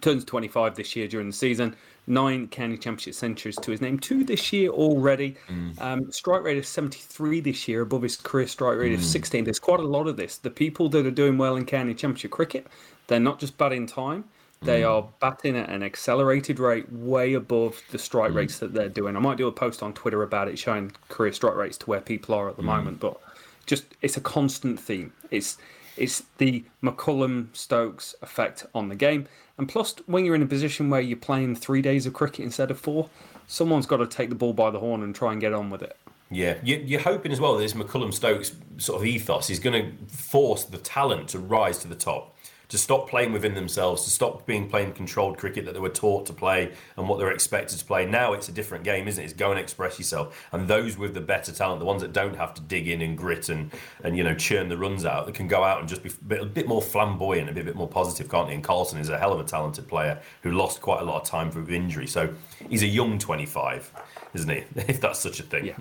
turns 0.00 0.24
25 0.24 0.76
this 0.76 0.94
year 0.94 1.08
during 1.08 1.26
the 1.26 1.32
season. 1.32 1.74
Nine 2.06 2.48
county 2.48 2.76
championship 2.76 3.14
centuries 3.14 3.56
to 3.56 3.70
his 3.70 3.80
name. 3.80 3.98
Two 3.98 4.24
this 4.24 4.52
year 4.52 4.68
already. 4.70 5.36
Um, 5.78 6.12
strike 6.12 6.42
rate 6.42 6.58
of 6.58 6.66
73 6.66 7.40
this 7.40 7.66
year, 7.66 7.80
above 7.80 8.02
his 8.02 8.16
career 8.16 8.46
strike 8.46 8.76
rate 8.76 8.92
of 8.92 9.02
16. 9.02 9.44
There's 9.44 9.58
quite 9.58 9.80
a 9.80 9.84
lot 9.84 10.06
of 10.06 10.16
this. 10.16 10.36
The 10.36 10.50
people 10.50 10.88
that 10.90 11.06
are 11.06 11.10
doing 11.10 11.38
well 11.38 11.56
in 11.56 11.64
county 11.64 11.94
championship 11.94 12.30
cricket, 12.30 12.66
they're 13.06 13.20
not 13.20 13.38
just 13.38 13.56
batting 13.56 13.86
time. 13.86 14.24
They 14.62 14.82
Mm. 14.82 14.90
are 14.90 15.08
batting 15.20 15.56
at 15.56 15.68
an 15.70 15.82
accelerated 15.82 16.58
rate 16.58 16.90
way 16.92 17.34
above 17.34 17.82
the 17.90 17.98
strike 17.98 18.32
Mm. 18.32 18.36
rates 18.36 18.58
that 18.60 18.72
they're 18.74 18.88
doing. 18.88 19.16
I 19.16 19.20
might 19.20 19.36
do 19.38 19.46
a 19.46 19.52
post 19.52 19.82
on 19.82 19.92
Twitter 19.94 20.22
about 20.22 20.48
it 20.48 20.58
showing 20.58 20.92
career 21.08 21.32
strike 21.32 21.56
rates 21.56 21.76
to 21.78 21.86
where 21.86 22.00
people 22.00 22.34
are 22.34 22.48
at 22.48 22.56
the 22.56 22.62
Mm. 22.62 22.66
moment, 22.66 23.00
but 23.00 23.18
just 23.66 23.84
it's 24.02 24.16
a 24.16 24.20
constant 24.22 24.78
theme. 24.80 25.12
It's 25.30 25.56
it's 25.96 26.24
the 26.38 26.64
McCullum 26.82 27.54
Stokes 27.54 28.14
effect 28.22 28.66
on 28.74 28.88
the 28.88 28.96
game, 28.96 29.26
and 29.58 29.68
plus 29.68 29.94
when 30.06 30.24
you're 30.24 30.34
in 30.34 30.42
a 30.42 30.46
position 30.46 30.90
where 30.90 31.00
you're 31.00 31.16
playing 31.16 31.56
three 31.56 31.82
days 31.82 32.06
of 32.06 32.12
cricket 32.12 32.44
instead 32.44 32.70
of 32.70 32.78
four, 32.78 33.08
someone's 33.46 33.86
got 33.86 33.98
to 33.98 34.06
take 34.06 34.28
the 34.28 34.34
ball 34.34 34.52
by 34.52 34.70
the 34.70 34.80
horn 34.80 35.02
and 35.02 35.14
try 35.14 35.32
and 35.32 35.40
get 35.40 35.52
on 35.52 35.70
with 35.70 35.82
it. 35.82 35.96
Yeah, 36.30 36.56
you, 36.64 36.82
you're 36.84 37.00
hoping 37.00 37.32
as 37.32 37.40
well 37.40 37.54
that 37.54 37.60
this 37.60 37.74
McCullum 37.74 38.12
Stokes 38.12 38.52
sort 38.78 39.00
of 39.00 39.06
ethos 39.06 39.50
is 39.50 39.58
going 39.58 39.84
to 39.84 40.06
force 40.06 40.64
the 40.64 40.78
talent 40.78 41.28
to 41.28 41.38
rise 41.38 41.78
to 41.78 41.88
the 41.88 41.94
top, 41.94 42.33
to 42.68 42.78
stop 42.78 43.08
playing 43.08 43.32
within 43.32 43.54
themselves, 43.54 44.04
to 44.04 44.10
stop 44.10 44.46
being 44.46 44.68
playing 44.68 44.92
controlled 44.92 45.36
cricket 45.38 45.64
that 45.66 45.74
they 45.74 45.80
were 45.80 45.88
taught 45.88 46.26
to 46.26 46.32
play 46.32 46.72
and 46.96 47.08
what 47.08 47.18
they're 47.18 47.30
expected 47.30 47.78
to 47.78 47.84
play. 47.84 48.06
Now 48.06 48.32
it's 48.32 48.48
a 48.48 48.52
different 48.52 48.84
game, 48.84 49.06
isn't 49.08 49.22
it? 49.22 49.24
It's 49.26 49.34
go 49.34 49.50
and 49.50 49.60
express 49.60 49.98
yourself. 49.98 50.46
And 50.52 50.66
those 50.66 50.96
with 50.96 51.14
the 51.14 51.20
better 51.20 51.52
talent, 51.52 51.80
the 51.80 51.86
ones 51.86 52.02
that 52.02 52.12
don't 52.12 52.36
have 52.36 52.54
to 52.54 52.60
dig 52.62 52.88
in 52.88 53.02
and 53.02 53.16
grit 53.18 53.48
and, 53.48 53.70
and 54.02 54.16
you 54.16 54.24
know 54.24 54.34
churn 54.34 54.68
the 54.68 54.78
runs 54.78 55.04
out, 55.04 55.26
that 55.26 55.34
can 55.34 55.46
go 55.48 55.62
out 55.62 55.80
and 55.80 55.88
just 55.88 56.02
be 56.02 56.08
a 56.10 56.24
bit, 56.24 56.40
a 56.42 56.46
bit 56.46 56.66
more 56.68 56.80
flamboyant, 56.82 57.48
a 57.50 57.52
bit, 57.52 57.62
a 57.62 57.64
bit 57.64 57.76
more 57.76 57.88
positive, 57.88 58.30
can't 58.30 58.48
he? 58.48 58.54
And 58.54 58.64
Carlson 58.64 58.98
is 58.98 59.08
a 59.08 59.18
hell 59.18 59.32
of 59.32 59.40
a 59.40 59.44
talented 59.44 59.86
player 59.86 60.20
who 60.42 60.52
lost 60.52 60.80
quite 60.80 61.00
a 61.00 61.04
lot 61.04 61.20
of 61.22 61.28
time 61.28 61.50
through 61.50 61.66
injury. 61.68 62.06
So 62.06 62.32
he's 62.70 62.82
a 62.82 62.86
young 62.86 63.18
25, 63.18 63.92
isn't 64.34 64.48
he? 64.48 64.64
If 64.88 65.00
that's 65.00 65.18
such 65.20 65.40
a 65.40 65.42
thing. 65.42 65.74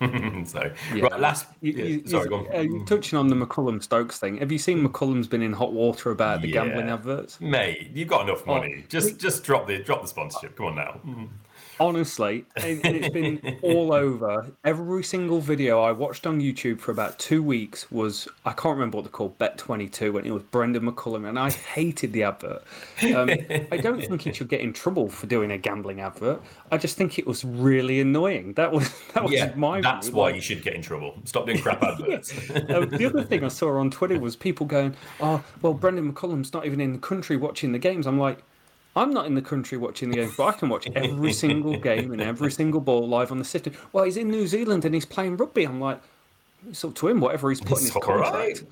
so 0.46 0.70
Yeah. 0.94 1.04
right, 1.04 1.20
last. 1.20 1.46
You- 1.60 1.72
yeah, 1.72 1.84
you- 1.84 2.06
sorry, 2.06 2.28
go 2.28 2.46
on. 2.50 2.82
uh, 2.82 2.84
touching 2.86 3.18
on 3.18 3.28
the 3.28 3.34
McCullum 3.36 3.82
Stokes 3.82 4.18
thing, 4.18 4.38
have 4.38 4.50
you 4.52 4.58
seen 4.58 4.86
McCullum's 4.86 5.26
been 5.28 5.42
in 5.42 5.52
hot 5.52 5.72
water 5.72 6.10
about 6.16 6.40
the 6.42 6.50
gambling 6.50 6.88
adverts? 6.88 7.40
Mate, 7.40 7.90
you've 7.94 8.08
got 8.08 8.28
enough 8.28 8.42
Oh, 8.46 8.54
money. 8.56 8.84
just 8.88 9.18
just 9.18 9.44
drop 9.44 9.66
the 9.66 9.78
drop 9.78 10.00
the 10.02 10.08
sponsorship. 10.08 10.56
Come 10.56 10.66
on 10.66 10.74
now. 10.76 10.92
Mm-hmm. 11.06 11.24
Honestly, 11.78 12.44
and, 12.56 12.84
and 12.86 12.96
it's 12.96 13.08
been 13.10 13.58
all 13.62 13.92
over. 13.92 14.46
Every 14.64 15.02
single 15.04 15.40
video 15.40 15.80
I 15.82 15.92
watched 15.92 16.26
on 16.26 16.40
YouTube 16.40 16.80
for 16.80 16.90
about 16.90 17.18
two 17.18 17.42
weeks 17.42 17.90
was 17.92 18.26
I 18.46 18.52
can't 18.52 18.74
remember 18.76 18.96
what 18.96 19.04
they're 19.04 19.10
called, 19.10 19.36
Bet 19.38 19.58
Twenty 19.58 19.86
Two, 19.88 20.16
and 20.16 20.26
it 20.26 20.30
was 20.30 20.42
Brendon 20.44 20.90
McCullum, 20.90 21.28
and 21.28 21.38
I 21.38 21.50
hated 21.50 22.12
the 22.14 22.22
advert. 22.22 22.62
Um, 23.14 23.28
I 23.70 23.76
don't 23.76 24.00
think 24.00 24.22
he 24.22 24.32
should 24.32 24.48
get 24.48 24.60
in 24.62 24.72
trouble 24.72 25.08
for 25.10 25.26
doing 25.26 25.50
a 25.50 25.58
gambling 25.58 26.00
advert. 26.00 26.40
I 26.72 26.78
just 26.78 26.96
think 26.96 27.18
it 27.18 27.26
was 27.26 27.44
really 27.44 28.00
annoying. 28.00 28.54
That 28.54 28.72
was 28.72 28.90
that 29.12 29.22
was 29.24 29.32
Yeah, 29.32 29.52
my. 29.54 29.80
that's 29.82 30.08
view. 30.08 30.16
why 30.16 30.24
Like, 30.26 30.36
you 30.36 30.40
should 30.40 30.62
get 30.62 30.74
in 30.74 30.82
trouble. 30.82 31.14
Stop 31.24 31.44
doing 31.46 31.58
crap 31.60 31.82
adverts. 31.82 32.32
uh, 32.50 32.86
the 32.90 33.04
other 33.04 33.22
thing 33.22 33.44
I 33.44 33.48
saw 33.60 33.78
on 33.78 33.90
Twitter 33.90 34.18
was 34.18 34.34
people 34.34 34.64
going, 34.64 34.94
"Oh, 35.20 35.44
well, 35.60 35.74
Brendon 35.74 36.10
McCullum's 36.10 36.54
not 36.54 36.64
even 36.64 36.80
in 36.80 36.92
the 36.92 36.98
country 36.98 37.36
watching 37.36 37.72
the 37.72 37.78
games." 37.78 38.06
I'm 38.06 38.18
like, 38.18 38.42
I'm 38.96 39.12
not 39.12 39.26
in 39.26 39.34
the 39.34 39.42
country 39.42 39.76
watching 39.76 40.10
the 40.10 40.16
games, 40.16 40.34
but 40.36 40.46
I 40.46 40.52
can 40.52 40.70
watch 40.70 40.88
every 40.96 41.32
single 41.32 41.78
game 41.90 42.12
and 42.12 42.20
every 42.22 42.50
single 42.50 42.80
ball 42.80 43.06
live 43.06 43.30
on 43.30 43.38
the 43.38 43.44
system. 43.44 43.74
Well, 43.92 44.04
he's 44.04 44.16
in 44.16 44.30
New 44.30 44.46
Zealand 44.46 44.84
and 44.86 44.94
he's 44.94 45.04
playing 45.04 45.36
rugby. 45.36 45.64
I'm 45.64 45.80
like, 45.80 46.00
it's 46.68 46.82
up 46.84 46.94
to 46.96 47.08
him. 47.08 47.20
Whatever 47.20 47.50
he's 47.50 47.60
putting 47.60 47.86
in 47.86 47.92
his 47.92 47.92
contract. 47.92 48.34
right. 48.34 48.62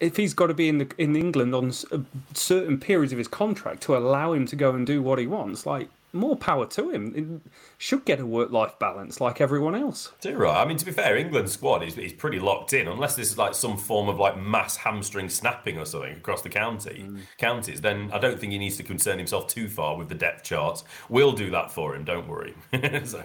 If 0.00 0.16
he's 0.16 0.34
got 0.34 0.48
to 0.48 0.54
be 0.54 0.68
in 0.68 0.78
the 0.78 0.90
in 0.98 1.14
England 1.14 1.54
on 1.54 1.72
uh, 1.92 1.98
certain 2.34 2.78
periods 2.78 3.12
of 3.12 3.18
his 3.18 3.28
contract 3.28 3.82
to 3.82 3.96
allow 3.96 4.32
him 4.32 4.46
to 4.46 4.56
go 4.56 4.74
and 4.74 4.86
do 4.86 5.02
what 5.02 5.18
he 5.18 5.26
wants, 5.26 5.66
like 5.66 5.88
more 6.12 6.36
power 6.36 6.66
to 6.66 6.90
him. 6.90 7.14
He 7.14 7.50
should 7.78 8.04
get 8.04 8.20
a 8.20 8.26
work 8.26 8.50
life 8.50 8.78
balance 8.78 9.20
like 9.20 9.40
everyone 9.40 9.74
else. 9.74 10.12
Do 10.20 10.36
right. 10.36 10.60
I 10.60 10.66
mean, 10.66 10.76
to 10.76 10.84
be 10.84 10.92
fair, 10.92 11.16
England's 11.16 11.52
squad 11.52 11.82
is, 11.82 11.96
is 11.96 12.12
pretty 12.12 12.38
locked 12.38 12.72
in, 12.72 12.88
unless 12.88 13.16
this 13.16 13.30
is 13.30 13.38
like 13.38 13.54
some 13.54 13.76
form 13.76 14.08
of 14.08 14.18
like 14.18 14.36
mass 14.36 14.76
hamstring 14.76 15.28
snapping 15.28 15.78
or 15.78 15.84
something 15.84 16.16
across 16.16 16.42
the 16.42 16.48
county 16.48 17.08
counties. 17.38 17.80
Then 17.80 18.10
I 18.12 18.18
don't 18.18 18.38
think 18.38 18.52
he 18.52 18.58
needs 18.58 18.76
to 18.78 18.82
concern 18.82 19.18
himself 19.18 19.48
too 19.48 19.68
far 19.68 19.96
with 19.96 20.08
the 20.08 20.14
depth 20.14 20.44
charts. 20.44 20.84
We'll 21.08 21.32
do 21.32 21.50
that 21.50 21.70
for 21.70 21.94
him. 21.94 22.04
Don't 22.04 22.28
worry. 22.28 22.54
so, 23.04 23.22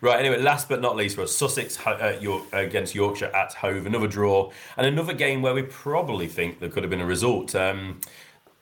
right. 0.00 0.18
Anyway, 0.18 0.40
last 0.40 0.68
but 0.68 0.80
not 0.80 0.96
least, 0.96 1.18
was 1.18 1.36
Sussex 1.36 1.78
uh, 1.86 2.16
York, 2.20 2.44
against 2.52 2.94
Yorkshire 2.94 3.30
at 3.34 3.54
Hove. 3.54 3.86
Another 3.86 4.08
draw 4.08 4.50
and 4.76 4.86
another 4.86 5.14
game 5.14 5.42
where 5.42 5.54
we 5.54 5.62
probably 5.62 6.26
think 6.26 6.60
there 6.60 6.68
could 6.68 6.82
have 6.82 6.90
been 6.90 7.00
a 7.00 7.06
result. 7.06 7.54
Um, 7.54 8.00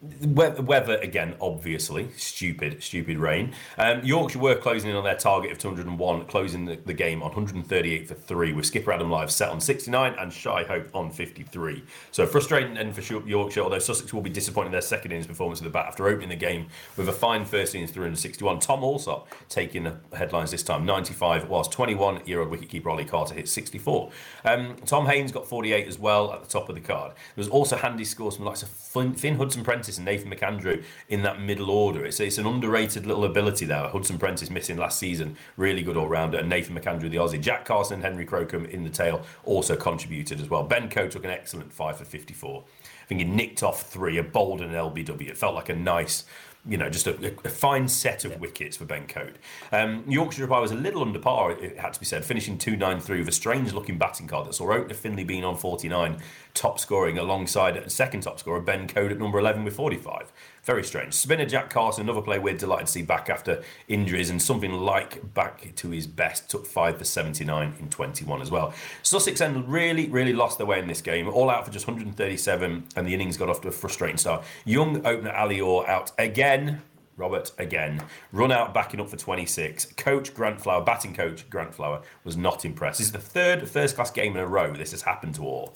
Weather 0.03 0.96
again, 0.96 1.36
obviously, 1.40 2.11
stupid, 2.16 2.82
stupid 2.82 3.18
rain. 3.18 3.55
Um, 3.78 4.03
Yorkshire 4.03 4.40
were 4.40 4.57
closing 4.57 4.90
in 4.90 4.96
on 4.96 5.05
their 5.05 5.14
target 5.14 5.53
of 5.53 5.59
201, 5.59 6.26
closing 6.26 6.64
the, 6.64 6.74
the, 6.74 6.92
game 6.92 7.22
on 7.22 7.28
138 7.28 8.09
for 8.09 8.14
three, 8.14 8.53
with 8.53 8.66
skipper 8.66 8.90
Adam 8.90 9.11
Lyth 9.11 9.30
set 9.30 9.50
on 9.50 9.61
69 9.61 10.16
and 10.18 10.32
Shai 10.32 10.64
Hope 10.64 10.88
on 10.92 11.12
53. 11.12 11.84
So 12.11 12.26
frustrating 12.26 12.76
end 12.76 12.96
for 12.96 13.28
Yorkshire, 13.28 13.61
although 13.61 13.78
Sussex 13.78 14.12
will 14.12 14.22
be 14.22 14.30
disappointed 14.30 14.66
in 14.66 14.72
their 14.72 14.80
second 14.80 15.12
innings 15.12 15.28
performance 15.28 15.61
of 15.61 15.64
the 15.64 15.70
bat 15.70 15.86
after 15.86 16.09
opening 16.09 16.30
the 16.30 16.36
game 16.36 16.66
with 16.96 17.09
a 17.09 17.12
fine 17.12 17.44
first 17.44 17.76
innings 17.76 17.92
361. 17.92 18.59
Tom 18.59 18.82
Alsop 18.82 19.28
taking 19.48 19.84
the 19.84 19.96
headlines 20.16 20.50
this 20.50 20.64
time, 20.64 20.84
95, 20.84 21.48
whilst 21.48 21.70
21 21.70 22.26
year 22.26 22.40
old 22.40 22.50
wicketkeeper 22.50 22.86
Ollie 22.86 23.05
Carter 23.05 23.34
hit 23.34 23.48
64. 23.48 24.11
Um, 24.46 24.74
Tom 24.84 25.07
Haines 25.07 25.30
got 25.30 25.46
48 25.46 25.86
as 25.86 25.96
well 25.96 26.32
at 26.32 26.42
the 26.42 26.48
top 26.48 26.68
of 26.68 26.74
the 26.74 26.80
card. 26.80 27.12
There 27.12 27.42
was 27.42 27.48
also 27.48 27.76
handy 27.76 28.05
scores 28.05 28.34
from 28.34 28.46
likes 28.46 28.64
of 28.64 28.68
Fynn 28.68 29.36
Hudson 29.36 29.62
Prentice 29.62 29.91
and 29.99 30.05
Nathan 30.05 30.30
McAndrew 30.30 30.82
in 31.09 31.22
that 31.22 31.40
middle 31.40 31.70
order. 31.70 32.05
It's, 32.05 32.20
it's 32.20 32.38
an 32.38 32.47
underrated 32.47 33.07
little 33.07 33.24
ability 33.24 33.66
there. 33.66 33.88
Hudson 33.88 34.18
Prentice 34.18 34.51
missing 34.51 34.76
last 34.76 34.99
season, 34.99 35.36
really 35.57 35.82
good 35.82 35.97
all 35.97 36.09
rounder, 36.09 36.38
and 36.38 36.49
Nathan 36.49 36.76
McAndrew, 36.78 37.11
the 37.11 37.16
Aussie. 37.16 37.40
Jack 37.40 37.64
Carson 37.64 37.95
and 37.95 38.03
Henry 38.03 38.26
Crocombe 38.26 38.68
in 38.70 38.84
the 38.84 38.90
tail 38.90 39.24
also 39.45 39.76
contributed 39.76 40.40
as 40.40 40.49
well. 40.49 40.62
Ben 40.62 40.88
Coad 40.88 41.11
took 41.11 41.24
an 41.24 41.30
excellent 41.30 41.72
5 41.72 41.99
for 41.99 42.05
54. 42.05 42.64
I 43.03 43.07
think 43.07 43.20
he 43.20 43.26
nicked 43.26 43.62
off 43.62 43.82
three, 43.82 44.18
a 44.18 44.22
bold 44.22 44.61
and 44.61 44.74
an 44.74 44.76
LBW. 44.76 45.28
It 45.28 45.36
felt 45.36 45.55
like 45.55 45.68
a 45.68 45.74
nice 45.76 46.24
you 46.64 46.76
know, 46.76 46.88
just 46.88 47.06
a, 47.08 47.34
a, 47.44 47.48
fine 47.48 47.88
set 47.88 48.24
of 48.24 48.38
wickets 48.38 48.76
for 48.76 48.84
Ben 48.84 49.06
Coad. 49.08 49.38
Um, 49.72 50.04
Yorkshire 50.06 50.42
Reply 50.42 50.60
was 50.60 50.70
a 50.70 50.76
little 50.76 51.02
under 51.02 51.18
par, 51.18 51.50
it 51.50 51.76
had 51.76 51.92
to 51.92 52.00
be 52.00 52.06
said, 52.06 52.24
finishing 52.24 52.56
2 52.56 52.76
9 52.76 53.00
3 53.00 53.18
with 53.18 53.28
a 53.28 53.32
strange 53.32 53.72
looking 53.72 53.98
batting 53.98 54.28
card 54.28 54.46
that 54.46 54.54
saw 54.54 54.72
opener 54.72 54.94
Finlay 54.94 55.24
Bean 55.24 55.42
on 55.42 55.56
49, 55.56 56.18
top 56.54 56.78
scoring 56.78 57.18
alongside 57.18 57.90
second 57.90 58.22
top 58.22 58.38
scorer 58.38 58.60
Ben 58.60 58.86
Coad 58.86 59.10
at 59.10 59.18
number 59.18 59.38
11 59.38 59.64
with 59.64 59.74
45. 59.74 60.32
Very 60.62 60.84
strange. 60.84 61.14
Spinner 61.14 61.44
Jack 61.44 61.70
Carson, 61.70 62.04
another 62.04 62.22
player 62.22 62.40
we're 62.40 62.56
delighted 62.56 62.86
to 62.86 62.92
see 62.92 63.02
back 63.02 63.28
after 63.28 63.64
injuries 63.88 64.30
and 64.30 64.40
something 64.40 64.72
like 64.72 65.34
back 65.34 65.74
to 65.74 65.90
his 65.90 66.06
best. 66.06 66.48
Took 66.48 66.66
5 66.66 66.98
for 66.98 67.04
79 67.04 67.74
in 67.80 67.88
21 67.88 68.40
as 68.40 68.48
well. 68.48 68.72
Sussex 69.02 69.40
end 69.40 69.68
really, 69.68 70.08
really 70.08 70.32
lost 70.32 70.58
their 70.58 70.66
way 70.66 70.78
in 70.78 70.86
this 70.86 71.00
game. 71.00 71.28
All 71.28 71.50
out 71.50 71.66
for 71.66 71.72
just 71.72 71.88
137 71.88 72.84
and 72.94 73.06
the 73.06 73.12
innings 73.12 73.36
got 73.36 73.48
off 73.48 73.60
to 73.62 73.68
a 73.68 73.72
frustrating 73.72 74.18
start. 74.18 74.44
Young 74.64 75.04
opener 75.04 75.32
Ali 75.32 75.60
Orr 75.60 75.88
out 75.88 76.12
again. 76.16 76.82
Robert 77.16 77.50
again. 77.58 78.00
Run 78.30 78.52
out 78.52 78.72
backing 78.72 79.00
up 79.00 79.08
for 79.08 79.16
26. 79.16 79.86
Coach 79.96 80.32
Grant 80.32 80.60
Flower, 80.60 80.82
batting 80.82 81.12
coach 81.12 81.48
Grant 81.50 81.74
Flower, 81.74 82.02
was 82.22 82.36
not 82.36 82.64
impressed. 82.64 82.98
This 82.98 83.08
is 83.08 83.12
the 83.12 83.18
third 83.18 83.68
first 83.68 83.96
class 83.96 84.12
game 84.12 84.36
in 84.36 84.42
a 84.42 84.46
row 84.46 84.72
this 84.72 84.92
has 84.92 85.02
happened 85.02 85.34
to 85.34 85.42
Orr. 85.42 85.72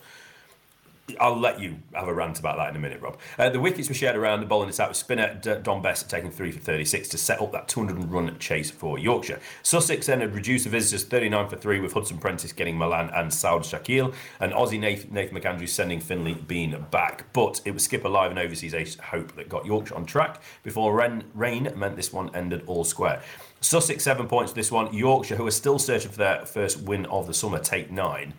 I'll 1.21 1.39
let 1.39 1.61
you 1.61 1.79
have 1.95 2.09
a 2.09 2.15
rant 2.15 2.39
about 2.39 2.57
that 2.57 2.71
in 2.71 2.77
a 2.77 2.79
minute, 2.79 3.01
Rob. 3.01 3.19
Uh, 3.39 3.49
the 3.49 3.61
wickets 3.61 3.89
were 3.89 3.95
shared 3.95 4.17
around, 4.17 4.41
the 4.41 4.47
bowling 4.47 4.73
out 4.81 4.89
with 4.89 4.97
spinner 4.97 5.35
Dom 5.35 5.81
Bess 5.81 6.03
taking 6.03 6.31
three 6.31 6.51
for 6.51 6.59
36 6.59 7.09
to 7.11 7.19
set 7.19 7.41
up 7.41 7.53
that 7.53 7.69
200 7.69 8.11
run 8.11 8.37
chase 8.39 8.71
for 8.71 8.99
Yorkshire. 8.99 9.41
Sussex 9.63 10.07
then 10.07 10.21
had 10.21 10.35
reduced 10.35 10.65
the 10.65 10.71
visitors 10.71 11.05
39 11.05 11.49
for 11.49 11.57
three 11.57 11.81
with 11.81 11.93
Hudson 11.93 12.19
Prentice 12.19 12.53
getting 12.53 12.77
Malan 12.77 13.11
and 13.11 13.31
Saud 13.31 13.61
Shakeel, 13.61 14.15
and 14.41 14.53
Aussie 14.53 14.81
Nathan, 14.81 15.13
Nathan 15.13 15.39
McAndrew 15.39 15.69
sending 15.69 16.01
Finlay 16.01 16.35
Bean 16.35 16.85
back. 16.91 17.33
But 17.33 17.61
it 17.65 17.73
was 17.73 17.85
skipper 17.85 18.09
Lyth 18.09 18.31
and 18.31 18.39
overseas 18.39 18.75
ace 18.75 18.97
Hope 18.97 19.37
that 19.37 19.49
got 19.49 19.65
Yorkshire 19.65 19.95
on 19.95 20.07
track 20.07 20.43
before 20.63 20.95
rain, 20.95 21.25
rain 21.35 21.73
meant 21.77 21.97
this 21.97 22.13
one 22.13 22.35
ended 22.35 22.65
all 22.67 22.85
square. 22.85 23.23
Sussex 23.61 24.05
seven 24.05 24.27
points 24.27 24.53
this 24.53 24.71
one. 24.71 24.93
Yorkshire, 24.93 25.37
who 25.37 25.47
are 25.47 25.53
still 25.53 25.79
searching 25.79 26.11
for 26.11 26.19
their 26.19 26.45
first 26.47 26.81
win 26.81 27.07
of 27.07 27.27
the 27.27 27.35
summer, 27.35 27.59
take 27.59 27.91
nine. 27.91 28.35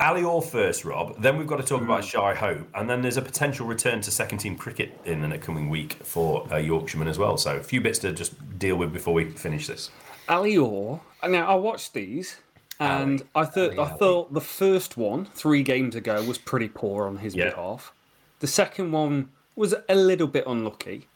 Ali 0.00 0.22
Orr 0.22 0.42
first, 0.42 0.84
Rob. 0.84 1.20
Then 1.20 1.36
we've 1.38 1.46
got 1.46 1.56
to 1.56 1.62
talk 1.62 1.80
mm. 1.80 1.84
about 1.84 2.04
Shai 2.04 2.34
Hope, 2.34 2.66
and 2.74 2.88
then 2.88 3.02
there's 3.02 3.16
a 3.16 3.22
potential 3.22 3.66
return 3.66 4.00
to 4.02 4.10
second 4.10 4.38
team 4.38 4.56
cricket 4.56 4.98
in 5.04 5.28
the 5.28 5.38
coming 5.38 5.68
week 5.68 5.94
for 6.02 6.46
uh, 6.52 6.56
Yorkshireman 6.56 7.08
as 7.08 7.18
well. 7.18 7.36
So 7.36 7.56
a 7.56 7.62
few 7.62 7.80
bits 7.80 7.98
to 8.00 8.12
just 8.12 8.58
deal 8.58 8.76
with 8.76 8.92
before 8.92 9.14
we 9.14 9.30
finish 9.30 9.66
this. 9.66 9.90
Ali 10.28 10.56
Orr. 10.56 11.00
Now 11.26 11.50
I 11.50 11.54
watched 11.54 11.94
these, 11.94 12.38
and 12.80 13.22
Ali, 13.34 13.46
I 13.46 13.50
thought 13.50 13.78
Ali, 13.78 13.90
I 13.90 13.96
thought 13.96 14.34
the 14.34 14.40
first 14.40 14.96
one 14.96 15.26
three 15.26 15.62
games 15.62 15.94
ago 15.94 16.22
was 16.24 16.38
pretty 16.38 16.68
poor 16.68 17.06
on 17.06 17.18
his 17.18 17.34
yeah. 17.34 17.50
behalf. 17.50 17.92
The 18.40 18.46
second 18.46 18.92
one 18.92 19.30
was 19.56 19.74
a 19.88 19.94
little 19.94 20.26
bit 20.26 20.44
unlucky, 20.46 21.06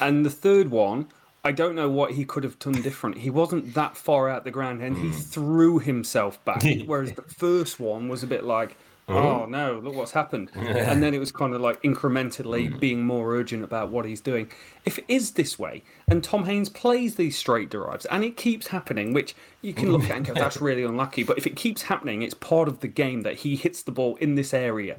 and 0.00 0.26
the 0.26 0.30
third 0.30 0.70
one 0.70 1.08
I 1.48 1.52
don't 1.52 1.74
know 1.74 1.88
what 1.88 2.10
he 2.10 2.26
could 2.26 2.44
have 2.44 2.58
done 2.58 2.74
different. 2.82 3.16
He 3.16 3.30
wasn't 3.30 3.72
that 3.72 3.96
far 3.96 4.28
out 4.28 4.44
the 4.44 4.50
ground 4.50 4.82
and 4.82 4.98
he 4.98 5.08
hmm. 5.08 5.12
threw 5.12 5.78
himself 5.78 6.44
back. 6.44 6.62
Whereas 6.84 7.12
the 7.12 7.22
first 7.22 7.80
one 7.80 8.06
was 8.10 8.22
a 8.22 8.26
bit 8.26 8.44
like, 8.44 8.76
oh, 9.08 9.16
oh 9.16 9.46
no, 9.46 9.80
look 9.82 9.94
what's 9.94 10.12
happened. 10.12 10.50
and 10.54 11.02
then 11.02 11.14
it 11.14 11.18
was 11.18 11.32
kind 11.32 11.54
of 11.54 11.62
like 11.62 11.82
incrementally 11.82 12.70
hmm. 12.70 12.78
being 12.78 13.02
more 13.02 13.34
urgent 13.34 13.64
about 13.64 13.88
what 13.88 14.04
he's 14.04 14.20
doing. 14.20 14.50
If 14.84 14.98
it 14.98 15.06
is 15.08 15.30
this 15.30 15.58
way, 15.58 15.84
and 16.06 16.22
Tom 16.22 16.44
Haines 16.44 16.68
plays 16.68 17.14
these 17.14 17.38
straight 17.38 17.70
drives 17.70 18.04
and 18.04 18.24
it 18.24 18.36
keeps 18.36 18.66
happening, 18.66 19.14
which 19.14 19.34
you 19.62 19.72
can 19.72 19.90
look 19.90 20.04
at 20.04 20.18
and 20.18 20.26
go, 20.26 20.34
that's 20.34 20.60
really 20.60 20.82
unlucky. 20.82 21.22
But 21.22 21.38
if 21.38 21.46
it 21.46 21.56
keeps 21.56 21.80
happening, 21.80 22.20
it's 22.20 22.34
part 22.34 22.68
of 22.68 22.80
the 22.80 22.88
game 22.88 23.22
that 23.22 23.36
he 23.36 23.56
hits 23.56 23.82
the 23.82 23.92
ball 23.92 24.16
in 24.16 24.34
this 24.34 24.52
area. 24.52 24.98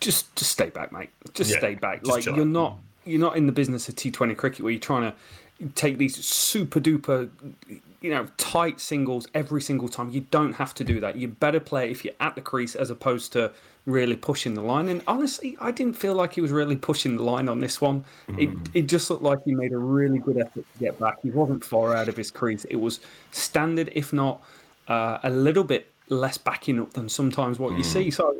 Just, 0.00 0.34
just 0.34 0.50
stay 0.50 0.70
back, 0.70 0.90
mate. 0.90 1.10
Just 1.34 1.52
yeah, 1.52 1.58
stay 1.58 1.76
back. 1.76 2.02
Just 2.02 2.26
like 2.26 2.36
you're 2.36 2.44
not 2.44 2.78
you're 3.04 3.20
not 3.20 3.36
in 3.36 3.46
the 3.46 3.52
business 3.52 3.88
of 3.88 3.96
T20 3.96 4.36
cricket 4.36 4.60
where 4.62 4.72
you're 4.72 4.80
trying 4.80 5.10
to 5.10 5.16
take 5.74 5.98
these 5.98 6.22
super 6.24 6.80
duper, 6.80 7.30
you 8.00 8.10
know, 8.10 8.26
tight 8.36 8.80
singles 8.80 9.26
every 9.34 9.62
single 9.62 9.88
time. 9.88 10.10
You 10.10 10.26
don't 10.30 10.52
have 10.54 10.74
to 10.74 10.84
do 10.84 11.00
that. 11.00 11.16
You 11.16 11.28
better 11.28 11.60
play 11.60 11.90
if 11.90 12.04
you're 12.04 12.14
at 12.20 12.34
the 12.34 12.40
crease 12.40 12.74
as 12.74 12.90
opposed 12.90 13.32
to 13.34 13.52
really 13.86 14.16
pushing 14.16 14.54
the 14.54 14.62
line. 14.62 14.88
And 14.88 15.02
honestly, 15.06 15.56
I 15.60 15.70
didn't 15.70 15.94
feel 15.94 16.14
like 16.14 16.32
he 16.32 16.40
was 16.40 16.50
really 16.50 16.76
pushing 16.76 17.16
the 17.16 17.22
line 17.22 17.48
on 17.48 17.60
this 17.60 17.80
one. 17.80 18.04
Mm. 18.28 18.42
It 18.42 18.70
it 18.74 18.82
just 18.82 19.10
looked 19.10 19.22
like 19.22 19.40
he 19.44 19.54
made 19.54 19.72
a 19.72 19.78
really 19.78 20.18
good 20.18 20.38
effort 20.38 20.64
to 20.72 20.78
get 20.78 20.98
back. 20.98 21.18
He 21.22 21.30
wasn't 21.30 21.64
far 21.64 21.94
out 21.94 22.08
of 22.08 22.16
his 22.16 22.30
crease. 22.30 22.64
It 22.64 22.76
was 22.76 23.00
standard, 23.30 23.90
if 23.94 24.12
not 24.12 24.42
uh, 24.88 25.18
a 25.22 25.30
little 25.30 25.64
bit 25.64 25.92
less 26.08 26.38
backing 26.38 26.80
up 26.80 26.92
than 26.94 27.08
sometimes 27.08 27.58
what 27.58 27.72
mm. 27.72 27.78
you 27.78 27.84
see. 27.84 28.10
So 28.10 28.36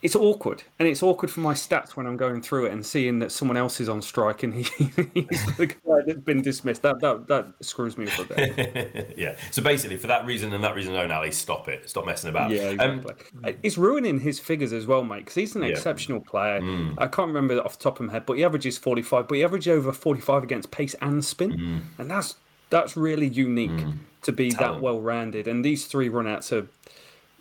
it's 0.00 0.14
awkward, 0.14 0.62
and 0.78 0.86
it's 0.86 1.02
awkward 1.02 1.28
for 1.28 1.40
my 1.40 1.54
stats 1.54 1.96
when 1.96 2.06
I'm 2.06 2.16
going 2.16 2.40
through 2.40 2.66
it 2.66 2.72
and 2.72 2.86
seeing 2.86 3.18
that 3.18 3.32
someone 3.32 3.56
else 3.56 3.80
is 3.80 3.88
on 3.88 4.00
strike 4.00 4.44
and 4.44 4.54
he, 4.54 4.62
he's 5.14 5.56
the 5.56 5.66
guy 5.66 6.00
that's 6.06 6.20
been 6.20 6.40
dismissed. 6.40 6.82
That 6.82 7.00
that 7.00 7.26
that 7.26 7.46
screws 7.60 7.98
me 7.98 8.06
up 8.06 8.18
a 8.20 8.24
bit. 8.24 9.14
yeah. 9.18 9.34
So 9.50 9.60
basically, 9.60 9.96
for 9.96 10.06
that 10.06 10.24
reason 10.24 10.52
and 10.52 10.62
that 10.62 10.76
reason 10.76 10.94
alone, 10.94 11.10
Ali, 11.10 11.32
stop 11.32 11.68
it. 11.68 11.90
Stop 11.90 12.06
messing 12.06 12.30
about. 12.30 12.52
Yeah, 12.52 12.74
um, 12.78 13.00
exactly. 13.00 13.26
Um, 13.44 13.54
it's 13.64 13.76
ruining 13.76 14.20
his 14.20 14.38
figures 14.38 14.72
as 14.72 14.86
well, 14.86 15.02
mate. 15.02 15.20
Because 15.20 15.34
he's 15.34 15.56
an 15.56 15.62
yeah. 15.62 15.70
exceptional 15.70 16.20
player. 16.20 16.60
Mm. 16.60 16.94
I 16.98 17.08
can't 17.08 17.28
remember 17.28 17.60
off 17.64 17.76
the 17.78 17.82
top 17.82 17.98
of 17.98 18.06
my 18.06 18.12
head, 18.12 18.24
but 18.24 18.34
he 18.34 18.44
averages 18.44 18.78
45. 18.78 19.26
But 19.26 19.34
he 19.34 19.42
averages 19.42 19.68
over 19.68 19.92
45 19.92 20.44
against 20.44 20.70
pace 20.70 20.94
and 21.02 21.24
spin, 21.24 21.52
mm. 21.52 21.80
and 21.98 22.08
that's 22.08 22.36
that's 22.70 22.96
really 22.96 23.26
unique 23.26 23.70
mm. 23.70 23.98
to 24.22 24.30
be 24.30 24.52
Talent. 24.52 24.76
that 24.76 24.80
well 24.80 25.00
rounded. 25.00 25.48
And 25.48 25.64
these 25.64 25.86
three 25.86 26.08
runouts 26.08 26.52
are 26.52 26.68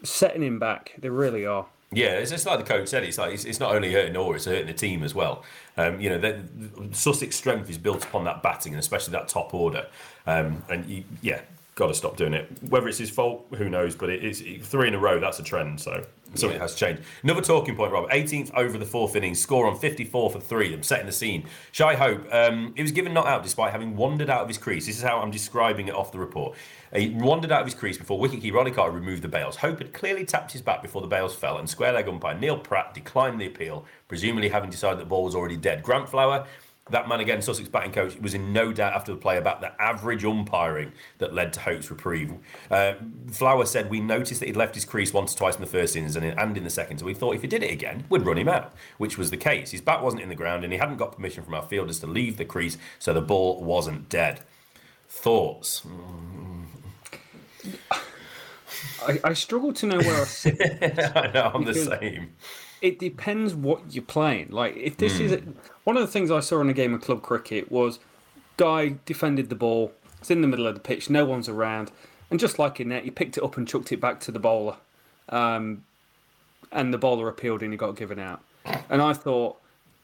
setting 0.03 0.41
him 0.41 0.57
back. 0.57 0.93
They 0.97 1.09
really 1.09 1.45
are. 1.45 1.67
Yeah, 1.91 2.15
it's 2.15 2.45
like 2.45 2.59
the 2.59 2.65
coach 2.65 2.89
said. 2.89 3.03
It's 3.03 3.17
like 3.17 3.33
it's, 3.33 3.45
it's 3.45 3.61
not 3.61 3.73
only 3.73 3.93
hurting 3.93 4.17
Orr, 4.17 4.35
it's 4.35 4.45
hurting 4.45 4.67
the 4.67 4.73
team 4.73 5.03
as 5.03 5.15
well. 5.15 5.43
Um, 5.77 6.01
you 6.01 6.09
know, 6.09 6.17
the, 6.17 6.43
Sussex 6.91 7.35
strength 7.35 7.69
is 7.69 7.77
built 7.77 8.03
upon 8.03 8.25
that 8.25 8.43
batting 8.43 8.73
and 8.73 8.79
especially 8.79 9.13
that 9.13 9.29
top 9.29 9.53
order. 9.53 9.87
Um, 10.25 10.63
and 10.69 10.85
you, 10.85 11.05
yeah, 11.21 11.41
got 11.77 11.87
to 11.87 11.93
stop 11.93 12.17
doing 12.17 12.33
it. 12.33 12.49
Whether 12.69 12.87
it's 12.87 12.97
his 12.97 13.11
fault, 13.11 13.45
who 13.55 13.69
knows? 13.69 13.95
But 13.95 14.09
it 14.09 14.25
is 14.25 14.43
three 14.63 14.87
in 14.87 14.95
a 14.95 14.99
row. 14.99 15.19
That's 15.19 15.37
a 15.39 15.43
trend. 15.43 15.79
So 15.79 16.03
something 16.33 16.57
yeah. 16.57 16.63
has 16.63 16.73
changed. 16.73 17.03
Another 17.21 17.41
talking 17.41 17.75
point, 17.75 17.91
Rob. 17.91 18.09
18th 18.09 18.51
over 18.55 18.79
the 18.79 18.85
fourth 18.85 19.15
innings, 19.15 19.39
score 19.39 19.67
on 19.67 19.77
54 19.77 20.31
for 20.31 20.39
three. 20.39 20.73
I'm 20.73 20.81
setting 20.81 21.05
the 21.05 21.11
scene. 21.11 21.45
Shai 21.71 21.93
Hope. 21.93 22.27
Um, 22.33 22.73
he 22.75 22.81
was 22.81 22.91
given 22.91 23.13
not 23.13 23.27
out 23.27 23.43
despite 23.43 23.71
having 23.71 23.95
wandered 23.95 24.27
out 24.27 24.41
of 24.41 24.47
his 24.47 24.57
crease. 24.57 24.87
This 24.87 24.97
is 24.97 25.03
how 25.03 25.19
I'm 25.19 25.29
describing 25.29 25.87
it 25.87 25.93
off 25.93 26.11
the 26.11 26.17
report. 26.17 26.57
He 26.95 27.09
wandered 27.09 27.51
out 27.51 27.61
of 27.61 27.67
his 27.67 27.75
crease 27.75 27.97
before 27.97 28.19
wicketkeeper 28.19 28.73
Carter 28.73 28.91
removed 28.91 29.21
the 29.21 29.27
bails. 29.27 29.57
Hope 29.57 29.77
had 29.77 29.93
clearly 29.93 30.25
tapped 30.25 30.53
his 30.53 30.63
bat 30.63 30.81
before 30.81 31.01
the 31.01 31.07
bails 31.07 31.35
fell, 31.35 31.59
and 31.59 31.69
square 31.69 31.93
leg 31.93 32.07
umpire 32.07 32.39
Neil 32.39 32.57
Pratt 32.57 32.95
declined 32.95 33.39
the 33.39 33.45
appeal, 33.45 33.85
presumably 34.07 34.49
having 34.49 34.71
decided 34.71 34.97
that 34.97 35.03
the 35.03 35.09
ball 35.09 35.25
was 35.25 35.35
already 35.35 35.57
dead. 35.57 35.83
Grant 35.83 36.09
Flower 36.09 36.47
that 36.91 37.07
man 37.07 37.19
again, 37.19 37.41
Sussex 37.41 37.67
batting 37.69 37.91
coach, 37.91 38.17
was 38.19 38.33
in 38.33 38.53
no 38.53 38.71
doubt 38.71 38.93
after 38.93 39.11
the 39.11 39.17
play 39.17 39.37
about 39.37 39.61
the 39.61 39.79
average 39.81 40.23
umpiring 40.23 40.91
that 41.17 41.33
led 41.33 41.53
to 41.53 41.59
Hope's 41.59 41.89
reprieve. 41.89 42.33
Uh, 42.69 42.93
Flower 43.31 43.65
said, 43.65 43.89
We 43.89 43.99
noticed 43.99 44.39
that 44.39 44.47
he'd 44.47 44.55
left 44.55 44.75
his 44.75 44.85
crease 44.85 45.13
once 45.13 45.33
or 45.33 45.37
twice 45.37 45.55
in 45.55 45.61
the 45.61 45.67
first 45.67 45.95
innings 45.95 46.15
and 46.15 46.25
in, 46.25 46.37
and 46.37 46.57
in 46.57 46.63
the 46.63 46.69
second, 46.69 46.99
so 46.99 47.05
we 47.05 47.13
thought 47.13 47.35
if 47.35 47.41
he 47.41 47.47
did 47.47 47.63
it 47.63 47.71
again, 47.71 48.05
we'd 48.09 48.25
run 48.25 48.37
him 48.37 48.49
out, 48.49 48.73
which 48.97 49.17
was 49.17 49.31
the 49.31 49.37
case. 49.37 49.71
His 49.71 49.81
bat 49.81 50.03
wasn't 50.03 50.23
in 50.23 50.29
the 50.29 50.35
ground 50.35 50.63
and 50.63 50.73
he 50.73 50.79
hadn't 50.79 50.97
got 50.97 51.15
permission 51.15 51.43
from 51.43 51.53
our 51.53 51.63
fielders 51.63 51.99
to 51.99 52.07
leave 52.07 52.37
the 52.37 52.45
crease, 52.45 52.77
so 52.99 53.13
the 53.13 53.21
ball 53.21 53.63
wasn't 53.63 54.09
dead. 54.09 54.41
Thoughts? 55.09 55.83
I, 59.07 59.19
I 59.23 59.33
struggle 59.33 59.73
to 59.73 59.85
know 59.85 59.97
where 59.97 60.21
I 60.21 60.25
sit. 60.25 60.59
I 61.15 61.31
know, 61.31 61.51
I'm 61.53 61.63
the 61.63 61.73
same 61.73 62.31
it 62.81 62.99
depends 62.99 63.53
what 63.55 63.93
you're 63.93 64.03
playing. 64.03 64.49
Like 64.51 64.75
if 64.75 64.97
this 64.97 65.17
mm. 65.17 65.21
is 65.21 65.31
a, 65.33 65.41
one 65.83 65.97
of 65.97 66.01
the 66.01 66.11
things 66.11 66.31
I 66.31 66.39
saw 66.39 66.61
in 66.61 66.69
a 66.69 66.73
game 66.73 66.93
of 66.93 67.01
club 67.01 67.21
cricket 67.21 67.71
was 67.71 67.99
guy 68.57 68.95
defended 69.05 69.49
the 69.49 69.55
ball, 69.55 69.93
it's 70.19 70.31
in 70.31 70.41
the 70.41 70.47
middle 70.47 70.67
of 70.67 70.73
the 70.73 70.81
pitch, 70.81 71.09
no 71.09 71.25
one's 71.25 71.49
around, 71.49 71.91
and 72.29 72.39
just 72.39 72.59
like 72.59 72.79
in 72.79 72.89
net, 72.89 73.03
he 73.03 73.11
picked 73.11 73.37
it 73.37 73.43
up 73.43 73.57
and 73.57 73.67
chucked 73.67 73.91
it 73.91 74.01
back 74.01 74.19
to 74.21 74.31
the 74.31 74.39
bowler, 74.39 74.77
um, 75.29 75.83
and 76.71 76.93
the 76.93 76.97
bowler 76.97 77.29
appealed 77.29 77.63
and 77.63 77.71
he 77.71 77.77
got 77.77 77.95
given 77.95 78.19
out. 78.19 78.41
And 78.89 79.01
I 79.01 79.13
thought 79.13 79.57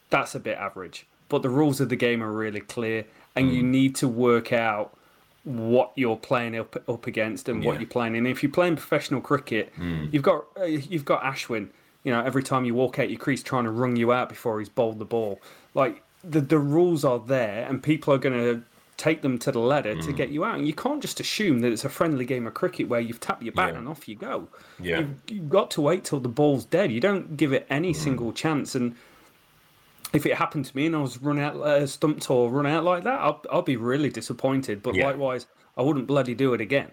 that's 0.09 0.36
a 0.36 0.39
bit 0.39 0.57
average. 0.57 1.05
But 1.30 1.41
the 1.41 1.49
rules 1.49 1.82
of 1.82 1.89
the 1.89 1.95
game 1.95 2.24
are 2.24 2.32
really 2.32 2.61
clear, 2.61 3.05
and 3.36 3.49
Mm. 3.49 3.53
you 3.55 3.63
need 3.63 3.95
to 3.95 4.07
work 4.07 4.53
out 4.53 4.95
what 5.43 5.91
you're 5.95 6.15
playing 6.15 6.55
up 6.57 6.88
up 6.88 7.05
against 7.07 7.49
and 7.49 7.65
what 7.65 7.80
you're 7.82 7.89
playing. 7.89 8.15
And 8.15 8.26
if 8.28 8.41
you're 8.43 8.51
playing 8.51 8.78
professional 8.78 9.19
cricket, 9.19 9.74
Mm. 9.78 10.13
you've 10.13 10.24
got 10.24 10.45
uh, 10.59 10.63
you've 10.63 11.05
got 11.05 11.21
Ashwin. 11.24 11.69
You 12.03 12.11
know, 12.11 12.21
every 12.21 12.43
time 12.43 12.65
you 12.65 12.73
walk 12.75 12.99
out 12.99 13.09
your 13.09 13.19
crease, 13.19 13.41
trying 13.43 13.63
to 13.63 13.71
rung 13.71 13.95
you 13.95 14.11
out 14.11 14.29
before 14.29 14.59
he's 14.59 14.69
bowled 14.69 14.99
the 14.99 15.05
ball. 15.05 15.39
Like 15.73 16.03
the 16.23 16.41
the 16.41 16.59
rules 16.59 17.03
are 17.05 17.19
there, 17.19 17.65
and 17.67 17.81
people 17.81 18.13
are 18.13 18.17
going 18.17 18.37
to 18.37 18.63
take 18.95 19.21
them 19.23 19.39
to 19.39 19.51
the 19.51 19.59
ladder 19.59 19.95
to 19.95 20.11
Mm. 20.11 20.15
get 20.15 20.29
you 20.29 20.45
out. 20.45 20.55
And 20.57 20.67
you 20.67 20.73
can't 20.73 21.01
just 21.01 21.19
assume 21.19 21.59
that 21.61 21.71
it's 21.71 21.83
a 21.83 21.89
friendly 21.89 22.25
game 22.25 22.45
of 22.45 22.53
cricket 22.53 22.87
where 22.87 22.99
you've 22.99 23.19
tapped 23.19 23.41
your 23.41 23.51
bat 23.53 23.73
Yeah. 23.73 23.79
and 23.79 23.87
off 23.87 24.07
you 24.07 24.15
go. 24.15 24.47
Yeah. 24.79 24.99
You've, 24.99 25.09
you've 25.29 25.49
got 25.49 25.71
to 25.71 25.81
wait 25.81 26.03
till 26.03 26.19
the 26.19 26.29
ball's 26.29 26.63
dead. 26.65 26.91
You 26.91 26.99
don't 26.99 27.35
give 27.35 27.51
it 27.53 27.65
any 27.71 27.91
Mm. 27.93 27.95
single 27.95 28.31
chance. 28.33 28.75
And 28.75 28.95
if 30.13 30.25
it 30.27 30.35
happened 30.35 30.65
to 30.65 30.75
me 30.77 30.85
and 30.85 30.95
I 30.95 31.01
was 31.01 31.17
run 31.21 31.39
out, 31.39 31.55
uh, 31.55 31.87
stumped 31.87 32.29
or 32.29 32.51
run 32.51 32.67
out 32.67 32.83
like 32.83 33.03
that, 33.03 33.19
I'll, 33.19 33.41
I'll 33.51 33.61
be 33.63 33.77
really 33.77 34.09
disappointed. 34.09 34.83
But 34.83 34.93
Yeah. 34.93 35.07
likewise, 35.07 35.47
I 35.75 35.81
wouldn't 35.81 36.05
bloody 36.05 36.35
do 36.35 36.53
it 36.53 36.61
again. 36.61 36.91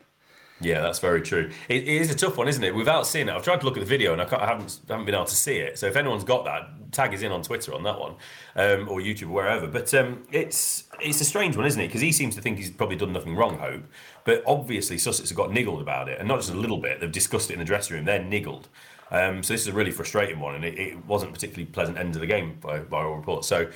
Yeah, 0.60 0.82
that's 0.82 0.98
very 0.98 1.22
true. 1.22 1.50
It, 1.68 1.84
it 1.84 1.88
is 1.88 2.10
a 2.10 2.14
tough 2.14 2.36
one, 2.36 2.46
isn't 2.46 2.62
it? 2.62 2.74
Without 2.74 3.06
seeing 3.06 3.28
it, 3.28 3.32
I've 3.32 3.42
tried 3.42 3.60
to 3.60 3.66
look 3.66 3.76
at 3.76 3.80
the 3.80 3.86
video 3.86 4.12
and 4.12 4.20
I, 4.20 4.24
I 4.24 4.46
haven't 4.46 4.78
haven't 4.88 5.06
been 5.06 5.14
able 5.14 5.24
to 5.24 5.34
see 5.34 5.56
it. 5.56 5.78
So 5.78 5.86
if 5.86 5.96
anyone's 5.96 6.24
got 6.24 6.44
that, 6.44 6.92
tag 6.92 7.14
us 7.14 7.22
in 7.22 7.32
on 7.32 7.42
Twitter 7.42 7.72
on 7.74 7.82
that 7.84 7.98
one, 7.98 8.14
um, 8.56 8.88
or 8.88 9.00
YouTube 9.00 9.28
or 9.28 9.34
wherever. 9.34 9.66
But 9.66 9.92
um, 9.94 10.26
it's 10.30 10.84
it's 11.00 11.20
a 11.20 11.24
strange 11.24 11.56
one, 11.56 11.64
isn't 11.66 11.80
it? 11.80 11.86
Because 11.86 12.02
he 12.02 12.12
seems 12.12 12.34
to 12.34 12.42
think 12.42 12.58
he's 12.58 12.70
probably 12.70 12.96
done 12.96 13.12
nothing 13.12 13.36
wrong, 13.36 13.58
Hope. 13.58 13.84
But 14.24 14.42
obviously 14.46 14.98
Sussex 14.98 15.30
have 15.30 15.36
got 15.36 15.50
niggled 15.50 15.80
about 15.80 16.08
it, 16.08 16.18
and 16.18 16.28
not 16.28 16.40
just 16.40 16.50
a 16.50 16.56
little 16.56 16.78
bit. 16.78 17.00
They've 17.00 17.10
discussed 17.10 17.50
it 17.50 17.54
in 17.54 17.58
the 17.58 17.64
dressing 17.64 17.96
room. 17.96 18.04
They're 18.04 18.22
niggled. 18.22 18.68
Um, 19.10 19.42
so 19.42 19.54
this 19.54 19.62
is 19.62 19.68
a 19.68 19.72
really 19.72 19.90
frustrating 19.90 20.38
one, 20.40 20.54
and 20.54 20.64
it, 20.64 20.78
it 20.78 21.06
wasn't 21.06 21.32
particularly 21.32 21.66
pleasant 21.66 21.98
end 21.98 22.14
of 22.14 22.20
the 22.20 22.26
game 22.26 22.58
by, 22.60 22.80
by 22.80 23.02
all 23.02 23.16
reports. 23.16 23.48
So 23.48 23.68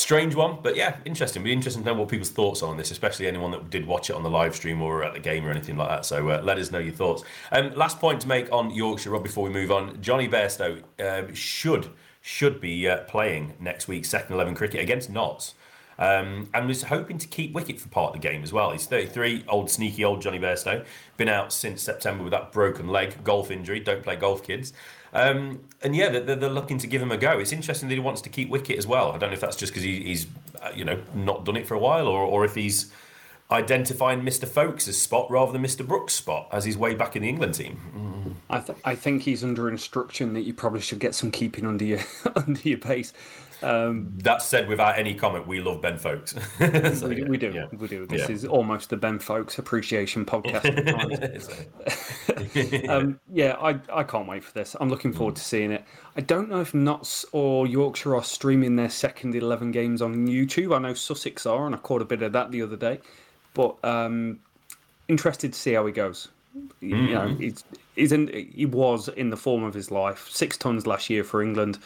strange 0.00 0.34
one, 0.34 0.58
but 0.62 0.76
yeah, 0.76 0.96
interesting. 1.04 1.42
Be 1.42 1.52
interesting 1.52 1.82
to 1.82 1.92
know 1.92 1.98
what 1.98 2.08
people's 2.08 2.30
thoughts 2.30 2.62
are 2.62 2.70
on 2.70 2.76
this, 2.76 2.90
especially 2.90 3.26
anyone 3.26 3.50
that 3.52 3.70
did 3.70 3.86
watch 3.86 4.10
it 4.10 4.16
on 4.16 4.22
the 4.22 4.30
live 4.30 4.54
stream 4.54 4.82
or 4.82 5.04
at 5.04 5.14
the 5.14 5.20
game 5.20 5.46
or 5.46 5.50
anything 5.50 5.76
like 5.76 5.88
that. 5.88 6.04
So 6.04 6.28
uh, 6.28 6.40
let 6.42 6.58
us 6.58 6.70
know 6.70 6.78
your 6.78 6.94
thoughts. 6.94 7.24
Um, 7.52 7.74
last 7.74 7.98
point 7.98 8.20
to 8.22 8.28
make 8.28 8.50
on 8.52 8.70
Yorkshire, 8.70 9.10
Rob, 9.10 9.22
before 9.22 9.44
we 9.44 9.50
move 9.50 9.70
on. 9.70 10.00
Jonny 10.00 10.28
Bairstow 10.28 10.82
um, 11.00 11.34
should 11.34 11.90
should 12.20 12.60
be 12.60 12.88
uh, 12.88 12.98
playing 13.02 13.54
next 13.60 13.86
week's 13.86 14.08
second 14.08 14.34
eleven 14.34 14.54
cricket 14.54 14.80
against 14.80 15.10
Notts. 15.10 15.54
Um, 15.98 16.50
and 16.52 16.68
was 16.68 16.82
hoping 16.82 17.16
to 17.18 17.26
keep 17.26 17.54
wicket 17.54 17.80
for 17.80 17.88
part 17.88 18.14
of 18.14 18.20
the 18.20 18.28
game 18.28 18.42
as 18.42 18.52
well. 18.52 18.70
He's 18.70 18.84
33, 18.84 19.46
old 19.48 19.70
sneaky 19.70 20.04
old 20.04 20.20
Jonny 20.20 20.38
Bairstow. 20.38 20.84
Been 21.16 21.30
out 21.30 21.54
since 21.54 21.80
September 21.82 22.22
with 22.22 22.32
that 22.32 22.52
broken 22.52 22.88
leg, 22.88 23.24
golf 23.24 23.50
injury. 23.50 23.80
Don't 23.80 24.02
play 24.02 24.16
golf, 24.16 24.42
kids. 24.42 24.74
Um, 25.16 25.60
and 25.82 25.96
yeah, 25.96 26.10
they're, 26.10 26.36
they're 26.36 26.50
looking 26.50 26.76
to 26.78 26.86
give 26.86 27.00
him 27.00 27.10
a 27.10 27.16
go. 27.16 27.38
It's 27.38 27.52
interesting 27.52 27.88
that 27.88 27.94
he 27.94 28.00
wants 28.00 28.20
to 28.22 28.28
keep 28.28 28.50
wicket 28.50 28.76
as 28.76 28.86
well. 28.86 29.12
I 29.12 29.18
don't 29.18 29.30
know 29.30 29.34
if 29.34 29.40
that's 29.40 29.56
just 29.56 29.72
because 29.72 29.82
he, 29.82 30.02
he's, 30.04 30.26
uh, 30.60 30.72
you 30.74 30.84
know, 30.84 31.00
not 31.14 31.44
done 31.44 31.56
it 31.56 31.66
for 31.66 31.74
a 31.74 31.78
while, 31.78 32.06
or, 32.06 32.20
or 32.20 32.44
if 32.44 32.54
he's 32.54 32.92
identifying 33.50 34.20
Mr. 34.22 34.46
Foakes' 34.46 34.94
spot 34.96 35.30
rather 35.30 35.52
than 35.52 35.62
Mr. 35.62 35.86
Brook's 35.86 36.14
spot 36.14 36.48
as 36.52 36.64
he's 36.64 36.76
way 36.76 36.94
back 36.94 37.16
in 37.16 37.22
the 37.22 37.28
England 37.28 37.54
team. 37.54 38.36
I, 38.50 38.60
th- 38.60 38.78
I 38.84 38.94
think 38.94 39.22
he's 39.22 39.42
under 39.42 39.68
instruction 39.68 40.34
that 40.34 40.42
you 40.42 40.52
probably 40.52 40.80
should 40.80 40.98
get 40.98 41.14
some 41.14 41.30
keeping 41.30 41.66
under 41.66 41.84
your 41.84 42.00
under 42.36 42.60
your 42.60 42.78
pace. 42.78 43.12
Um, 43.62 44.12
That 44.18 44.42
said, 44.42 44.68
without 44.68 44.98
any 44.98 45.14
comment, 45.14 45.46
we 45.46 45.60
love 45.60 45.80
Ben 45.80 45.96
Foakes. 45.98 46.34
So, 46.98 47.08
we, 47.08 47.22
we 47.24 47.38
do, 47.38 47.50
yeah. 47.54 47.66
we 47.72 47.88
do. 47.88 48.06
This 48.06 48.28
Yeah. 48.28 48.34
is 48.34 48.44
almost 48.44 48.90
the 48.90 48.96
Ben 48.96 49.18
Foakes 49.18 49.58
Appreciation 49.58 50.24
Podcast. 50.26 50.64
um, 52.88 53.18
yeah, 53.32 53.56
I, 53.60 53.78
I 53.92 54.02
can't 54.02 54.28
wait 54.28 54.44
for 54.44 54.52
this. 54.52 54.76
I'm 54.80 54.88
looking 54.88 55.12
forward 55.12 55.36
to 55.36 55.42
seeing 55.42 55.72
it. 55.72 55.84
I 56.16 56.20
don't 56.20 56.48
know 56.48 56.60
if 56.60 56.74
Notts 56.74 57.24
or 57.32 57.66
Yorkshire 57.66 58.14
are 58.16 58.24
streaming 58.24 58.76
their 58.76 58.90
second 58.90 59.34
11 59.34 59.70
games 59.72 60.02
on 60.02 60.26
YouTube. 60.26 60.74
I 60.74 60.78
know 60.78 60.94
Sussex 60.94 61.46
are, 61.46 61.66
and 61.66 61.74
I 61.74 61.78
caught 61.78 62.02
a 62.02 62.06
bit 62.06 62.22
of 62.22 62.32
that 62.32 62.50
the 62.50 62.62
other 62.62 62.76
day. 62.76 63.00
But 63.54 63.76
um, 63.84 64.40
interested 65.08 65.52
to 65.52 65.58
see 65.58 65.72
how 65.72 65.86
he 65.86 65.92
goes. 65.92 66.28
You 66.80 66.96
know, 66.96 67.20
Mhm. 67.28 67.40
he's, 67.40 67.64
he's 67.96 68.12
in, 68.12 68.28
he 68.54 68.64
was 68.66 69.08
in 69.08 69.28
the 69.30 69.36
form 69.36 69.62
of 69.62 69.74
his 69.74 69.90
life. 69.90 70.28
Six 70.30 70.56
tons 70.56 70.86
last 70.86 71.10
year 71.10 71.22
for 71.22 71.42
England. 71.42 71.78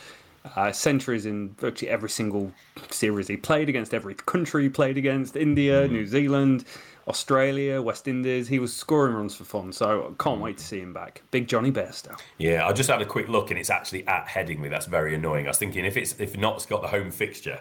Uh, 0.57 0.73
centuries 0.73 1.27
in 1.27 1.51
virtually 1.59 1.91
every 1.91 2.09
single 2.09 2.51
series 2.91 3.29
he 3.29 3.37
played 3.37 3.69
against, 3.69 3.93
every 3.93 4.15
country 4.15 4.63
he 4.63 4.69
played 4.71 4.97
against 4.97 5.37
India, 5.37 5.87
New 5.87 6.07
Zealand, 6.07 6.65
Australia, 7.09 7.83
West 7.83 8.09
Indies. 8.09 8.49
He 8.49 8.59
was 8.59 8.75
scoring 8.75 9.15
runs 9.15 9.35
for 9.35 9.45
fun, 9.45 9.73
so 9.73 10.15
I 10.19 10.23
can't 10.23 10.41
wait 10.41 10.57
to 10.59 10.65
see 10.65 10.81
him 10.81 10.95
back. 10.95 11.23
Big 11.31 11.47
Jonny 11.47 11.71
Bairstow. 11.71 12.19
Yeah, 12.39 12.67
I 12.67 12.73
just 12.73 12.89
had 12.89 13.03
a 13.03 13.07
quick 13.07 13.29
look, 13.29 13.51
and 13.51 13.59
it's 13.59 13.69
actually 13.69 14.07
at 14.07 14.27
Headingley. 14.27 14.71
That's 14.71 14.87
very 14.87 15.15
annoying. 15.15 15.47
I 15.47 15.51
was 15.51 15.59
thinking 15.59 15.85
if 15.85 15.97
it's 15.97 16.15
if 16.19 16.37
Notts 16.37 16.65
got 16.67 16.81
the 16.81 16.89
home 16.89 17.11
fixture, 17.11 17.61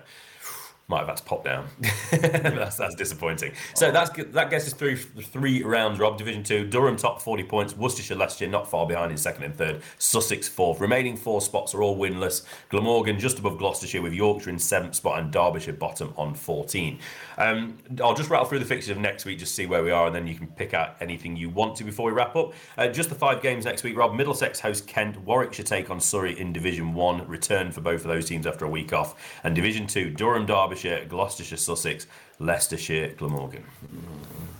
might 0.90 1.00
have 1.00 1.08
had 1.08 1.18
to 1.18 1.24
pop 1.24 1.44
down. 1.44 1.68
that's 2.12 2.78
that's 2.78 2.96
disappointing. 2.96 3.54
So 3.76 3.92
that's 3.92 4.10
that 4.10 4.50
gets 4.50 4.66
us 4.66 4.74
through 4.74 4.98
three 4.98 5.64
rounds. 5.64 6.00
Rob, 6.00 6.18
Division 6.18 6.44
Two, 6.44 6.66
Durham 6.66 6.98
top 6.98 7.22
forty 7.22 7.44
points, 7.44 7.78
Worcestershire, 7.78 8.18
last 8.18 8.42
year 8.42 8.50
not 8.50 8.70
far 8.70 8.88
behind 8.88 9.12
in 9.12 9.18
second 9.18 9.44
and 9.44 9.56
third, 9.56 9.84
Sussex 10.00 10.48
fourth. 10.48 10.82
Remaining 10.82 11.16
four 11.16 11.42
spots 11.42 11.76
are 11.76 11.84
all 11.84 11.96
winless. 11.96 12.44
Glamorgan 12.70 13.20
just 13.20 13.38
above 13.38 13.60
Gloucestershire 13.60 14.02
with 14.02 14.14
Yorkshire 14.14 14.50
in 14.50 14.58
seventh 14.58 14.96
spot 14.96 15.20
and 15.20 15.32
Derbyshire 15.32 15.74
bottom 15.74 16.12
on 16.18 16.34
fourteen. 16.34 17.00
Um, 17.38 17.78
I'll 18.04 18.16
just 18.16 18.32
rattle 18.32 18.46
through 18.46 18.60
the 18.60 18.66
fixtures 18.66 18.98
of 18.98 19.02
next 19.02 19.26
week, 19.26 19.38
just 19.38 19.54
see 19.54 19.68
where 19.68 19.84
we 19.84 19.92
are, 19.92 20.08
and 20.08 20.16
then 20.16 20.26
you 20.26 20.36
can 20.36 20.48
pick 20.48 20.74
out 20.74 20.96
anything 21.02 21.36
you 21.36 21.50
want 21.50 21.76
to 21.78 21.84
before 21.84 22.08
we 22.08 22.14
wrap 22.14 22.36
up. 22.36 22.54
Uh, 22.78 22.88
just 22.88 23.10
the 23.10 23.16
five 23.16 23.44
games 23.44 23.66
next 23.66 23.84
week, 23.84 23.96
Rob. 23.96 24.16
Middlesex 24.16 24.60
host 24.60 24.88
Kent, 24.88 25.22
Warwickshire 25.22 25.64
take 25.66 25.92
on 25.92 26.00
Surrey 26.00 26.38
in 26.40 26.52
Division 26.52 26.96
One. 26.96 27.28
Return 27.28 27.72
for 27.72 27.82
both 27.82 28.02
of 28.02 28.08
those 28.08 28.26
teams 28.26 28.48
after 28.48 28.66
a 28.66 28.70
week 28.70 28.92
off, 28.92 29.40
and 29.44 29.54
Division 29.54 29.86
Two, 29.86 30.10
Durham, 30.10 30.48
Derbyshire, 30.48 30.79
Gloucestershire, 31.08 31.58
Sussex, 31.58 32.08
Leicestershire, 32.40 33.14
Glamorgan. 33.18 33.64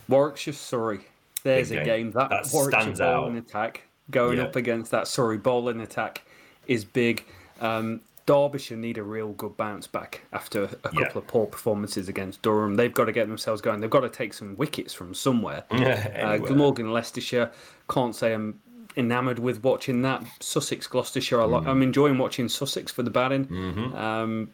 Warwickshire, 0.08 0.54
Surrey. 0.54 1.00
There's 1.44 1.70
Big 1.70 1.80
a 1.80 1.86
game. 1.86 2.04
game. 2.08 2.12
That, 2.12 2.30
That 2.30 2.48
Warwickshire 2.54 2.82
stands 2.82 3.02
out. 3.02 3.22
bowling 3.22 3.38
attack 3.38 3.84
going 4.12 4.38
Yeah. 4.38 4.46
up 4.46 4.56
against 4.56 4.92
that 4.92 5.08
Surrey 5.08 5.38
bowling 5.38 5.82
attack 5.82 6.24
is 6.68 6.84
big. 6.84 7.24
Um, 7.62 8.02
Derbyshire 8.26 8.78
need 8.78 8.98
a 9.00 9.04
real 9.04 9.30
good 9.34 9.58
bounce 9.58 9.88
back 9.88 10.22
after 10.34 10.64
a 10.66 10.68
couple 10.68 11.02
Yeah. 11.02 11.12
of 11.16 11.26
poor 11.28 11.48
performances 11.48 12.10
against 12.10 12.42
Durham. 12.44 12.76
They've 12.76 12.94
got 12.94 13.06
to 13.06 13.12
get 13.12 13.28
themselves 13.28 13.60
going. 13.62 13.80
They've 13.80 13.90
got 13.90 14.02
to 14.02 14.10
take 14.10 14.34
some 14.34 14.56
wickets 14.58 14.94
from 14.94 15.14
somewhere. 15.16 15.64
Yeah, 15.72 16.28
uh. 16.34 16.38
Glamorgan, 16.38 16.92
Leicestershire. 16.94 17.52
Can't 17.90 18.16
say 18.16 18.34
I'm 18.34 18.60
enamoured 18.98 19.40
with 19.40 19.64
watching 19.64 20.02
that. 20.04 20.24
Sussex, 20.42 20.86
Gloucestershire. 20.88 21.46
Like, 21.48 21.66
I'm 21.66 21.82
enjoying 21.82 22.18
watching 22.20 22.50
Sussex 22.50 22.92
for 22.92 23.02
the 23.02 23.10
batting. 23.10 23.46
Mhm. 23.48 23.96
Um, 23.96 24.50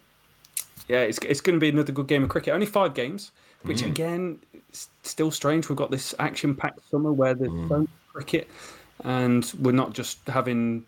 yeah, 0.88 1.02
it's 1.02 1.18
it's 1.20 1.42
going 1.42 1.56
to 1.56 1.60
be 1.60 1.70
another 1.70 1.92
good 1.92 2.08
game 2.08 2.24
of 2.24 2.30
cricket. 2.30 2.54
Only 2.54 2.66
five 2.66 2.94
games, 2.94 3.32
which 3.64 3.82
Mm. 3.82 3.88
again, 3.88 4.40
still 5.04 5.32
strange. 5.32 5.70
We've 5.70 5.78
got 5.78 5.92
this 5.92 6.14
action-packed 6.20 6.80
summer 6.90 7.12
where 7.12 7.34
there's 7.34 7.52
Mm. 7.52 7.68
so 7.70 7.78
much 7.80 7.90
cricket, 8.14 8.50
and 9.04 9.52
we're 9.60 9.72
not 9.72 9.94
just 9.94 10.28
having 10.28 10.86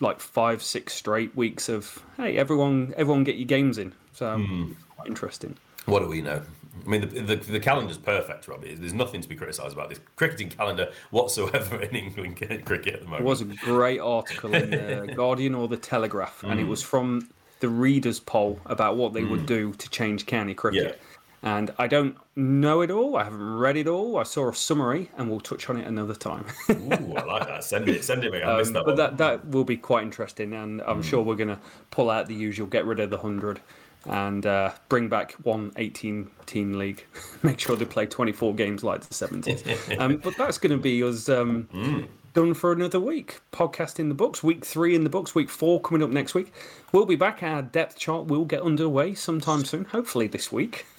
like 0.00 0.20
five, 0.20 0.62
six 0.62 0.92
straight 0.94 1.34
weeks 1.36 1.68
of 1.68 2.02
hey, 2.16 2.36
everyone, 2.36 2.94
everyone 2.96 3.24
get 3.24 3.36
your 3.36 3.46
games 3.46 3.78
in. 3.78 3.92
So 4.12 4.26
Mm. 4.38 4.74
quite 4.96 5.08
interesting. 5.08 5.56
What 5.86 6.00
do 6.00 6.08
we 6.08 6.20
know? 6.22 6.42
I 6.86 6.88
mean, 6.88 7.00
the, 7.00 7.20
the, 7.20 7.36
the 7.36 7.60
calendar's 7.60 7.98
perfect, 7.98 8.46
Robbie. 8.46 8.74
There's 8.74 8.92
nothing 8.94 9.20
to 9.20 9.28
be 9.28 9.34
criticised 9.34 9.72
about 9.72 9.88
this 9.88 10.00
cricketing 10.16 10.50
calendar 10.50 10.92
whatsoever 11.10 11.80
in 11.82 11.96
England 11.96 12.36
cricket 12.36 12.94
at 12.94 13.00
the 13.00 13.06
moment. 13.06 13.20
It 13.22 13.24
was 13.24 13.40
a 13.40 13.46
great 13.46 13.98
article 13.98 14.54
in 14.54 14.70
the 14.70 15.10
Guardian 15.16 15.54
or 15.54 15.66
the 15.66 15.76
Telegraph, 15.76 16.44
and 16.44 16.60
it 16.60 16.66
Mm. 16.66 16.68
was 16.68 16.82
from 16.82 17.28
the 17.60 17.68
readers' 17.68 18.20
poll 18.20 18.60
about 18.66 18.96
what 18.96 19.12
they 19.12 19.24
would 19.24 19.40
Mm. 19.42 19.46
do 19.46 19.72
to 19.72 19.90
change 19.90 20.26
county 20.26 20.54
cricket. 20.54 21.00
And 21.42 21.72
I 21.78 21.86
don't 21.86 22.16
know 22.34 22.80
it 22.80 22.90
all. 22.90 23.16
I 23.16 23.22
haven't 23.22 23.58
read 23.58 23.76
it 23.76 23.86
all. 23.86 24.16
I 24.18 24.24
saw 24.24 24.48
a 24.48 24.54
summary, 24.54 25.08
and 25.16 25.30
we'll 25.30 25.38
touch 25.38 25.70
on 25.70 25.76
it 25.76 25.86
another 25.86 26.14
time. 26.16 26.44
Ooh, 26.70 27.14
I 27.16 27.24
like 27.24 27.46
that. 27.46 27.62
Send 27.62 27.88
it, 27.88 28.02
send 28.02 28.24
it 28.24 28.32
me. 28.32 28.42
I 28.42 28.56
missed 28.58 28.68
Um, 28.70 28.72
that 28.74 28.84
but 28.84 28.90
one. 28.90 28.96
that 28.96 29.18
that 29.18 29.46
will 29.48 29.62
be 29.64 29.76
quite 29.76 30.02
interesting, 30.02 30.52
and 30.52 30.82
I'm 30.82 31.00
Mm. 31.00 31.04
sure 31.04 31.22
we're 31.22 31.36
going 31.36 31.48
to 31.48 31.60
pull 31.92 32.10
out 32.10 32.26
the 32.26 32.34
usual, 32.34 32.66
get 32.66 32.84
rid 32.86 32.98
of 32.98 33.10
the 33.10 33.18
hundred, 33.18 33.60
and 34.04 34.44
uh, 34.46 34.72
bring 34.88 35.08
back 35.08 35.32
one 35.44 35.70
18 35.76 36.28
team 36.46 36.72
league. 36.76 37.04
Make 37.44 37.60
sure 37.60 37.76
they 37.76 37.84
play 37.84 38.06
24 38.06 38.54
games 38.56 38.82
like 38.82 39.02
the 39.02 39.14
70s. 39.14 39.62
um, 40.00 40.16
but 40.16 40.36
that's 40.36 40.58
going 40.58 40.72
to 40.72 40.82
be 40.82 41.04
us 41.04 41.28
um, 41.28 41.68
Mm. 41.72 42.08
Done 42.38 42.54
for 42.54 42.70
another 42.70 43.00
week. 43.00 43.40
Podcast 43.50 43.98
in 43.98 44.08
the 44.08 44.14
books. 44.14 44.44
Week 44.44 44.64
three 44.64 44.94
in 44.94 45.02
the 45.02 45.10
books. 45.10 45.34
Week 45.34 45.50
four 45.50 45.80
coming 45.80 46.04
up 46.04 46.10
next 46.10 46.34
week. 46.34 46.52
We'll 46.92 47.04
be 47.04 47.16
back. 47.16 47.42
Our 47.42 47.62
depth 47.62 47.98
chart 47.98 48.26
will 48.26 48.44
get 48.44 48.62
underway 48.62 49.14
sometime 49.14 49.64
soon. 49.64 49.86
Hopefully 49.86 50.28
this 50.28 50.52
week. 50.52 50.86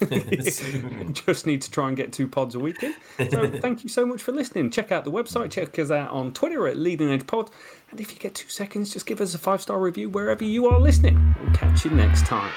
Just 1.12 1.46
need 1.46 1.62
to 1.62 1.70
try 1.70 1.88
and 1.88 1.96
get 1.96 2.12
two 2.12 2.28
pods 2.28 2.54
a 2.54 2.58
week 2.58 2.82
in. 2.82 2.94
So 3.30 3.48
thank 3.62 3.82
you 3.82 3.88
so 3.88 4.04
much 4.04 4.22
for 4.22 4.32
listening. 4.32 4.70
Check 4.70 4.92
out 4.92 5.04
the 5.04 5.10
website. 5.10 5.50
Check 5.50 5.78
us 5.78 5.90
out 5.90 6.10
on 6.10 6.34
Twitter 6.34 6.68
at 6.68 6.76
Leading 6.76 7.10
Edge 7.10 7.26
Pod. 7.26 7.50
And 7.90 7.98
if 7.98 8.12
you 8.12 8.18
get 8.18 8.34
two 8.34 8.50
seconds, 8.50 8.92
just 8.92 9.06
give 9.06 9.22
us 9.22 9.34
a 9.34 9.38
five 9.38 9.62
star 9.62 9.80
review 9.80 10.10
wherever 10.10 10.44
you 10.44 10.66
are 10.66 10.78
listening. 10.78 11.34
We'll 11.42 11.54
catch 11.54 11.86
you 11.86 11.90
next 11.92 12.26
time. 12.26 12.52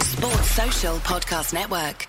Sports 0.00 0.50
Social 0.52 0.96
Podcast 1.00 1.52
Network. 1.52 2.08